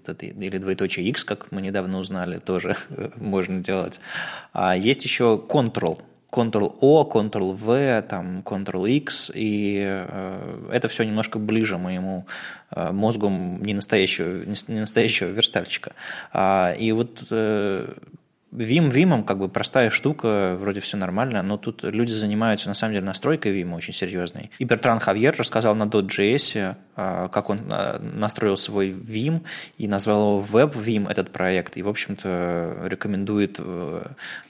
или 0.46 0.58
двоеточие 0.58 1.06
X, 1.10 1.26
как 1.26 1.52
мы 1.52 1.62
недавно 1.62 2.00
узнали, 2.00 2.40
тоже 2.40 2.78
можно 3.18 3.62
делать, 3.62 4.00
а 4.54 4.78
есть 4.78 5.04
еще 5.04 5.44
Ctrl, 5.50 6.00
Ctrl-O, 6.32 7.10
Ctrl-V, 7.10 8.02
там, 8.04 8.42
Ctrl-X, 8.42 9.32
и 9.34 9.84
э, 9.84 10.70
это 10.72 10.88
все 10.88 11.04
немножко 11.04 11.40
ближе 11.40 11.78
моему 11.78 12.28
э, 12.72 12.92
мозгу 12.92 13.30
не 13.30 13.74
настоящего, 13.74 14.46
не 14.68 14.80
настоящего 14.80 15.30
верстальщика. 15.30 15.94
А, 16.32 16.74
и 16.78 16.92
вот 16.92 17.24
э, 17.32 17.94
Vim 18.52 18.90
Vim, 18.92 19.24
как 19.24 19.38
бы 19.38 19.48
простая 19.48 19.92
штука, 19.92 20.56
вроде 20.60 20.80
все 20.80 20.98
нормально, 20.98 21.44
но 21.44 21.58
тут 21.58 21.84
люди 21.84 22.12
занимаются 22.12 22.68
на 22.68 22.74
самом 22.74 22.94
деле 22.94 23.06
настройкой 23.06 23.56
Vim 23.56 23.76
очень 23.76 23.94
серьезной. 23.94 24.50
И 24.58 24.64
Бертран 24.64 25.00
Хавьер 25.00 25.36
рассказал 25.38 25.76
на 25.76 25.84
.js, 25.84 26.76
а, 26.96 27.28
как 27.28 27.50
он 27.52 27.60
а, 27.70 28.00
настроил 28.00 28.58
свой 28.58 28.90
Vim 28.90 29.42
и 29.78 29.88
назвал 29.88 30.42
его 30.42 30.60
Web 30.60 30.74
Vim 30.74 31.10
этот 31.10 31.32
проект. 31.32 31.78
И, 31.78 31.84
в 31.84 31.90
общем-то, 31.90 32.86
рекомендует, 32.86 33.58
э, 33.60 34.02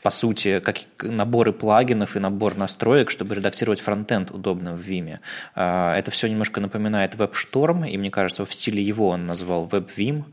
по 0.01 0.09
сути, 0.09 0.59
как 0.59 0.77
наборы 1.01 1.51
плагинов 1.51 2.15
и 2.15 2.19
набор 2.19 2.55
настроек, 2.55 3.09
чтобы 3.09 3.35
редактировать 3.35 3.81
фронтенд 3.81 4.31
удобно 4.31 4.75
в 4.75 4.81
Vim. 4.81 5.19
А, 5.55 5.95
это 5.97 6.09
все 6.09 6.27
немножко 6.27 6.61
напоминает 6.61 7.15
WebStorm, 7.15 7.89
и 7.89 7.97
мне 7.97 8.11
кажется, 8.11 8.45
в 8.45 8.53
стиле 8.53 8.81
его 8.81 9.09
он 9.09 9.25
назвал 9.25 9.67
WebVim. 9.67 10.23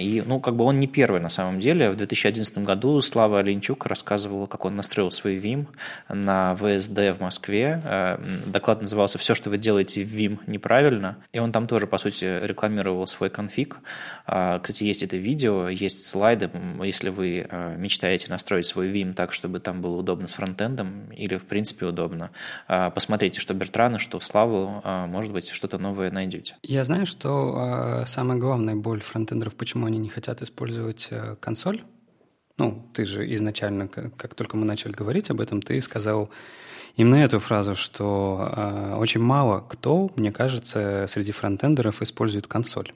И, 0.00 0.22
ну, 0.26 0.40
как 0.40 0.56
бы 0.56 0.64
он 0.64 0.80
не 0.80 0.86
первый 0.86 1.20
на 1.20 1.28
самом 1.28 1.60
деле. 1.60 1.90
В 1.90 1.96
2011 1.96 2.45
2011 2.50 2.58
году 2.66 3.00
Слава 3.00 3.40
Оленчук 3.40 3.86
рассказывал, 3.86 4.46
как 4.46 4.64
он 4.64 4.76
настроил 4.76 5.10
свой 5.10 5.36
ВИМ 5.36 5.68
на 6.08 6.54
ВСД 6.56 7.16
в 7.16 7.18
Москве. 7.20 7.80
Э, 7.84 8.18
доклад 8.46 8.82
назывался 8.82 9.18
«Все, 9.18 9.34
что 9.34 9.50
вы 9.50 9.58
делаете 9.58 10.02
в 10.02 10.08
ВИМ, 10.08 10.40
неправильно». 10.46 11.16
И 11.32 11.38
он 11.38 11.52
там 11.52 11.66
тоже, 11.66 11.86
по 11.86 11.98
сути, 11.98 12.24
рекламировал 12.42 13.06
свой 13.06 13.30
конфиг. 13.30 13.78
А, 14.26 14.58
кстати, 14.58 14.84
есть 14.84 15.02
это 15.02 15.16
видео, 15.16 15.68
есть 15.68 16.06
слайды. 16.06 16.50
Если 16.82 17.10
вы 17.10 17.46
э, 17.48 17.76
мечтаете 17.76 18.28
настроить 18.30 18.66
свой 18.66 18.88
ВИМ 18.88 19.14
так, 19.14 19.32
чтобы 19.32 19.60
там 19.60 19.80
было 19.80 19.96
удобно 19.96 20.28
с 20.28 20.34
фронтендом 20.34 21.10
или, 21.16 21.36
в 21.36 21.44
принципе, 21.44 21.86
удобно, 21.86 22.30
э, 22.68 22.90
посмотрите, 22.94 23.40
что 23.40 23.54
Бертрана, 23.54 23.98
что 23.98 24.20
Славу, 24.20 24.82
может 24.84 25.32
быть, 25.32 25.48
что-то 25.48 25.78
новое 25.78 26.10
найдете. 26.10 26.56
Я 26.62 26.84
знаю, 26.84 27.06
что 27.06 28.04
самая 28.06 28.38
главная 28.38 28.74
боль 28.74 29.00
фронтендеров, 29.00 29.54
почему 29.54 29.86
они 29.86 29.98
не 29.98 30.08
хотят 30.08 30.42
использовать 30.42 31.10
консоль, 31.40 31.82
ну, 32.58 32.86
ты 32.92 33.04
же 33.04 33.34
изначально, 33.34 33.88
как 33.88 34.34
только 34.34 34.56
мы 34.56 34.64
начали 34.64 34.92
говорить 34.92 35.30
об 35.30 35.40
этом, 35.40 35.60
ты 35.60 35.80
сказал 35.80 36.30
именно 36.96 37.16
эту 37.16 37.38
фразу, 37.38 37.74
что 37.74 38.52
э, 38.56 38.94
очень 38.98 39.20
мало 39.20 39.60
кто, 39.68 40.10
мне 40.16 40.32
кажется, 40.32 41.06
среди 41.08 41.32
фронтендеров 41.32 42.00
использует 42.00 42.46
консоль. 42.46 42.92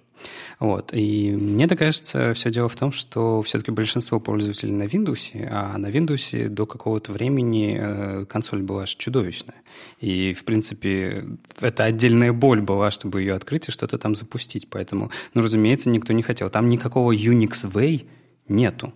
Вот. 0.59 0.93
И 0.93 1.31
мне 1.33 1.67
так 1.67 1.79
кажется, 1.79 2.35
все 2.35 2.51
дело 2.51 2.69
в 2.69 2.77
том, 2.77 2.93
что 2.93 3.41
все-таки 3.43 3.71
большинство 3.71 4.21
пользователей 4.21 4.73
на 4.73 4.85
Windows, 4.85 5.49
а 5.51 5.79
на 5.79 5.87
Windows 5.87 6.49
до 6.49 6.67
какого-то 6.67 7.13
времени 7.13 7.79
э, 7.79 8.25
консоль 8.27 8.63
была 8.63 8.83
аж 8.83 8.95
чудовищная. 8.97 9.57
И, 10.01 10.35
в 10.35 10.45
принципе, 10.45 11.27
это 11.61 11.85
отдельная 11.85 12.33
боль 12.33 12.61
была, 12.61 12.91
чтобы 12.91 13.21
ее 13.21 13.35
открыть 13.35 13.69
и 13.69 13.73
что-то 13.73 13.99
там 13.99 14.15
запустить. 14.15 14.69
Поэтому, 14.71 15.11
ну, 15.35 15.43
разумеется, 15.43 15.91
никто 15.91 16.13
не 16.13 16.23
хотел. 16.23 16.51
Там 16.51 16.69
никакого 16.69 17.15
Unix 17.15 17.71
Way 17.71 18.07
нету. 18.51 18.93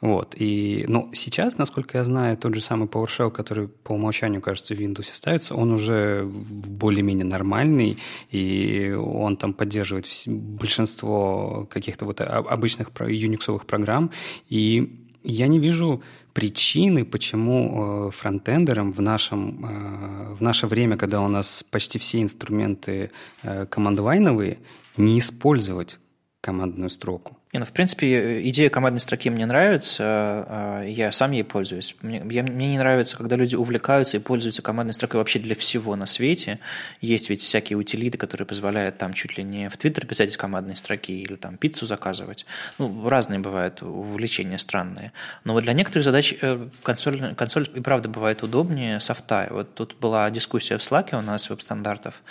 Вот. 0.00 0.34
И, 0.36 0.84
ну, 0.88 1.10
сейчас, 1.12 1.58
насколько 1.58 1.98
я 1.98 2.04
знаю, 2.04 2.36
тот 2.36 2.54
же 2.54 2.60
самый 2.60 2.86
PowerShell, 2.86 3.30
который 3.30 3.68
по 3.68 3.92
умолчанию, 3.92 4.40
кажется, 4.40 4.74
в 4.74 4.78
Windows 4.78 5.08
ставится, 5.12 5.54
он 5.54 5.72
уже 5.72 6.24
более-менее 6.26 7.24
нормальный, 7.24 7.98
и 8.30 8.92
он 8.92 9.36
там 9.36 9.52
поддерживает 9.54 10.06
большинство 10.26 11.66
каких-то 11.70 12.04
вот 12.04 12.20
обычных 12.20 12.90
юниксовых 13.00 13.66
программ, 13.66 14.10
и 14.48 15.04
я 15.24 15.48
не 15.48 15.58
вижу 15.58 16.02
причины, 16.32 17.04
почему 17.04 18.08
э, 18.08 18.10
фронтендерам 18.12 18.92
в, 18.92 19.00
нашем, 19.00 19.64
э, 19.64 20.34
в 20.34 20.40
наше 20.40 20.66
время, 20.66 20.96
когда 20.96 21.20
у 21.20 21.28
нас 21.28 21.64
почти 21.68 21.98
все 21.98 22.22
инструменты 22.22 23.10
э, 23.42 23.66
командвайновые, 23.66 24.58
не 24.96 25.18
использовать 25.18 25.98
командную 26.40 26.90
строку. 26.90 27.36
Не, 27.52 27.60
ну, 27.60 27.64
в 27.64 27.72
принципе, 27.72 28.46
идея 28.50 28.68
командной 28.68 29.00
строки 29.00 29.30
мне 29.30 29.46
нравится, 29.46 30.04
а, 30.04 30.82
я 30.84 31.10
сам 31.12 31.32
ей 31.32 31.44
пользуюсь. 31.44 31.96
Мне, 32.02 32.22
я, 32.30 32.42
мне 32.42 32.72
не 32.72 32.78
нравится, 32.78 33.16
когда 33.16 33.36
люди 33.36 33.56
увлекаются 33.56 34.18
и 34.18 34.20
пользуются 34.20 34.60
командной 34.60 34.92
строкой 34.92 35.18
вообще 35.18 35.38
для 35.38 35.54
всего 35.54 35.96
на 35.96 36.04
свете. 36.04 36.58
Есть 37.00 37.30
ведь 37.30 37.40
всякие 37.40 37.78
утилиты, 37.78 38.18
которые 38.18 38.46
позволяют 38.46 38.98
там 38.98 39.14
чуть 39.14 39.38
ли 39.38 39.44
не 39.44 39.70
в 39.70 39.78
Твиттер 39.78 40.04
писать 40.04 40.28
из 40.28 40.36
командной 40.36 40.76
строки 40.76 41.10
или 41.12 41.36
там 41.36 41.56
пиццу 41.56 41.86
заказывать. 41.86 42.44
Ну, 42.76 43.08
разные 43.08 43.40
бывают 43.40 43.80
увлечения 43.80 44.58
странные. 44.58 45.12
Но 45.44 45.54
вот 45.54 45.64
для 45.64 45.72
некоторых 45.72 46.04
задач 46.04 46.34
э, 46.42 46.68
консоль, 46.82 47.34
консоль 47.34 47.66
и 47.74 47.80
правда 47.80 48.10
бывает 48.10 48.42
удобнее 48.42 49.00
софта. 49.00 49.48
Вот 49.50 49.74
тут 49.74 49.96
была 49.98 50.28
дискуссия 50.30 50.76
в 50.76 50.82
Slack 50.82 51.18
у 51.18 51.22
нас 51.22 51.48
веб-стандартов, 51.48 52.22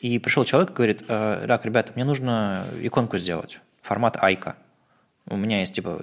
и 0.00 0.18
пришел 0.18 0.44
человек 0.44 0.72
и 0.72 0.74
говорит, 0.74 1.02
«Э, 1.08 1.46
так, 1.48 1.64
ребята, 1.64 1.92
мне 1.94 2.04
нужно 2.04 2.66
иконку 2.82 3.16
сделать, 3.16 3.58
формат 3.80 4.22
айка. 4.22 4.56
У 5.28 5.36
меня 5.36 5.60
есть 5.60 5.74
типа 5.74 6.00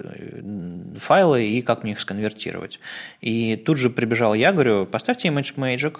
файлы 1.00 1.48
и 1.48 1.62
как 1.62 1.84
мне 1.84 1.94
их 1.94 2.00
сконвертировать. 2.00 2.80
И 3.22 3.56
тут 3.56 3.78
же 3.78 3.90
прибежал 3.90 4.34
я, 4.34 4.52
говорю, 4.52 4.86
поставьте 4.86 5.30
image 5.30 5.56
magic, 5.56 6.00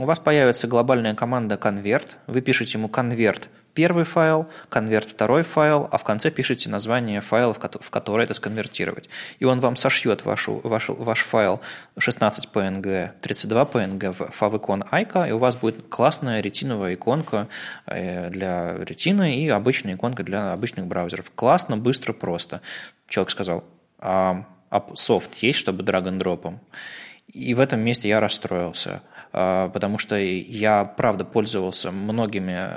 у 0.00 0.06
вас 0.06 0.18
появится 0.18 0.66
глобальная 0.66 1.14
команда 1.14 1.56
convert, 1.56 2.16
вы 2.26 2.40
пишете 2.40 2.78
ему 2.78 2.88
convert 2.88 3.48
первый 3.74 4.04
файл, 4.04 4.48
конверт 4.68 5.10
второй 5.10 5.42
файл, 5.42 5.88
а 5.90 5.98
в 5.98 6.04
конце 6.04 6.30
пишите 6.30 6.68
название 6.68 7.20
файла, 7.20 7.54
в 7.54 7.90
который 7.90 8.24
это 8.24 8.34
сконвертировать. 8.34 9.08
И 9.38 9.44
он 9.44 9.60
вам 9.60 9.76
сошьет 9.76 10.24
вашу, 10.24 10.60
вашу, 10.64 10.94
ваш 10.94 11.20
файл 11.20 11.60
16 11.98 12.48
PNG, 12.52 13.10
32 13.20 13.62
PNG 13.64 14.12
в 14.12 14.42
favicon 14.42 14.88
ICA, 14.90 15.28
и 15.28 15.32
у 15.32 15.38
вас 15.38 15.56
будет 15.56 15.88
классная 15.88 16.40
ретиновая 16.40 16.94
иконка 16.94 17.48
э, 17.86 18.30
для 18.30 18.76
ретины 18.78 19.36
и 19.36 19.48
обычная 19.48 19.94
иконка 19.94 20.22
для 20.22 20.52
обычных 20.52 20.86
браузеров. 20.86 21.30
Классно, 21.34 21.76
быстро, 21.76 22.12
просто. 22.12 22.60
Человек 23.08 23.30
сказал, 23.30 23.64
а, 23.98 24.44
а 24.70 24.84
софт 24.94 25.34
есть, 25.42 25.58
чтобы 25.58 25.82
драг-н-дропом? 25.82 26.60
И 27.32 27.54
в 27.54 27.60
этом 27.60 27.80
месте 27.80 28.08
я 28.08 28.20
расстроился, 28.20 29.02
а, 29.32 29.68
потому 29.68 29.98
что 29.98 30.16
я, 30.16 30.84
правда, 30.84 31.24
пользовался 31.24 31.90
многими 31.90 32.68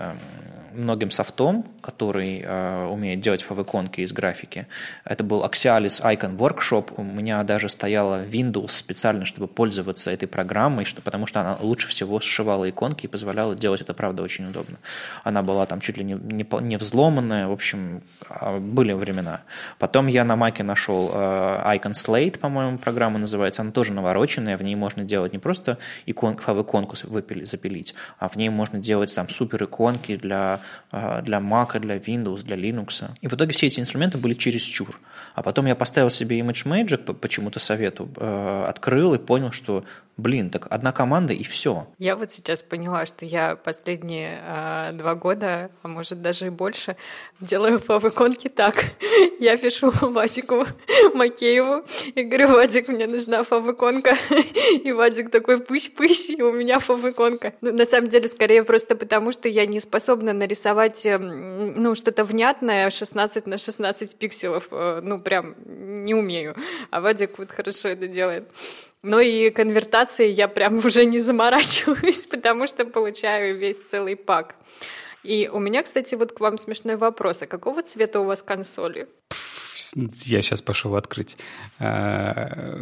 многим 0.75 1.11
софтом, 1.11 1.65
который 1.81 2.41
э, 2.43 2.87
умеет 2.87 3.19
делать 3.19 3.45
favicon 3.47 3.93
из 3.95 4.13
графики. 4.13 4.67
Это 5.05 5.23
был 5.23 5.43
Axialis 5.43 6.01
Icon 6.01 6.37
Workshop. 6.37 6.93
У 6.97 7.03
меня 7.03 7.43
даже 7.43 7.69
стояла 7.69 8.23
Windows 8.25 8.69
специально, 8.69 9.25
чтобы 9.25 9.47
пользоваться 9.47 10.11
этой 10.11 10.27
программой, 10.27 10.85
что, 10.85 11.01
потому 11.01 11.27
что 11.27 11.41
она 11.41 11.57
лучше 11.59 11.87
всего 11.87 12.19
сшивала 12.19 12.69
иконки 12.69 13.05
и 13.05 13.07
позволяла 13.07 13.55
делать 13.55 13.81
это, 13.81 13.93
правда, 13.93 14.23
очень 14.23 14.47
удобно. 14.47 14.77
Она 15.23 15.43
была 15.43 15.65
там 15.65 15.79
чуть 15.79 15.97
ли 15.97 16.03
не, 16.03 16.13
не, 16.13 16.45
не 16.61 16.77
взломанная, 16.77 17.47
в 17.47 17.51
общем, 17.51 18.01
а, 18.29 18.59
были 18.59 18.93
времена. 18.93 19.41
Потом 19.79 20.07
я 20.07 20.23
на 20.23 20.35
Маке 20.35 20.63
нашел 20.63 21.11
э, 21.13 21.75
Icon 21.75 21.91
Slate, 21.91 22.39
по-моему, 22.39 22.77
программа 22.77 23.19
называется. 23.19 23.61
Она 23.61 23.71
тоже 23.71 23.93
навороченная, 23.93 24.57
в 24.57 24.63
ней 24.63 24.75
можно 24.75 25.03
делать 25.03 25.33
не 25.33 25.39
просто 25.39 25.77
иконку, 26.05 26.43
favicon 26.43 27.45
запилить, 27.45 27.95
а 28.19 28.29
в 28.29 28.35
ней 28.35 28.49
можно 28.49 28.79
делать 28.79 29.13
там 29.13 29.29
супер 29.29 29.63
иконки 29.65 30.15
для, 30.15 30.59
для 30.91 31.39
Mac, 31.39 31.79
для 31.79 31.97
Windows, 31.97 32.43
для 32.43 32.55
Linux. 32.55 33.09
И 33.21 33.27
в 33.27 33.33
итоге 33.33 33.51
все 33.53 33.67
эти 33.67 33.79
инструменты 33.79 34.17
были 34.17 34.33
чересчур. 34.33 34.99
А 35.35 35.41
потом 35.41 35.65
я 35.65 35.75
поставил 35.75 36.09
себе 36.09 36.39
ImageMagick 36.39 36.97
по 36.97 37.13
почему-то 37.13 37.59
совету, 37.59 38.09
э, 38.17 38.65
открыл 38.67 39.13
и 39.15 39.17
понял, 39.17 39.51
что, 39.51 39.83
блин, 40.17 40.49
так 40.49 40.67
одна 40.69 40.91
команда 40.91 41.33
и 41.33 41.43
все. 41.43 41.87
Я 41.97 42.15
вот 42.15 42.31
сейчас 42.31 42.63
поняла, 42.63 43.05
что 43.05 43.25
я 43.25 43.55
последние 43.55 44.39
э, 44.41 44.91
два 44.93 45.15
года, 45.15 45.71
а 45.81 45.87
может 45.87 46.21
даже 46.21 46.47
и 46.47 46.49
больше, 46.49 46.95
делаю 47.39 47.79
фавиконки 47.79 48.47
так. 48.47 48.75
Я 49.39 49.57
пишу 49.57 49.91
Вадику 50.01 50.65
Макееву 51.13 51.83
и 52.15 52.23
говорю, 52.23 52.49
Вадик, 52.49 52.87
мне 52.87 53.07
нужна 53.07 53.43
фавиконка. 53.43 54.15
И 54.83 54.91
Вадик 54.91 55.31
такой, 55.31 55.57
пыщ-пыщ, 55.57 56.29
и 56.29 56.41
у 56.41 56.51
меня 56.51 56.79
фавиконка. 56.79 57.53
Ну, 57.61 57.73
на 57.73 57.85
самом 57.85 58.09
деле, 58.09 58.27
скорее 58.27 58.63
просто 58.63 58.95
потому, 58.95 59.31
что 59.31 59.49
я 59.49 59.65
не 59.65 59.79
способна 59.79 60.33
нарисовать 60.33 60.52
эм, 61.05 61.81
ну, 61.81 61.95
что-то 61.95 62.23
внятное 62.23 62.89
16 62.89 63.47
на 63.47 63.57
16 63.57 64.15
пикселов. 64.15 64.67
Э, 64.71 65.01
ну, 65.03 65.19
прям 65.19 65.55
не 65.65 66.13
умею. 66.13 66.55
А 66.91 67.01
Вадик 67.01 67.37
вот 67.37 67.51
хорошо 67.51 67.89
это 67.89 68.07
делает. 68.07 68.49
Ну 69.03 69.19
и 69.19 69.49
конвертации 69.49 70.29
я 70.29 70.47
прям 70.47 70.77
уже 70.77 71.05
не 71.05 71.19
заморачиваюсь, 71.19 72.25
потому 72.31 72.67
что 72.67 72.85
получаю 72.85 73.57
весь 73.57 73.77
целый 73.77 74.15
пак. 74.15 74.55
И 75.23 75.49
у 75.51 75.59
меня, 75.59 75.83
кстати, 75.83 76.15
вот 76.15 76.31
к 76.31 76.39
вам 76.39 76.57
смешной 76.57 76.95
вопрос. 76.95 77.41
А 77.41 77.47
какого 77.47 77.81
цвета 77.81 78.19
у 78.19 78.25
вас 78.25 78.41
консоли? 78.41 79.07
Я 79.95 80.41
сейчас 80.41 80.61
пошел 80.61 80.95
открыть. 80.95 81.37
А, 81.79 82.77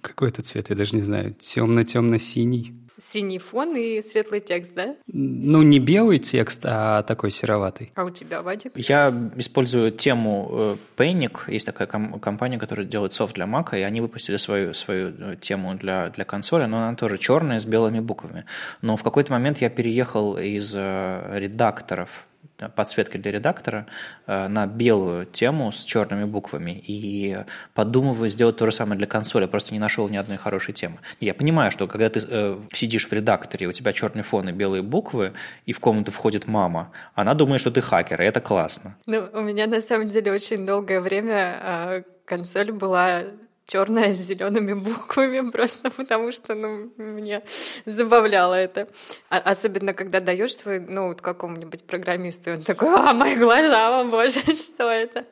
какой 0.00 0.28
это 0.28 0.42
цвет? 0.42 0.70
Я 0.70 0.76
даже 0.76 0.94
не 0.94 1.02
знаю. 1.02 1.34
Темно-темно-синий 1.38 2.74
синий 2.98 3.38
фон 3.38 3.76
и 3.76 4.00
светлый 4.02 4.40
текст, 4.40 4.74
да? 4.74 4.96
Ну, 5.06 5.62
не 5.62 5.78
белый 5.78 6.18
текст, 6.18 6.62
а 6.64 7.02
такой 7.02 7.30
сероватый. 7.30 7.92
А 7.94 8.04
у 8.04 8.10
тебя, 8.10 8.42
Вадик? 8.42 8.72
Я 8.76 9.08
использую 9.36 9.92
тему 9.92 10.48
э, 10.50 10.76
Panic. 10.96 11.40
Есть 11.48 11.66
такая 11.66 11.86
ком- 11.86 12.20
компания, 12.20 12.58
которая 12.58 12.86
делает 12.86 13.12
софт 13.12 13.34
для 13.34 13.46
Mac, 13.46 13.78
и 13.78 13.82
они 13.82 14.00
выпустили 14.00 14.36
свою, 14.36 14.74
свою 14.74 15.14
э, 15.18 15.36
тему 15.40 15.74
для, 15.74 16.10
для 16.10 16.24
консоли, 16.24 16.64
но 16.64 16.78
она 16.78 16.96
тоже 16.96 17.18
черная 17.18 17.60
с 17.60 17.66
белыми 17.66 18.00
буквами. 18.00 18.44
Но 18.82 18.96
в 18.96 19.02
какой-то 19.02 19.32
момент 19.32 19.58
я 19.58 19.70
переехал 19.70 20.36
из 20.36 20.74
э, 20.76 21.38
редакторов 21.38 22.26
подсветкой 22.74 23.20
для 23.20 23.32
редактора 23.32 23.86
э, 24.26 24.48
на 24.48 24.66
белую 24.66 25.26
тему 25.26 25.72
с 25.72 25.84
черными 25.84 26.24
буквами 26.24 26.82
и 26.86 27.44
подумываю 27.74 28.30
сделать 28.30 28.56
то 28.56 28.66
же 28.66 28.72
самое 28.72 28.98
для 28.98 29.06
консоли, 29.06 29.46
просто 29.46 29.74
не 29.74 29.80
нашел 29.80 30.08
ни 30.08 30.16
одной 30.16 30.38
хорошей 30.38 30.74
темы. 30.74 30.98
Я 31.20 31.34
понимаю, 31.34 31.70
что 31.70 31.86
когда 31.86 32.08
ты 32.08 32.22
э, 32.26 32.58
сидишь 32.72 33.08
в 33.08 33.12
редакторе, 33.12 33.66
у 33.66 33.72
тебя 33.72 33.92
черный 33.92 34.22
фон 34.22 34.48
и 34.48 34.52
белые 34.52 34.82
буквы, 34.82 35.32
и 35.66 35.72
в 35.72 35.80
комнату 35.80 36.10
входит 36.10 36.46
мама, 36.46 36.92
она 37.14 37.34
думает, 37.34 37.60
что 37.60 37.70
ты 37.70 37.80
хакер, 37.80 38.22
и 38.22 38.24
это 38.24 38.40
классно. 38.40 38.96
Ну, 39.06 39.28
у 39.32 39.40
меня 39.40 39.66
на 39.66 39.80
самом 39.80 40.08
деле 40.08 40.32
очень 40.32 40.66
долгое 40.66 41.00
время 41.00 41.60
э, 41.62 42.02
консоль 42.24 42.72
была 42.72 43.24
черная 43.66 44.12
с 44.12 44.18
зелеными 44.18 44.74
буквами, 44.74 45.50
просто 45.52 45.90
потому 45.90 46.32
что, 46.32 46.54
ну, 46.54 46.92
мне 46.96 47.42
забавляло 47.86 48.54
это. 48.54 48.88
А, 49.30 49.38
особенно, 49.38 49.94
когда 49.94 50.20
даешь 50.20 50.56
свой 50.56 50.80
ноут 50.80 51.20
какому-нибудь 51.20 51.84
программисту, 51.84 52.50
и 52.50 52.52
он 52.54 52.62
такой, 52.62 52.88
а, 52.94 53.12
мои 53.12 53.36
глаза, 53.36 54.00
о 54.00 54.04
боже, 54.04 54.40
что 54.56 54.90
это? 54.90 55.26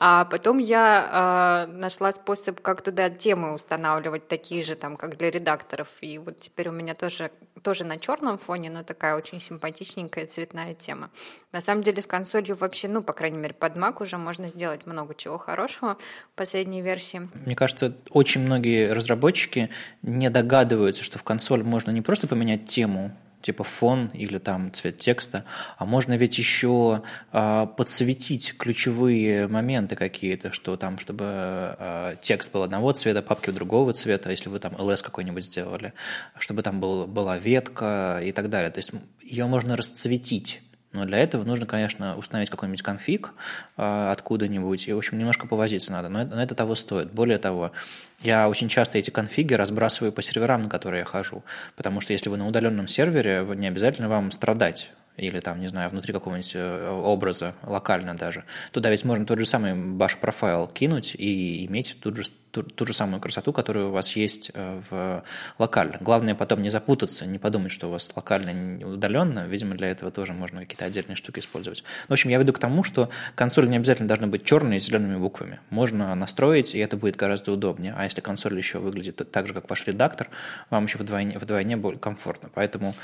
А 0.00 0.24
потом 0.26 0.58
я 0.58 1.66
э, 1.66 1.72
нашла 1.72 2.12
способ, 2.12 2.60
как 2.60 2.82
туда 2.82 3.10
темы 3.10 3.52
устанавливать, 3.52 4.28
такие 4.28 4.62
же, 4.62 4.76
там, 4.76 4.96
как 4.96 5.16
для 5.16 5.30
редакторов. 5.30 5.88
И 6.00 6.18
вот 6.18 6.38
теперь 6.38 6.68
у 6.68 6.72
меня 6.72 6.94
тоже, 6.94 7.32
тоже 7.62 7.84
на 7.84 7.98
черном 7.98 8.38
фоне, 8.38 8.70
но 8.70 8.84
такая 8.84 9.16
очень 9.16 9.40
симпатичненькая 9.40 10.26
цветная 10.26 10.74
тема. 10.74 11.10
На 11.50 11.60
самом 11.60 11.82
деле 11.82 12.00
с 12.00 12.06
консолью 12.06 12.54
вообще, 12.54 12.88
ну, 12.88 13.02
по 13.02 13.12
крайней 13.12 13.38
мере, 13.38 13.54
под 13.54 13.76
Mac 13.76 14.00
уже 14.00 14.18
можно 14.18 14.46
сделать 14.48 14.86
много 14.86 15.16
чего 15.16 15.36
хорошего 15.36 15.96
в 16.32 16.36
последней 16.36 16.80
версии. 16.80 17.28
Кажется, 17.58 17.92
очень 18.10 18.42
многие 18.42 18.92
разработчики 18.92 19.70
не 20.02 20.30
догадываются, 20.30 21.02
что 21.02 21.18
в 21.18 21.24
консоль 21.24 21.64
можно 21.64 21.90
не 21.90 22.02
просто 22.02 22.28
поменять 22.28 22.66
тему, 22.66 23.10
типа 23.42 23.64
фон 23.64 24.12
или 24.14 24.38
там 24.38 24.72
цвет 24.72 24.98
текста, 24.98 25.44
а 25.76 25.84
можно 25.84 26.16
ведь 26.16 26.38
еще 26.38 27.02
э, 27.32 27.66
подсветить 27.76 28.54
ключевые 28.56 29.48
моменты 29.48 29.96
какие-то, 29.96 30.52
что 30.52 30.76
там, 30.76 31.00
чтобы 31.00 31.24
э, 31.26 32.14
текст 32.22 32.52
был 32.52 32.62
одного 32.62 32.92
цвета, 32.92 33.22
папки 33.22 33.50
другого 33.50 33.92
цвета, 33.92 34.30
если 34.30 34.50
вы 34.50 34.60
там 34.60 34.74
ls 34.74 35.02
какой-нибудь 35.02 35.44
сделали, 35.44 35.94
чтобы 36.38 36.62
там 36.62 36.78
был, 36.78 37.08
была 37.08 37.38
ветка 37.38 38.20
и 38.22 38.30
так 38.30 38.50
далее. 38.50 38.70
То 38.70 38.78
есть 38.78 38.92
ее 39.20 39.46
можно 39.46 39.76
расцветить 39.76 40.62
но 40.92 41.04
для 41.04 41.18
этого 41.18 41.44
нужно, 41.44 41.66
конечно, 41.66 42.16
установить 42.16 42.50
какой-нибудь 42.50 42.82
конфиг 42.82 43.32
э, 43.76 44.08
откуда-нибудь, 44.10 44.88
и, 44.88 44.92
в 44.92 44.98
общем, 44.98 45.18
немножко 45.18 45.46
повозиться 45.46 45.92
надо, 45.92 46.08
но 46.08 46.22
это, 46.22 46.34
но 46.34 46.42
это 46.42 46.54
того 46.54 46.74
стоит. 46.74 47.12
Более 47.12 47.38
того, 47.38 47.72
я 48.20 48.48
очень 48.48 48.68
часто 48.68 48.98
эти 48.98 49.10
конфиги 49.10 49.54
разбрасываю 49.54 50.12
по 50.12 50.22
серверам, 50.22 50.64
на 50.64 50.68
которые 50.68 51.00
я 51.00 51.04
хожу, 51.04 51.44
потому 51.76 52.00
что 52.00 52.12
если 52.12 52.28
вы 52.28 52.36
на 52.36 52.48
удаленном 52.48 52.88
сервере, 52.88 53.46
не 53.56 53.68
обязательно 53.68 54.08
вам 54.08 54.30
страдать 54.32 54.90
или 55.18 55.40
там, 55.40 55.60
не 55.60 55.68
знаю, 55.68 55.90
внутри 55.90 56.12
какого-нибудь 56.12 56.52
э, 56.54 56.90
образа, 56.90 57.54
локально 57.64 58.16
даже, 58.16 58.44
туда 58.72 58.90
ведь 58.90 59.04
можно 59.04 59.26
тот 59.26 59.38
же 59.38 59.46
самый 59.46 59.74
ваш 59.74 60.16
профайл 60.16 60.68
кинуть 60.68 61.14
и 61.18 61.66
иметь 61.66 61.96
ту 62.00 62.14
же, 62.14 62.22
ту, 62.52 62.62
ту 62.62 62.86
же 62.86 62.92
самую 62.92 63.20
красоту, 63.20 63.52
которая 63.52 63.86
у 63.86 63.90
вас 63.90 64.14
есть 64.14 64.52
э, 64.54 64.80
в 64.88 65.24
локально. 65.58 65.98
Главное 66.00 66.34
потом 66.34 66.62
не 66.62 66.70
запутаться, 66.70 67.26
не 67.26 67.38
подумать, 67.38 67.72
что 67.72 67.88
у 67.88 67.90
вас 67.90 68.12
локально 68.14 68.86
удаленно. 68.86 69.46
Видимо, 69.48 69.74
для 69.74 69.88
этого 69.88 70.10
тоже 70.12 70.32
можно 70.32 70.60
какие-то 70.60 70.84
отдельные 70.84 71.16
штуки 71.16 71.40
использовать. 71.40 71.82
В 72.08 72.12
общем, 72.12 72.30
я 72.30 72.38
веду 72.38 72.52
к 72.52 72.58
тому, 72.60 72.84
что 72.84 73.10
консоль 73.34 73.68
не 73.68 73.76
обязательно 73.76 74.08
должна 74.08 74.28
быть 74.28 74.44
черной 74.44 74.80
с 74.80 74.84
зелеными 74.84 75.16
буквами. 75.16 75.58
Можно 75.70 76.14
настроить, 76.14 76.74
и 76.74 76.78
это 76.78 76.96
будет 76.96 77.16
гораздо 77.16 77.52
удобнее. 77.52 77.94
А 77.96 78.06
если 78.08 78.20
консоль 78.20 78.56
еще 78.56 78.78
выглядит 78.78 79.30
так 79.30 79.46
же, 79.46 79.54
как 79.54 79.70
ваш 79.70 79.86
редактор, 79.86 80.28
вам 80.70 80.84
еще 80.84 80.98
вдвойне, 80.98 81.38
вдвойне 81.38 81.76
более 81.76 82.00
комфортно. 82.00 82.50
Поэтому 82.54 82.94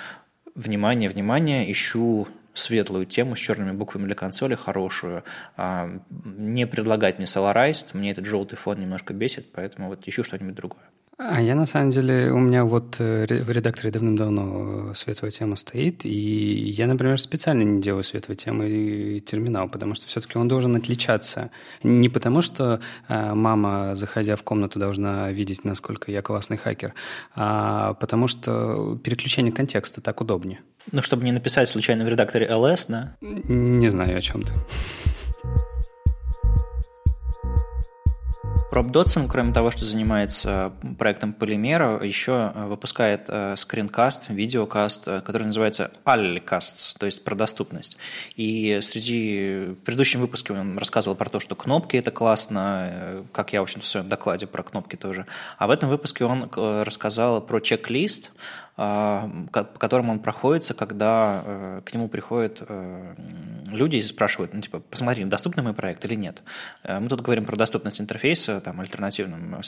внимание, 0.55 1.09
внимание, 1.09 1.71
ищу 1.71 2.27
светлую 2.55 3.07
тему 3.07 3.37
с 3.37 3.41
черными 3.41 3.73
буквами 3.73 4.07
для 4.07 4.15
консоли, 4.15 4.55
хорошую. 4.55 5.25
А, 5.57 5.89
не 6.11 6.67
предлагать 6.67 7.19
мне 7.19 7.27
Solarized, 7.27 7.89
мне 7.95 8.13
этот 8.13 8.27
желтый 8.27 8.57
фон 8.57 8.81
немножко 8.81 9.13
бесит, 9.13 9.53
поэтому 9.53 9.89
вот 9.89 10.07
ищу 10.07 10.25
что-нибудь 10.25 10.55
другое. 10.55 10.85
А 11.17 11.41
я 11.41 11.55
на 11.55 11.67
самом 11.67 11.91
деле, 11.91 12.33
у 12.33 12.39
меня 12.39 12.65
вот 12.65 12.97
э, 12.99 13.27
в 13.27 13.51
редакторе 13.51 13.93
давным-давно 13.93 14.91
э, 14.91 14.95
светлая 14.95 15.31
тема 15.31 15.55
стоит, 15.55 16.05
и 16.05 16.11
я, 16.11 16.89
например, 16.89 17.21
специально 17.21 17.63
не 17.63 17.81
делаю 17.81 18.03
светлой 18.03 18.37
темы 18.37 18.69
и 18.69 19.21
терминал, 19.21 19.69
потому 19.69 19.95
что 19.95 20.09
все-таки 20.09 20.39
он 20.39 20.49
должен 20.49 20.75
отличаться. 20.75 21.51
Не 21.85 22.09
потому, 22.09 22.43
что 22.43 22.81
э, 23.09 23.35
мама, 23.35 23.95
заходя 23.95 24.35
в 24.35 24.43
комнату, 24.43 24.81
должна 24.81 25.31
видеть, 25.31 25.65
насколько 25.65 26.11
я 26.11 26.21
классный 26.21 26.57
хакер, 26.57 26.95
а 27.37 27.95
потому 27.95 28.27
что 28.27 28.99
переключение 29.03 29.53
контекста 29.53 30.01
так 30.01 30.21
удобнее. 30.21 30.61
Ну, 30.91 31.01
чтобы 31.01 31.25
не 31.25 31.33
написать 31.33 31.69
случайно 31.69 32.05
в 32.05 32.09
редакторе 32.09 32.49
LS, 32.49 32.87
да? 32.89 33.17
Не 33.21 33.89
знаю, 33.89 34.19
о 34.19 34.21
чем 34.21 34.43
ты. 34.43 34.53
Роб 38.75 38.91
Дотсон, 38.91 39.29
кроме 39.29 39.53
того, 39.53 39.71
что 39.71 39.85
занимается 39.85 40.73
проектом 40.99 41.33
Полимера, 41.33 42.03
еще 42.03 42.51
э, 42.53 42.67
выпускает 42.67 43.27
э, 43.29 43.55
скринкаст, 43.57 44.29
видеокаст, 44.29 45.07
э, 45.07 45.21
который 45.21 45.45
называется 45.45 45.93
Allcasts, 46.05 46.99
то 46.99 47.07
есть 47.07 47.23
про 47.23 47.37
доступность. 47.37 47.99
И 48.35 48.81
среди 48.83 49.67
в 49.69 49.85
предыдущем 49.85 50.19
выпуске 50.19 50.55
он 50.55 50.77
рассказывал 50.77 51.15
про 51.15 51.31
то, 51.31 51.39
что 51.39 51.55
кнопки– 51.55 51.97
это 51.99 52.11
классно, 52.11 53.25
как 53.31 53.53
я, 53.53 53.61
в 53.61 53.63
общем-то, 53.63 53.87
в 53.87 53.89
своем 53.89 54.09
докладе 54.09 54.49
про 54.49 54.65
кнопки 54.65 54.97
тоже. 54.97 55.27
А 55.57 55.69
в 55.69 55.71
этом 55.71 55.89
выпуске 55.89 56.25
он 56.25 56.51
рассказал 56.57 57.41
про 57.41 57.61
чек-лист, 57.61 58.33
по 58.77 59.31
которым 59.79 60.11
он 60.11 60.19
проходится, 60.19 60.75
когда 60.75 61.81
к 61.85 61.93
нему 61.93 62.09
приходят 62.09 62.63
люди 63.69 63.97
и 63.97 64.03
спрашивают, 64.03 64.53
ну, 64.55 64.61
типа, 64.61 64.81
посмотри, 64.81 65.25
доступный 65.25 65.63
мой 65.63 65.75
проект 65.75 66.05
или 66.05 66.15
нет. 66.15 66.43
Мы 66.83 67.09
тут 67.09 67.21
говорим 67.21 67.45
про 67.45 67.57
доступность 67.57 68.01
интерфейса, 68.01 68.61
там, 68.61 68.81
альтернативным 68.81 69.61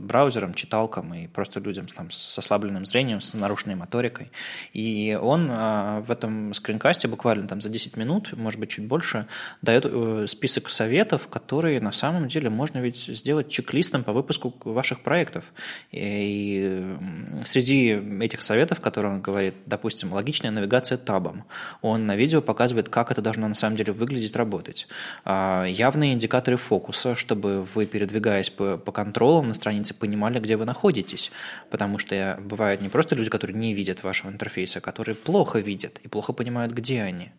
браузерам, 0.00 0.54
читалкам 0.54 1.14
и 1.14 1.26
просто 1.26 1.60
людям 1.60 1.86
там, 1.86 2.10
с 2.10 2.38
ослабленным 2.38 2.86
зрением, 2.86 3.20
с 3.20 3.34
нарушенной 3.34 3.76
моторикой. 3.76 4.30
И 4.72 5.18
он 5.20 5.48
в 5.48 6.10
этом 6.10 6.54
скринкасте 6.54 7.08
буквально 7.08 7.48
там 7.48 7.60
за 7.60 7.68
10 7.68 7.96
минут, 7.96 8.32
может 8.36 8.60
быть, 8.60 8.70
чуть 8.70 8.86
больше, 8.86 9.26
дает 9.62 9.84
э, 9.86 10.26
список 10.28 10.70
советов, 10.70 11.28
которые 11.28 11.80
на 11.80 11.92
самом 11.92 12.28
деле 12.28 12.50
можно 12.50 12.78
ведь 12.78 12.98
сделать 12.98 13.48
чек-листом 13.48 14.04
по 14.04 14.12
выпуску 14.12 14.54
ваших 14.64 15.02
проектов. 15.02 15.44
И 15.92 16.96
среди 17.44 17.90
этих 18.20 18.42
которые 18.80 19.14
он 19.14 19.20
говорит, 19.20 19.54
допустим, 19.66 20.12
логичная 20.12 20.50
навигация 20.50 20.98
табом, 20.98 21.44
он 21.82 22.06
на 22.06 22.16
видео 22.16 22.42
показывает, 22.42 22.88
как 22.88 23.10
это 23.10 23.22
должно 23.22 23.48
на 23.48 23.54
самом 23.54 23.76
деле 23.76 23.92
выглядеть, 23.92 24.36
работать. 24.36 24.88
А, 25.24 25.64
явные 25.64 26.12
индикаторы 26.12 26.56
фокуса, 26.56 27.14
чтобы 27.14 27.62
вы, 27.62 27.86
передвигаясь 27.86 28.50
по, 28.50 28.76
по 28.76 28.92
контролам 28.92 29.48
на 29.48 29.54
странице, 29.54 29.94
понимали, 29.94 30.38
где 30.38 30.56
вы 30.56 30.64
находитесь. 30.64 31.30
Потому 31.70 31.98
что 31.98 32.38
бывают 32.40 32.80
не 32.80 32.88
просто 32.88 33.14
люди, 33.14 33.30
которые 33.30 33.56
не 33.56 33.74
видят 33.74 34.02
вашего 34.02 34.30
интерфейса, 34.30 34.78
а 34.78 34.82
которые 34.82 35.14
плохо 35.14 35.58
видят 35.58 35.98
и 36.04 36.08
плохо 36.08 36.32
понимают, 36.32 36.72
где 36.72 37.02
они. 37.02 37.30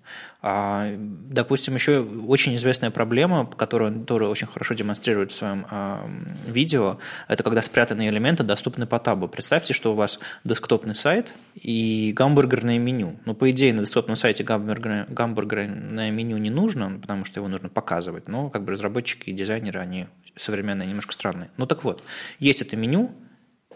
А, 0.41 0.93
допустим, 0.97 1.76
еще 1.76 2.01
очень 2.28 2.55
известная 2.55 2.91
проблема, 2.91 3.45
которую 3.45 3.91
он 3.91 4.05
тоже 4.05 4.28
очень 4.28 4.47
хорошо 4.47 4.74
демонстрирует 4.74 5.32
в 5.32 5.36
своем 5.36 5.66
а, 5.70 6.09
видео, 6.47 6.97
это 7.28 7.43
когда 7.43 7.62
спрятанные 7.62 8.09
элементы 8.09 8.43
доступны 8.43 8.88
по 8.88 8.99
табу. 8.99 9.28
Представьте, 9.28 9.74
что 9.74 9.91
у 9.91 9.95
вас 9.95 10.20
десктопный 10.43 10.95
сайт 11.02 11.34
и 11.56 12.14
гамбургерное 12.16 12.78
меню. 12.78 13.20
Ну, 13.26 13.34
по 13.34 13.49
идее, 13.52 13.74
на 13.74 13.82
десктопном 13.82 14.16
сайте 14.16 14.43
гамбургерное, 14.43 15.06
гамбургерное 15.10 16.12
меню 16.12 16.38
не 16.38 16.49
нужно, 16.49 16.99
потому 17.02 17.26
что 17.26 17.39
его 17.39 17.47
нужно 17.47 17.70
показывать, 17.70 18.28
но 18.28 18.49
как 18.49 18.64
бы 18.64 18.72
разработчики 18.72 19.30
и 19.30 19.34
дизайнеры, 19.34 19.80
они 19.80 20.08
современные, 20.36 20.88
немножко 20.88 21.14
странные. 21.14 21.49
Ну 21.58 21.66
так 21.66 21.84
вот, 21.84 22.04
есть 22.39 22.62
это 22.62 22.78
меню, 22.78 23.12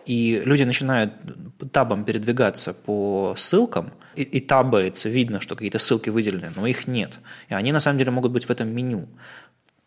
и 0.06 0.42
люди 0.46 0.64
начинают 0.64 1.14
табом 1.72 2.06
передвигаться 2.06 2.74
по 2.74 3.34
ссылкам, 3.38 3.92
и, 4.16 4.22
и 4.22 4.40
табается, 4.40 5.10
видно, 5.10 5.42
что 5.42 5.56
какие-то 5.56 5.80
ссылки 5.80 6.10
выделены, 6.10 6.52
но 6.56 6.68
их 6.68 6.88
нет. 6.88 7.20
И 7.50 7.54
они 7.56 7.72
на 7.72 7.80
самом 7.80 7.98
деле 7.98 8.12
могут 8.12 8.32
быть 8.32 8.46
в 8.46 8.52
этом 8.52 8.70
меню. 8.70 9.10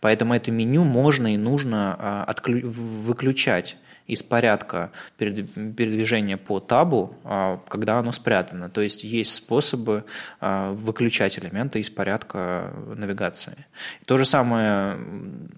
Поэтому 0.01 0.35
это 0.35 0.51
меню 0.51 0.85
можно 0.85 1.33
и 1.33 1.37
нужно 1.37 1.97
а, 1.99 2.25
отклю- 2.29 2.67
выключать 2.67 3.77
из 4.09 4.23
порядка 4.23 4.91
передвижения 5.19 6.39
по 6.39 6.61
табу, 6.61 7.15
а, 7.25 7.61
когда 7.69 7.99
оно 7.99 8.11
спрятано. 8.13 8.71
То 8.71 8.81
есть 8.81 9.05
есть 9.05 9.35
способы 9.35 10.05
а, 10.41 10.73
выключать 10.73 11.39
элементы 11.39 11.79
из 11.79 11.91
порядка 11.91 12.73
навигации. 12.97 13.67
То 14.07 14.17
же 14.17 14.25
самое 14.25 14.97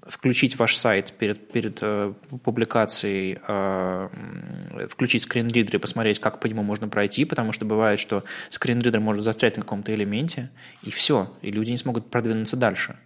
включить 0.07 0.59
ваш 0.59 0.77
сайт 0.77 1.13
перед, 1.13 1.53
перед 1.53 1.79
э, 1.81 2.13
публикацией, 2.43 3.39
а, 3.47 4.11
включить 4.89 5.23
скринридер 5.23 5.77
и 5.77 5.79
посмотреть, 5.79 6.19
как 6.19 6.41
по 6.41 6.49
нему 6.49 6.65
можно 6.65 6.89
пройти, 6.89 7.25
потому 7.25 7.53
что 7.53 7.65
бывает, 7.65 8.01
что 8.01 8.25
скринридер 8.49 8.99
может 8.99 9.23
застрять 9.23 9.57
на 9.57 9.63
каком-то 9.63 9.95
элементе, 9.95 10.51
и 10.83 10.91
все, 10.91 11.33
и 11.43 11.53
люди 11.53 11.71
не 11.71 11.77
смогут 11.77 12.11
продвинуться 12.11 12.57
дальше 12.57 12.97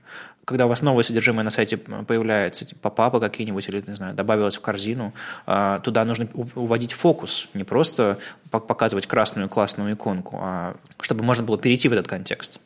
когда 0.45 0.67
у 0.67 0.69
вас 0.69 0.83
новое 0.83 1.05
содержимое 1.05 1.45
на 1.45 1.51
сайте 1.51 1.77
появляется, 1.77 2.65
типа 2.65 2.91
папа 2.91 3.21
какие-нибудь, 3.21 3.69
или, 3.69 3.83
не 3.87 3.97
знаю, 3.97 4.15
добавилось 4.15 4.57
в 4.57 4.61
корзину, 4.61 5.13
а, 5.47 5.79
туда 5.81 6.05
нужно 6.05 6.29
уводить 6.35 6.93
фокус, 6.93 7.49
не 7.55 7.65
просто 7.65 8.19
показывать 8.51 9.07
красную 9.07 9.49
классную 9.49 9.95
иконку, 9.95 10.39
а 10.41 10.77
чтобы 11.01 11.25
можно 11.25 11.45
было 11.45 11.59
перейти 11.59 11.89
в 11.89 11.93
этот 11.93 12.07
контекст. 12.09 12.59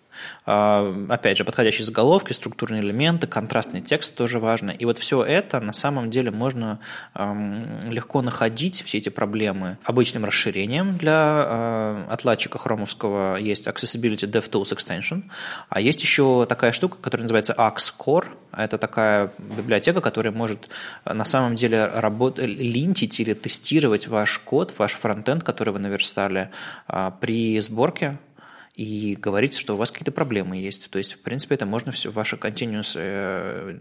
А, 0.46 0.94
опять 1.08 1.36
же, 1.36 1.44
подходящие 1.44 1.84
заголовки, 1.84 2.32
структурные 2.32 2.82
элементы, 2.82 3.26
контрастный 3.26 3.80
текст 3.80 4.14
тоже 4.14 4.38
важно. 4.38 4.70
И 4.70 4.84
вот 4.84 4.98
все 4.98 5.24
это 5.24 5.60
на 5.60 5.72
самом 5.72 6.10
деле 6.10 6.30
можно 6.30 6.80
легко 7.14 8.22
находить, 8.22 8.82
все 8.82 8.98
эти 8.98 9.08
проблемы, 9.08 9.78
обычным 9.84 10.24
расширением 10.24 10.96
для 10.96 11.12
а, 11.14 12.06
отладчика 12.10 12.58
хромовского 12.58 13.36
есть 13.36 13.66
Accessibility 13.66 14.30
DevTools 14.30 14.76
Extension, 14.76 15.24
а 15.68 15.80
есть 15.80 16.02
еще 16.02 16.46
такая 16.48 16.72
штука, 16.72 16.96
которая 17.00 17.22
называется 17.22 17.54
AXCore. 17.56 18.26
Это 18.56 18.78
такая 18.78 19.32
библиотека, 19.38 20.00
которая 20.00 20.32
может 20.32 20.68
на 21.04 21.24
самом 21.24 21.54
деле 21.54 21.84
работать, 21.86 22.48
линтить 22.48 23.20
или 23.20 23.34
тестировать 23.34 24.08
ваш 24.08 24.38
код, 24.38 24.72
ваш 24.78 24.92
фронтенд, 24.92 25.44
который 25.44 25.72
вы 25.72 25.78
наверстали 25.78 26.50
а, 26.86 27.10
при 27.10 27.60
сборке 27.60 28.18
и 28.78 29.16
говорится, 29.16 29.58
что 29.60 29.74
у 29.74 29.76
вас 29.76 29.90
какие-то 29.90 30.12
проблемы 30.12 30.56
есть. 30.56 30.88
То 30.90 30.98
есть, 30.98 31.14
в 31.14 31.20
принципе, 31.22 31.56
это 31.56 31.66
можно 31.66 31.90
все, 31.90 32.12
ваше 32.12 32.36
continuous 32.36 32.92
э, 32.94 33.76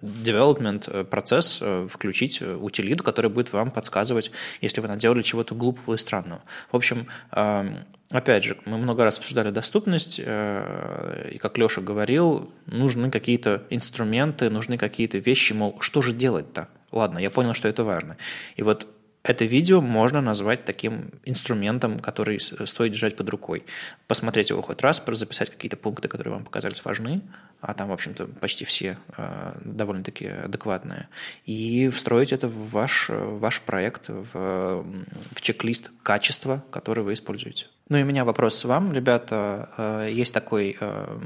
development 0.00 0.84
э, 0.86 1.02
процесс 1.02 1.58
э, 1.60 1.88
включить 1.90 2.40
утилиту, 2.40 3.02
который 3.02 3.32
будет 3.32 3.52
вам 3.52 3.72
подсказывать, 3.72 4.30
если 4.60 4.80
вы 4.80 4.86
наделали 4.86 5.22
чего-то 5.22 5.56
глупого 5.56 5.96
и 5.96 5.98
странного. 5.98 6.42
В 6.70 6.76
общем, 6.76 7.08
эм, 7.32 7.78
опять 8.10 8.44
же, 8.44 8.56
мы 8.64 8.78
много 8.78 9.02
раз 9.02 9.18
обсуждали 9.18 9.50
доступность, 9.50 10.20
и 10.20 11.38
как 11.40 11.58
Леша 11.58 11.80
говорил, 11.80 12.52
нужны 12.66 13.10
какие-то 13.10 13.64
инструменты, 13.70 14.50
нужны 14.50 14.78
какие-то 14.78 15.18
вещи, 15.18 15.52
мол, 15.52 15.78
что 15.80 16.00
же 16.00 16.12
делать-то? 16.12 16.68
Ладно, 16.92 17.18
я 17.18 17.28
понял, 17.28 17.54
что 17.54 17.66
это 17.66 17.82
важно. 17.82 18.18
И 18.54 18.62
вот 18.62 18.86
это 19.24 19.46
видео 19.46 19.80
можно 19.80 20.20
назвать 20.20 20.66
таким 20.66 21.10
инструментом, 21.24 21.98
который 21.98 22.38
стоит 22.40 22.92
держать 22.92 23.16
под 23.16 23.30
рукой. 23.30 23.64
Посмотреть 24.06 24.50
его 24.50 24.60
хоть 24.60 24.82
раз, 24.82 25.02
записать 25.06 25.48
какие-то 25.48 25.78
пункты, 25.78 26.08
которые 26.08 26.34
вам 26.34 26.44
показались 26.44 26.84
важны, 26.84 27.22
а 27.62 27.72
там, 27.72 27.88
в 27.88 27.92
общем-то, 27.92 28.26
почти 28.26 28.66
все 28.66 28.98
э, 29.16 29.54
довольно-таки 29.64 30.26
адекватные, 30.26 31.08
и 31.46 31.88
встроить 31.88 32.32
это 32.32 32.48
в 32.48 32.70
ваш, 32.70 33.06
ваш 33.08 33.62
проект, 33.62 34.08
в, 34.08 34.84
в 35.32 35.40
чек-лист 35.40 35.90
качества, 36.02 36.62
который 36.70 37.02
вы 37.02 37.14
используете. 37.14 37.68
Ну 37.88 37.96
и 37.96 38.02
у 38.02 38.06
меня 38.06 38.26
вопрос 38.26 38.62
вам, 38.64 38.92
ребята. 38.92 39.70
Э, 39.78 40.10
есть 40.12 40.34
такой 40.34 40.76
э, 40.78 41.18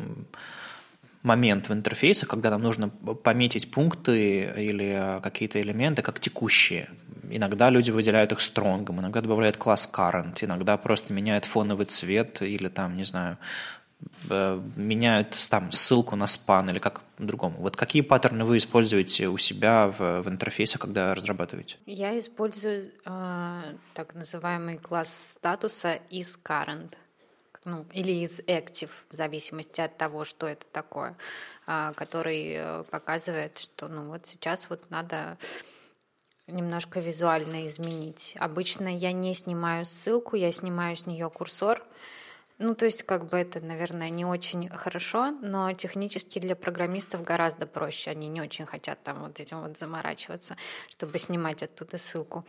момент 1.22 1.68
в 1.68 1.72
интерфейсе, 1.72 2.26
когда 2.26 2.50
нам 2.50 2.62
нужно 2.62 2.88
пометить 2.88 3.70
пункты 3.70 4.52
или 4.56 5.20
какие-то 5.22 5.60
элементы 5.60 6.02
как 6.02 6.20
текущие. 6.20 6.90
Иногда 7.30 7.70
люди 7.70 7.90
выделяют 7.90 8.32
их 8.32 8.40
стронгом, 8.40 9.00
иногда 9.00 9.20
добавляют 9.20 9.56
класс 9.56 9.88
current, 9.92 10.36
иногда 10.40 10.76
просто 10.76 11.12
меняют 11.12 11.44
фоновый 11.44 11.86
цвет 11.86 12.42
или 12.42 12.68
там, 12.68 12.96
не 12.96 13.04
знаю, 13.04 13.38
э, 14.30 14.60
меняют 14.76 15.36
там 15.50 15.72
ссылку 15.72 16.16
на 16.16 16.26
спан 16.26 16.70
или 16.70 16.78
как 16.78 17.00
по-другому. 17.16 17.58
Вот 17.58 17.76
какие 17.76 18.02
паттерны 18.02 18.44
вы 18.44 18.58
используете 18.58 19.28
у 19.28 19.38
себя 19.38 19.88
в, 19.88 20.22
в 20.22 20.28
интерфейсе, 20.28 20.78
когда 20.78 21.14
разрабатываете? 21.14 21.76
Я 21.86 22.18
использую 22.18 22.92
э, 23.04 23.74
так 23.94 24.14
называемый 24.14 24.78
класс 24.78 25.34
статуса 25.36 26.00
is 26.10 26.38
current 26.42 26.94
ну, 27.64 27.84
или 27.92 28.12
из 28.24 28.40
active, 28.40 28.90
в 29.10 29.14
зависимости 29.14 29.80
от 29.80 29.96
того, 29.98 30.24
что 30.24 30.46
это 30.46 30.64
такое, 30.72 31.16
э, 31.66 31.92
который 31.96 32.84
показывает, 32.90 33.58
что 33.58 33.88
ну 33.88 34.08
вот 34.08 34.26
сейчас 34.26 34.70
вот 34.70 34.90
надо 34.90 35.36
немножко 36.48 37.00
визуально 37.00 37.66
изменить. 37.68 38.34
Обычно 38.38 38.88
я 38.88 39.12
не 39.12 39.34
снимаю 39.34 39.84
ссылку, 39.84 40.36
я 40.36 40.52
снимаю 40.52 40.96
с 40.96 41.06
нее 41.06 41.30
курсор. 41.30 41.84
Ну, 42.58 42.74
то 42.74 42.86
есть, 42.86 43.04
как 43.04 43.28
бы 43.28 43.36
это, 43.36 43.60
наверное, 43.60 44.10
не 44.10 44.24
очень 44.24 44.68
хорошо, 44.68 45.30
но 45.30 45.72
технически 45.74 46.40
для 46.40 46.56
программистов 46.56 47.22
гораздо 47.22 47.66
проще. 47.66 48.10
Они 48.10 48.26
не 48.26 48.40
очень 48.40 48.66
хотят 48.66 49.00
там 49.04 49.22
вот 49.22 49.38
этим 49.38 49.60
вот 49.60 49.78
заморачиваться, 49.78 50.56
чтобы 50.90 51.18
снимать 51.18 51.62
оттуда 51.62 51.98
ссылку. 51.98 52.44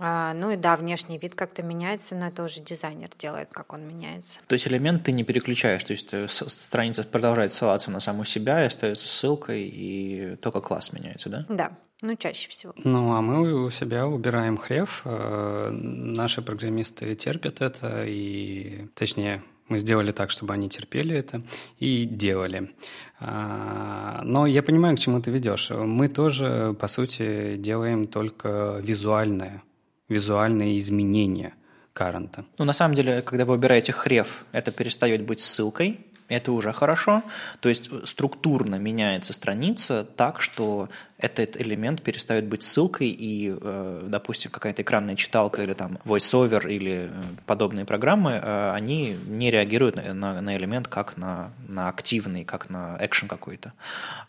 А, 0.00 0.32
ну 0.32 0.50
и 0.50 0.56
да, 0.56 0.76
внешний 0.76 1.18
вид 1.18 1.34
как-то 1.34 1.62
меняется, 1.62 2.14
но 2.14 2.28
это 2.28 2.44
уже 2.44 2.60
дизайнер 2.60 3.10
делает, 3.18 3.48
как 3.52 3.72
он 3.72 3.86
меняется. 3.86 4.40
То 4.46 4.52
есть 4.52 4.66
элемент 4.68 5.04
ты 5.04 5.12
не 5.12 5.24
переключаешь, 5.24 5.82
то 5.82 5.92
есть 5.92 6.14
э, 6.14 6.28
страница 6.28 7.02
продолжает 7.02 7.52
ссылаться 7.52 7.90
на 7.90 7.98
саму 7.98 8.24
себя 8.24 8.62
и 8.62 8.66
остается 8.66 9.08
ссылкой, 9.08 9.62
и 9.64 10.36
только 10.36 10.60
класс 10.60 10.92
меняется, 10.92 11.28
да? 11.28 11.46
Да, 11.48 11.72
ну 12.02 12.16
чаще 12.16 12.48
всего. 12.48 12.72
Ну 12.76 13.12
а 13.14 13.20
мы 13.20 13.64
у 13.64 13.70
себя 13.70 14.06
убираем 14.06 14.56
хрев, 14.56 15.02
э, 15.04 15.70
наши 15.70 16.42
программисты 16.42 17.14
терпят 17.14 17.60
это, 17.60 18.04
и 18.06 18.86
точнее 18.94 19.42
мы 19.68 19.78
сделали 19.78 20.12
так, 20.12 20.30
чтобы 20.30 20.54
они 20.54 20.68
терпели 20.68 21.14
это 21.14 21.42
и 21.78 22.06
делали. 22.06 22.74
А, 23.20 24.22
но 24.24 24.46
я 24.46 24.62
понимаю, 24.62 24.96
к 24.96 25.00
чему 25.00 25.20
ты 25.20 25.30
ведешь. 25.30 25.70
Мы 25.70 26.08
тоже, 26.08 26.74
по 26.80 26.86
сути, 26.86 27.56
делаем 27.56 28.06
только 28.06 28.80
визуальное 28.82 29.62
визуальные 30.08 30.78
изменения 30.78 31.54
каррента. 31.92 32.44
Ну, 32.58 32.64
на 32.64 32.72
самом 32.72 32.94
деле, 32.94 33.22
когда 33.22 33.44
вы 33.44 33.54
выбираете 33.54 33.92
хрев, 33.92 34.44
это 34.52 34.72
перестает 34.72 35.24
быть 35.24 35.40
ссылкой, 35.40 36.00
это 36.28 36.52
уже 36.52 36.72
хорошо. 36.72 37.22
То 37.60 37.68
есть 37.68 37.90
структурно 38.06 38.76
меняется 38.76 39.32
страница 39.32 40.04
так, 40.04 40.40
что 40.40 40.88
этот 41.18 41.60
элемент 41.60 42.02
перестает 42.02 42.46
быть 42.46 42.62
ссылкой, 42.62 43.08
и, 43.08 43.52
э, 43.60 44.02
допустим, 44.06 44.52
какая-то 44.52 44.82
экранная 44.82 45.16
читалка 45.16 45.62
или 45.62 45.72
там 45.72 45.98
VoiceOver 46.04 46.68
или 46.70 47.10
э, 47.10 47.22
подобные 47.44 47.84
программы, 47.84 48.40
э, 48.42 48.72
они 48.72 49.16
не 49.26 49.50
реагируют 49.50 49.96
на, 49.96 50.40
на 50.40 50.56
элемент 50.56 50.86
как 50.86 51.16
на, 51.16 51.50
на 51.66 51.88
активный, 51.88 52.44
как 52.44 52.70
на 52.70 52.96
экшен 53.00 53.26
какой-то. 53.26 53.72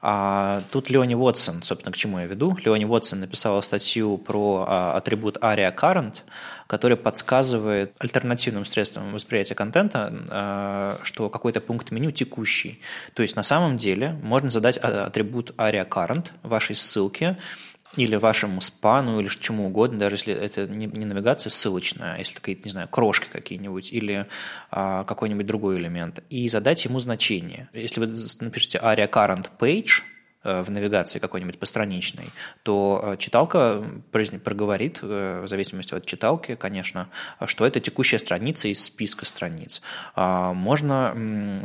А 0.01 0.63
тут 0.71 0.89
Леони 0.89 1.15
Уотсон, 1.15 1.61
собственно, 1.61 1.93
к 1.93 1.97
чему 1.97 2.19
я 2.19 2.25
веду. 2.25 2.57
Леони 2.65 2.85
Уотсон 2.85 3.19
написала 3.19 3.61
статью 3.61 4.17
про 4.17 4.65
а, 4.67 4.97
атрибут 4.97 5.37
ARIA 5.37 5.75
Current, 5.75 6.15
который 6.65 6.97
подсказывает 6.97 7.93
альтернативным 7.99 8.65
средствам 8.65 9.11
восприятия 9.11 9.55
контента, 9.55 10.99
что 11.03 11.29
какой-то 11.29 11.61
пункт 11.61 11.89
меню 11.89 12.11
текущий. 12.11 12.79
То 13.15 13.23
есть 13.23 13.35
на 13.35 13.41
самом 13.41 13.77
деле 13.79 14.19
можно 14.21 14.51
задать 14.51 14.77
а, 14.81 15.05
атрибут 15.05 15.51
ARIA 15.57 15.87
Current 15.87 16.27
вашей 16.43 16.75
ссылке 16.79 17.37
или 17.95 18.15
вашему 18.15 18.61
спану, 18.61 19.19
или 19.19 19.27
чему 19.27 19.67
угодно, 19.67 19.99
даже 19.99 20.15
если 20.15 20.33
это 20.33 20.67
не, 20.67 20.85
не 20.85 21.05
навигация 21.05 21.49
ссылочная, 21.49 22.15
а 22.15 22.17
если 22.17 22.35
какие-то, 22.35 22.63
не 22.65 22.71
знаю, 22.71 22.87
крошки 22.87 23.27
какие-нибудь 23.31 23.91
или 23.91 24.27
а, 24.69 25.03
какой-нибудь 25.03 25.45
другой 25.45 25.77
элемент, 25.77 26.23
и 26.29 26.47
задать 26.49 26.85
ему 26.85 26.99
значение. 26.99 27.69
Если 27.73 27.99
вы 27.99 28.07
напишите 28.41 28.77
aria 28.77 29.09
current 29.09 29.49
page, 29.59 30.03
э, 30.43 30.61
в 30.61 30.69
навигации 30.69 31.19
какой-нибудь 31.19 31.57
постраничной, 31.57 32.29
то 32.63 33.01
э, 33.03 33.17
читалка 33.17 33.83
проговорит, 34.11 34.99
э, 35.01 35.41
в 35.43 35.47
зависимости 35.47 35.93
от 35.95 36.05
читалки, 36.05 36.55
конечно, 36.55 37.09
что 37.45 37.65
это 37.65 37.79
текущая 37.79 38.19
страница 38.19 38.67
из 38.67 38.83
списка 38.83 39.25
страниц. 39.25 39.81
А, 40.15 40.53
можно, 40.53 41.13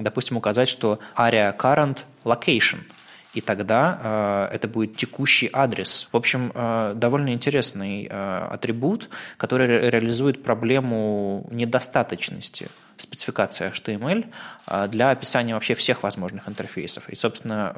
допустим, 0.00 0.38
указать, 0.38 0.68
что 0.68 0.98
aria 1.16 1.54
current 1.56 2.04
location– 2.24 2.78
и 3.34 3.40
тогда 3.40 4.48
э, 4.50 4.54
это 4.54 4.68
будет 4.68 4.96
текущий 4.96 5.50
адрес. 5.52 6.08
В 6.12 6.16
общем, 6.16 6.52
э, 6.54 6.92
довольно 6.96 7.32
интересный 7.32 8.06
э, 8.10 8.48
атрибут, 8.50 9.10
который 9.36 9.66
ре 9.66 9.90
реализует 9.90 10.42
проблему 10.42 11.46
недостаточности 11.50 12.68
спецификации 12.96 13.72
HTML 13.72 14.88
для 14.88 15.10
описания 15.10 15.54
вообще 15.54 15.74
всех 15.74 16.04
возможных 16.04 16.48
интерфейсов. 16.48 17.08
И, 17.08 17.16
собственно, 17.16 17.76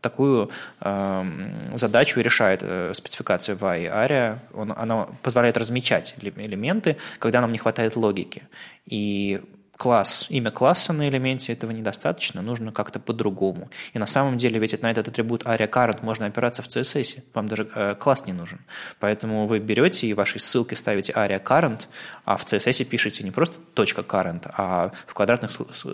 такую 0.00 0.50
э, 0.80 1.24
задачу 1.74 2.20
решает 2.20 2.60
э, 2.62 2.92
спецификация 2.94 3.56
VAI 3.56 3.90
ARIA. 3.90 4.38
Он, 4.54 4.72
она 4.76 5.08
позволяет 5.22 5.56
размечать 5.58 6.14
элементы, 6.20 6.96
когда 7.18 7.40
нам 7.40 7.52
не 7.52 7.58
хватает 7.58 7.96
логики. 7.96 8.42
И 8.86 9.40
класс, 9.76 10.26
имя 10.28 10.50
класса 10.50 10.92
на 10.92 11.08
элементе 11.08 11.52
этого 11.52 11.70
недостаточно, 11.70 12.42
нужно 12.42 12.72
как-то 12.72 12.98
по-другому. 12.98 13.70
И 13.92 13.98
на 13.98 14.06
самом 14.06 14.36
деле 14.36 14.58
ведь 14.58 14.80
на 14.82 14.90
этот 14.90 15.08
атрибут 15.08 15.44
aria 15.44 15.68
current 15.68 15.98
можно 16.02 16.26
опираться 16.26 16.62
в 16.62 16.68
CSS, 16.68 17.22
вам 17.34 17.48
даже 17.48 17.68
э, 17.74 17.94
класс 17.98 18.26
не 18.26 18.32
нужен. 18.32 18.60
Поэтому 19.00 19.46
вы 19.46 19.58
берете 19.58 20.06
и 20.06 20.14
вашей 20.14 20.40
ссылки 20.40 20.74
ставите 20.74 21.12
aria 21.12 21.42
current, 21.42 21.86
а 22.24 22.36
в 22.36 22.44
CSS 22.44 22.84
пишете 22.84 23.24
не 23.24 23.30
просто 23.30 23.56
.current, 23.74 24.50
а 24.56 24.92
в 25.06 25.14
квадратных 25.14 25.50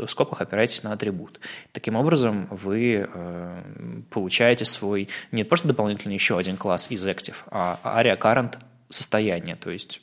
скобках 0.08 0.40
опираетесь 0.40 0.82
на 0.82 0.92
атрибут. 0.92 1.40
Таким 1.72 1.96
образом 1.96 2.46
вы 2.50 3.08
э, 3.12 4.02
получаете 4.10 4.64
свой 4.64 5.08
не 5.32 5.44
просто 5.44 5.68
дополнительный 5.68 6.14
еще 6.14 6.38
один 6.38 6.56
класс 6.56 6.86
из 6.90 7.06
active, 7.06 7.36
а 7.50 7.78
aria 7.84 8.18
current 8.18 8.58
состояние, 8.94 9.56
то 9.56 9.70
есть 9.70 10.02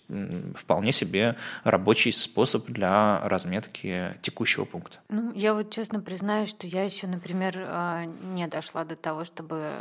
вполне 0.55 0.91
себе 0.91 1.35
рабочий 1.63 2.11
способ 2.11 2.65
для 2.65 3.21
разметки 3.23 4.17
текущего 4.21 4.65
пункта. 4.65 4.99
Ну, 5.09 5.31
я 5.33 5.53
вот 5.53 5.71
честно 5.71 6.01
признаюсь, 6.01 6.49
что 6.49 6.67
я 6.67 6.83
еще, 6.83 7.07
например, 7.07 7.57
а, 7.67 8.05
не 8.05 8.47
дошла 8.47 8.83
до 8.83 8.95
того, 8.95 9.25
чтобы 9.25 9.71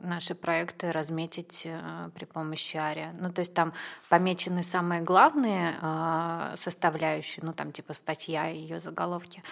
наши 0.00 0.34
проекты 0.34 0.92
разметить 0.92 1.66
а, 1.66 2.10
при 2.14 2.24
помощи 2.24 2.76
ARIA. 2.76 3.16
Ну, 3.20 3.32
то 3.32 3.40
есть 3.40 3.54
там 3.54 3.72
помечены 4.08 4.62
самые 4.62 5.02
главные 5.02 5.76
а, 5.80 6.54
составляющие, 6.56 7.44
ну, 7.44 7.52
там 7.52 7.72
типа 7.72 7.92
статья 7.94 8.50
и 8.50 8.58
ее 8.58 8.80
заголовки, 8.80 9.42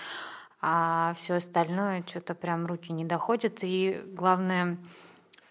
а 0.60 1.14
все 1.16 1.34
остальное 1.34 2.04
что-то 2.06 2.34
прям 2.34 2.66
руки 2.66 2.92
не 2.92 3.04
доходят, 3.04 3.58
и 3.62 4.00
главное, 4.06 4.78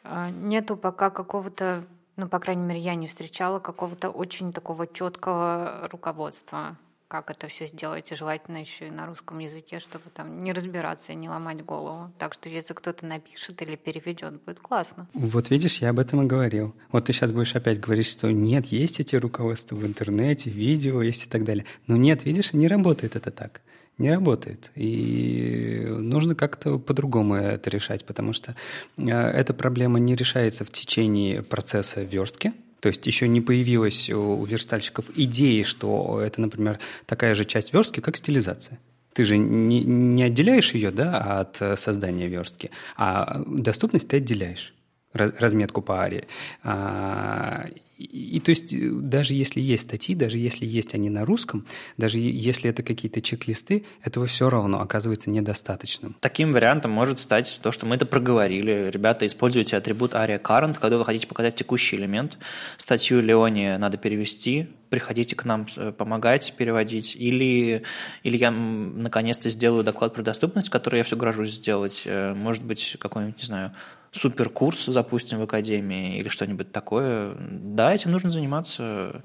нету 0.03 0.77
пока 0.77 1.09
какого-то 1.09 1.83
ну, 2.21 2.27
по 2.27 2.37
крайней 2.37 2.61
мере, 2.61 2.79
я 2.79 2.93
не 2.93 3.07
встречала 3.07 3.59
какого-то 3.59 4.11
очень 4.11 4.53
такого 4.53 4.85
четкого 4.85 5.89
руководства, 5.91 6.77
как 7.07 7.31
это 7.31 7.47
все 7.47 7.65
сделать, 7.65 8.11
и 8.11 8.15
желательно 8.15 8.57
еще 8.57 8.89
и 8.89 8.91
на 8.91 9.07
русском 9.07 9.39
языке, 9.39 9.79
чтобы 9.79 10.11
там 10.13 10.43
не 10.43 10.53
разбираться 10.53 11.13
и 11.13 11.15
не 11.15 11.29
ломать 11.29 11.65
голову. 11.65 12.11
Так 12.19 12.33
что 12.33 12.47
если 12.47 12.75
кто-то 12.75 13.07
напишет 13.07 13.59
или 13.63 13.75
переведет, 13.75 14.39
будет 14.43 14.59
классно. 14.59 15.07
Вот 15.15 15.49
видишь, 15.49 15.81
я 15.81 15.89
об 15.89 15.97
этом 15.97 16.21
и 16.21 16.27
говорил. 16.27 16.75
Вот 16.91 17.05
ты 17.05 17.13
сейчас 17.13 17.31
будешь 17.31 17.55
опять 17.55 17.79
говорить, 17.79 18.05
что 18.05 18.31
нет, 18.31 18.67
есть 18.67 18.99
эти 18.99 19.15
руководства 19.15 19.75
в 19.75 19.83
интернете, 19.83 20.51
видео 20.51 21.01
есть 21.01 21.23
и 21.23 21.27
так 21.27 21.43
далее. 21.43 21.65
Но 21.87 21.97
нет, 21.97 22.23
видишь, 22.23 22.53
не 22.53 22.67
работает 22.67 23.15
это 23.15 23.31
так 23.31 23.61
не 24.01 24.11
работает. 24.11 24.71
И 24.75 25.85
нужно 25.89 26.35
как-то 26.35 26.77
по-другому 26.79 27.35
это 27.35 27.69
решать, 27.69 28.05
потому 28.05 28.33
что 28.33 28.55
э, 28.97 29.09
эта 29.09 29.53
проблема 29.53 29.99
не 29.99 30.15
решается 30.15 30.65
в 30.65 30.71
течение 30.71 31.43
процесса 31.43 32.01
верстки, 32.01 32.53
то 32.79 32.89
есть 32.89 33.05
еще 33.05 33.27
не 33.27 33.41
появилась 33.41 34.09
у 34.09 34.43
верстальщиков 34.43 35.05
идеи, 35.15 35.63
что 35.63 36.19
это, 36.19 36.41
например, 36.41 36.79
такая 37.05 37.35
же 37.35 37.45
часть 37.45 37.73
верстки, 37.73 37.99
как 37.99 38.17
стилизация. 38.17 38.79
Ты 39.13 39.25
же 39.25 39.37
не, 39.37 39.83
не 39.83 40.23
отделяешь 40.23 40.73
ее 40.73 40.89
да, 40.89 41.41
от 41.41 41.79
создания 41.79 42.27
верстки, 42.27 42.71
а 42.97 43.43
доступность 43.45 44.07
ты 44.07 44.17
отделяешь 44.17 44.73
разметку 45.13 45.81
по 45.81 46.01
аре. 46.01 46.27
И 48.03 48.39
то 48.39 48.49
есть 48.49 48.73
э, 48.73 48.89
даже 48.91 49.33
если 49.33 49.59
есть 49.59 49.83
статьи, 49.83 50.15
даже 50.15 50.37
если 50.37 50.65
есть 50.65 50.93
они 50.93 51.09
на 51.09 51.25
русском, 51.25 51.65
даже 51.97 52.19
если 52.19 52.69
это 52.69 52.83
какие-то 52.83 53.21
чек-листы, 53.21 53.85
этого 54.03 54.25
все 54.27 54.49
равно 54.49 54.81
оказывается 54.81 55.29
недостаточным. 55.29 56.15
Таким 56.19 56.51
вариантом 56.51 56.91
может 56.91 57.19
стать 57.19 57.59
то, 57.61 57.71
что 57.71 57.85
мы 57.85 57.95
это 57.95 58.05
проговорили. 58.05 58.89
Ребята, 58.91 59.25
используйте 59.25 59.77
атрибут 59.77 60.13
aria 60.13 60.41
current, 60.41 60.77
когда 60.79 60.97
вы 60.97 61.05
хотите 61.05 61.27
показать 61.27 61.55
текущий 61.55 61.95
элемент. 61.95 62.37
Статью 62.77 63.21
Леони 63.21 63.77
надо 63.77 63.97
перевести, 63.97 64.67
приходите 64.91 65.35
к 65.35 65.45
нам 65.45 65.65
э, 65.77 65.91
помогать 65.93 66.53
переводить, 66.57 67.15
или, 67.15 67.83
или 68.23 68.37
я 68.37 68.51
наконец-то 68.51 69.49
сделаю 69.49 69.83
доклад 69.83 70.13
про 70.13 70.21
доступность, 70.21 70.69
который 70.69 70.97
я 70.97 71.03
все 71.03 71.15
грожусь 71.15 71.53
сделать. 71.53 72.03
Э, 72.05 72.33
может 72.35 72.63
быть, 72.63 72.97
какой-нибудь, 72.99 73.39
не 73.39 73.45
знаю, 73.45 73.71
суперкурс 74.11 74.85
запустим 74.85 75.39
в 75.39 75.43
Академии 75.43 76.17
или 76.17 76.27
что-нибудь 76.27 76.71
такое. 76.73 77.33
Да, 77.39 77.93
этим 77.93 78.11
нужно 78.11 78.29
заниматься. 78.29 79.23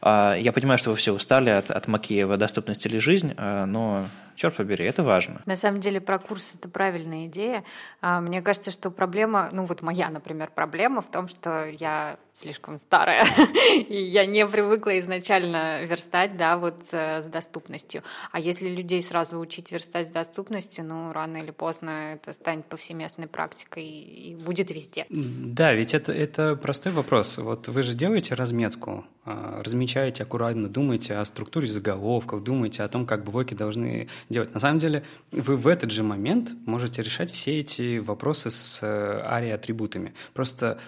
А, 0.00 0.34
я 0.34 0.52
понимаю, 0.52 0.78
что 0.78 0.90
вы 0.90 0.96
все 0.96 1.12
устали 1.12 1.50
от, 1.50 1.70
от 1.70 1.86
Макеева 1.86 2.38
«Доступность 2.38 2.86
или 2.86 2.98
жизнь», 2.98 3.34
а, 3.36 3.66
но 3.66 4.06
черт 4.34 4.56
побери, 4.56 4.84
это 4.84 5.02
важно. 5.02 5.42
На 5.46 5.56
самом 5.56 5.80
деле 5.80 6.00
про 6.00 6.18
курс 6.18 6.54
это 6.54 6.68
правильная 6.68 7.26
идея. 7.26 7.64
А, 8.00 8.20
мне 8.20 8.42
кажется, 8.42 8.70
что 8.70 8.90
проблема, 8.90 9.48
ну 9.52 9.64
вот 9.64 9.82
моя, 9.82 10.10
например, 10.10 10.50
проблема 10.54 11.00
в 11.00 11.10
том, 11.10 11.28
что 11.28 11.66
я 11.66 12.18
слишком 12.34 12.78
старая, 12.78 13.24
и 13.88 13.96
я 13.96 14.26
не 14.26 14.46
привыкла 14.46 14.98
изначально 14.98 15.84
верстать, 15.84 16.36
да, 16.36 16.58
вот 16.58 16.82
э, 16.90 17.22
с 17.22 17.26
доступностью. 17.26 18.02
А 18.32 18.40
если 18.40 18.68
людей 18.68 19.00
сразу 19.02 19.38
учить 19.38 19.70
верстать 19.70 20.08
с 20.08 20.10
доступностью, 20.10 20.84
ну, 20.84 21.12
рано 21.12 21.38
или 21.38 21.52
поздно 21.52 22.14
это 22.14 22.32
станет 22.32 22.66
повсеместной 22.66 23.28
практикой 23.28 23.84
и 23.84 24.34
будет 24.34 24.70
везде. 24.70 25.06
Да, 25.08 25.72
ведь 25.72 25.94
это, 25.94 26.12
это 26.12 26.56
простой 26.56 26.92
вопрос. 26.92 27.38
Вот 27.38 27.68
вы 27.68 27.82
же 27.82 27.94
делаете 27.94 28.34
разметку, 28.34 29.04
а, 29.24 29.62
размечаете 29.64 30.24
аккуратно, 30.24 30.68
думаете 30.68 31.14
о 31.14 31.24
структуре 31.24 31.68
заголовков, 31.68 32.42
думаете 32.42 32.82
о 32.82 32.88
том, 32.88 33.06
как 33.06 33.24
блоки 33.24 33.54
должны 33.54 34.08
делать. 34.28 34.54
На 34.54 34.60
самом 34.60 34.78
деле, 34.78 35.04
вы 35.30 35.56
в 35.56 35.66
этот 35.66 35.90
же 35.90 36.02
момент 36.02 36.52
можете 36.66 37.02
решать 37.02 37.30
все 37.30 37.60
эти 37.60 37.98
вопросы 37.98 38.50
с. 38.50 38.80
Э, 38.82 40.12
Просто 40.32 40.78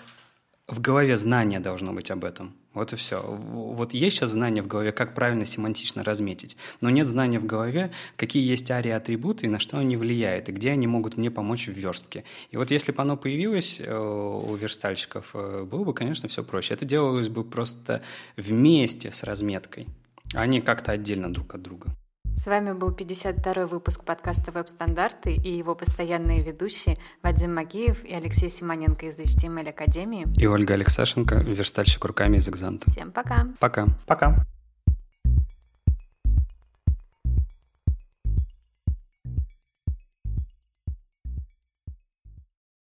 в 0.68 0.80
голове 0.80 1.16
знание 1.16 1.60
должно 1.60 1.92
быть 1.92 2.10
об 2.10 2.24
этом. 2.24 2.54
Вот 2.74 2.92
и 2.92 2.96
все. 2.96 3.22
Вот 3.22 3.94
есть 3.94 4.16
сейчас 4.16 4.32
знание 4.32 4.62
в 4.62 4.66
голове, 4.66 4.92
как 4.92 5.14
правильно 5.14 5.46
семантично 5.46 6.04
разметить, 6.04 6.58
но 6.82 6.90
нет 6.90 7.06
знания 7.06 7.38
в 7.38 7.46
голове, 7.46 7.90
какие 8.16 8.46
есть 8.46 8.70
арии-атрибуты 8.70 9.46
и 9.46 9.48
на 9.48 9.58
что 9.58 9.78
они 9.78 9.96
влияют, 9.96 10.50
и 10.50 10.52
где 10.52 10.72
они 10.72 10.86
могут 10.86 11.16
мне 11.16 11.30
помочь 11.30 11.68
в 11.68 11.72
верстке. 11.72 12.24
И 12.50 12.58
вот 12.58 12.70
если 12.70 12.92
бы 12.92 13.00
оно 13.00 13.16
появилось 13.16 13.80
э, 13.80 13.96
у 13.96 14.54
верстальщиков, 14.56 15.30
э, 15.32 15.64
было 15.64 15.84
бы, 15.84 15.94
конечно, 15.94 16.28
все 16.28 16.44
проще. 16.44 16.74
Это 16.74 16.84
делалось 16.84 17.28
бы 17.28 17.44
просто 17.44 18.02
вместе 18.36 19.10
с 19.10 19.22
разметкой, 19.22 19.86
а 20.34 20.46
не 20.46 20.60
как-то 20.60 20.92
отдельно 20.92 21.32
друг 21.32 21.54
от 21.54 21.62
друга. 21.62 21.96
С 22.36 22.46
вами 22.46 22.72
был 22.72 22.90
52-й 22.90 23.64
выпуск 23.64 24.04
подкаста 24.04 24.52
«Веб-стандарты» 24.52 25.32
и 25.32 25.56
его 25.56 25.74
постоянные 25.74 26.42
ведущие 26.42 26.98
Вадим 27.22 27.54
Магиев 27.54 28.04
и 28.04 28.12
Алексей 28.12 28.50
Симоненко 28.50 29.06
из 29.06 29.18
HTML 29.18 29.70
Академии. 29.70 30.26
И 30.36 30.46
Ольга 30.46 30.74
Алексашенко, 30.74 31.36
верстальщик 31.36 32.04
руками 32.04 32.36
из 32.36 32.46
«Экзанта». 32.46 32.90
Всем 32.90 33.10
пока. 33.10 33.46
Пока. 33.58 33.86
Пока. 34.06 34.46